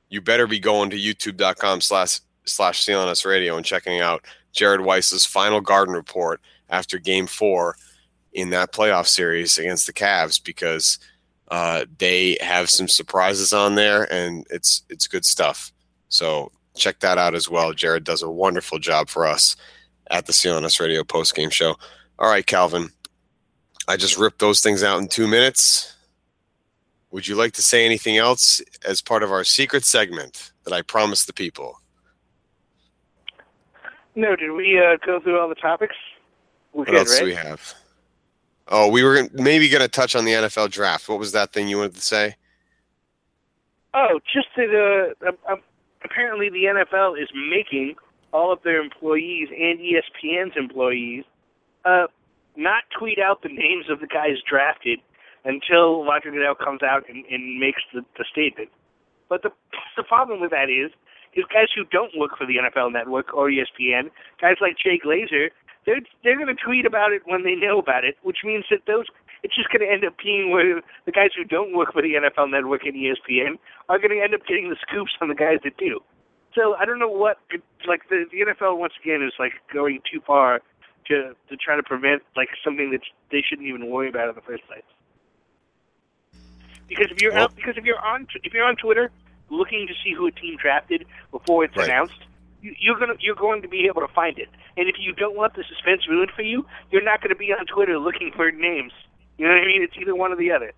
[0.10, 5.26] you better be going to youtube.com slash slash CLNS radio and checking out Jared Weiss's
[5.26, 7.76] final garden report after game four
[8.34, 10.98] in that playoff series against the Cavs because
[11.50, 15.72] uh, they have some surprises on there and it's it's good stuff.
[16.10, 17.74] So check that out as well.
[17.74, 19.56] Jared does a wonderful job for us
[20.10, 21.76] at the CLNS Radio post game show.
[22.20, 22.90] All right, Calvin.
[23.88, 25.94] I just ripped those things out in two minutes.
[27.12, 30.82] Would you like to say anything else as part of our secret segment that I
[30.82, 31.80] promised the people?
[34.16, 35.96] No, did we uh, go through all the topics?
[36.74, 37.20] We What did, else right?
[37.20, 37.74] do we have?
[38.70, 41.08] Oh, we were maybe going to touch on the NFL draft.
[41.08, 42.36] What was that thing you wanted to say?
[43.94, 45.62] Oh, just that uh, um, um,
[46.04, 47.96] apparently the NFL is making
[48.34, 51.24] all of their employees and ESPN's employees
[51.86, 52.08] uh,
[52.56, 55.00] not tweet out the names of the guys drafted
[55.46, 58.70] until Roger Goodell comes out and, and makes the, the statement.
[59.30, 59.52] But the
[59.96, 60.92] the problem with that is,
[61.34, 64.10] is guys who don't work for the NFL Network or ESPN,
[64.42, 65.50] guys like Jay Glazer,
[65.88, 68.82] they're they're going to tweet about it when they know about it, which means that
[68.86, 69.06] those
[69.42, 72.14] it's just going to end up being where the guys who don't work for the
[72.14, 73.58] NFL Network and ESPN
[73.88, 76.02] are going to end up getting the scoops on the guys that do.
[76.54, 77.38] So I don't know what
[77.88, 80.62] like the the NFL once again is like going too far
[81.08, 83.02] to to try to prevent like something that
[83.32, 84.84] they shouldn't even worry about in the first place.
[86.90, 89.12] Because if you're Well- out, because if you're on if you're on Twitter
[89.50, 91.88] looking to see who a team drafted before it's Right.
[91.90, 92.20] announced,
[92.62, 94.50] you, you're gonna you're going to be able to find it.
[94.76, 97.52] And if you don't want the suspense ruined for you, you're not going to be
[97.52, 98.92] on Twitter looking for names.
[99.38, 99.84] You know what I mean?
[99.84, 100.72] It's either one or the other.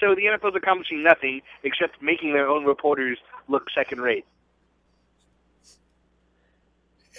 [0.00, 4.26] So the NFL's accomplishing nothing except making their own reporters look second rate.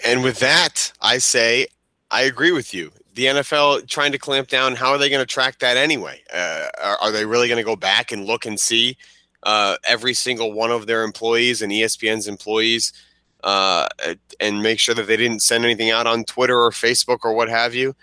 [0.05, 1.67] And with that, I say
[2.11, 2.91] I agree with you.
[3.15, 4.75] The NFL trying to clamp down.
[4.75, 6.21] How are they going to track that anyway?
[6.31, 8.95] Uh, are, are they really going to go back and look and see
[9.47, 12.91] uh, every single one of their employees and ESPN's employees
[13.45, 13.87] uh,
[14.41, 17.47] and make sure that they didn't send anything out on Twitter or Facebook or what
[17.47, 17.95] have you?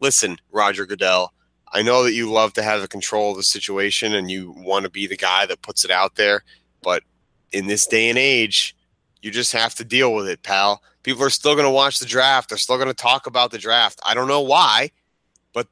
[0.00, 1.32] Listen, Roger Goodell,
[1.72, 4.82] I know that you love to have the control of the situation and you want
[4.82, 6.42] to be the guy that puts it out there,
[6.82, 7.04] but
[7.52, 8.74] in this day and age,
[9.22, 10.82] you just have to deal with it, pal.
[11.04, 12.48] People are still going to watch the draft.
[12.48, 14.00] They're still going to talk about the draft.
[14.04, 14.90] I don't know why,
[15.52, 15.68] but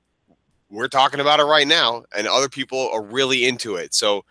[0.70, 3.94] we're talking about it right now, and other people are really into it.
[3.94, 4.24] So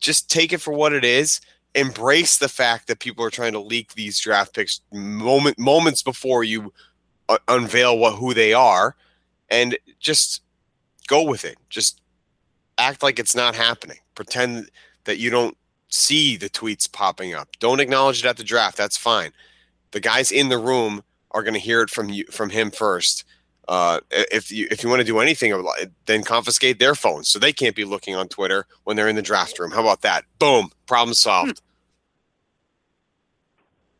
[0.00, 1.40] just take it for what it is.
[1.74, 6.42] Embrace the fact that people are trying to leak these draft picks moment moments before
[6.42, 6.72] you
[7.28, 8.96] uh, unveil what who they are,
[9.50, 10.42] and just
[11.06, 11.56] go with it.
[11.68, 12.00] Just
[12.78, 13.98] act like it's not happening.
[14.16, 14.68] Pretend
[15.04, 15.56] that you don't
[15.88, 17.48] see the tweets popping up.
[17.60, 18.76] Don't acknowledge it at the draft.
[18.76, 19.32] That's fine.
[19.92, 21.02] The guys in the room
[21.32, 23.24] are going to hear it from you from him first.
[23.70, 25.64] Uh, if you if you want to do anything,
[26.06, 29.22] then confiscate their phones so they can't be looking on Twitter when they're in the
[29.22, 29.70] draft room.
[29.70, 30.24] How about that?
[30.40, 31.62] Boom, problem solved.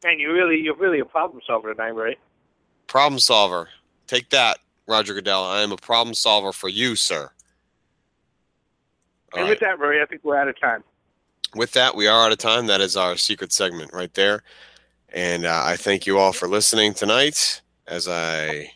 [0.03, 2.19] And you really you're really a problem solver tonight, right?
[2.89, 3.69] problem solver.
[4.09, 5.45] Take that, Roger Goodell.
[5.45, 7.31] I am a problem solver for you, sir.
[9.33, 9.51] All and right.
[9.51, 10.83] with that, Rury, I think we're out of time.
[11.55, 12.67] with that, we are out of time.
[12.67, 14.43] That is our secret segment right there.
[15.13, 18.73] And uh, I thank you all for listening tonight as I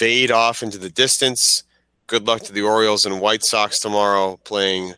[0.00, 1.62] fade off into the distance.
[2.06, 4.94] Good luck to the Orioles and White Sox tomorrow playing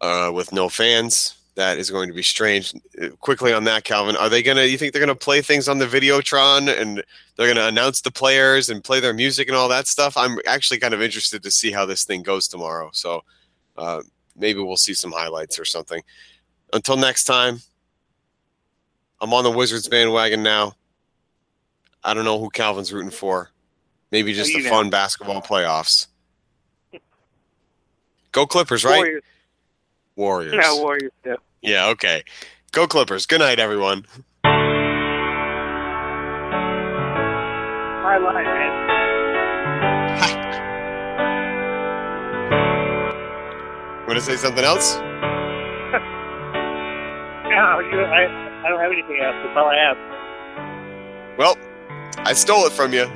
[0.00, 1.34] uh, with no fans.
[1.54, 2.72] That is going to be strange.
[3.20, 4.64] Quickly on that, Calvin, are they gonna?
[4.64, 7.04] You think they're gonna play things on the Videotron and
[7.36, 10.16] they're gonna announce the players and play their music and all that stuff?
[10.16, 12.88] I'm actually kind of interested to see how this thing goes tomorrow.
[12.94, 13.22] So
[13.76, 14.00] uh,
[14.34, 16.02] maybe we'll see some highlights or something.
[16.72, 17.60] Until next time,
[19.20, 20.72] I'm on the Wizards bandwagon now.
[22.02, 23.51] I don't know who Calvin's rooting for.
[24.12, 26.06] Maybe just the fun basketball playoffs.
[28.30, 28.98] Go Clippers, right?
[28.98, 29.22] Warriors.
[30.16, 30.54] Warriors.
[30.54, 31.10] No, Warriors.
[31.24, 31.36] Yeah.
[31.62, 32.22] Yeah, okay.
[32.72, 33.24] Go Clippers.
[33.24, 34.04] Good night, everyone.
[38.04, 38.72] High line, man.
[44.06, 44.96] Want to say something else?
[47.52, 49.36] No, I, I don't have anything else.
[49.44, 49.98] That's all I have.
[51.36, 51.58] Well,
[52.24, 53.10] I stole it from you.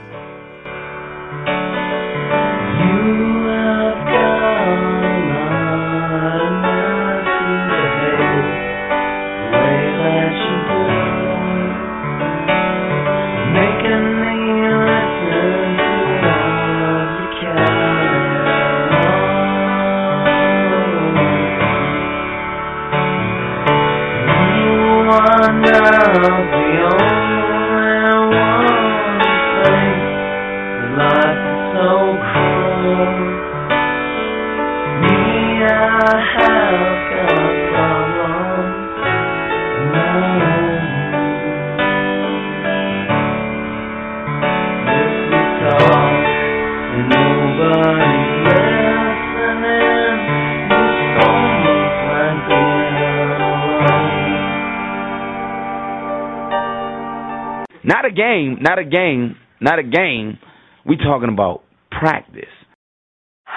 [58.07, 60.39] A game, not a game, not a game.
[60.87, 62.45] We talking about practice.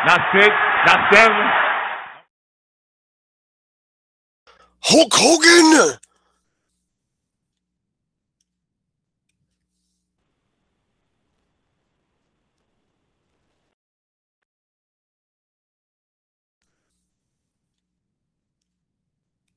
[0.08, 0.50] Not six,
[0.88, 1.38] not seven.
[4.82, 5.99] Hulk Hogan!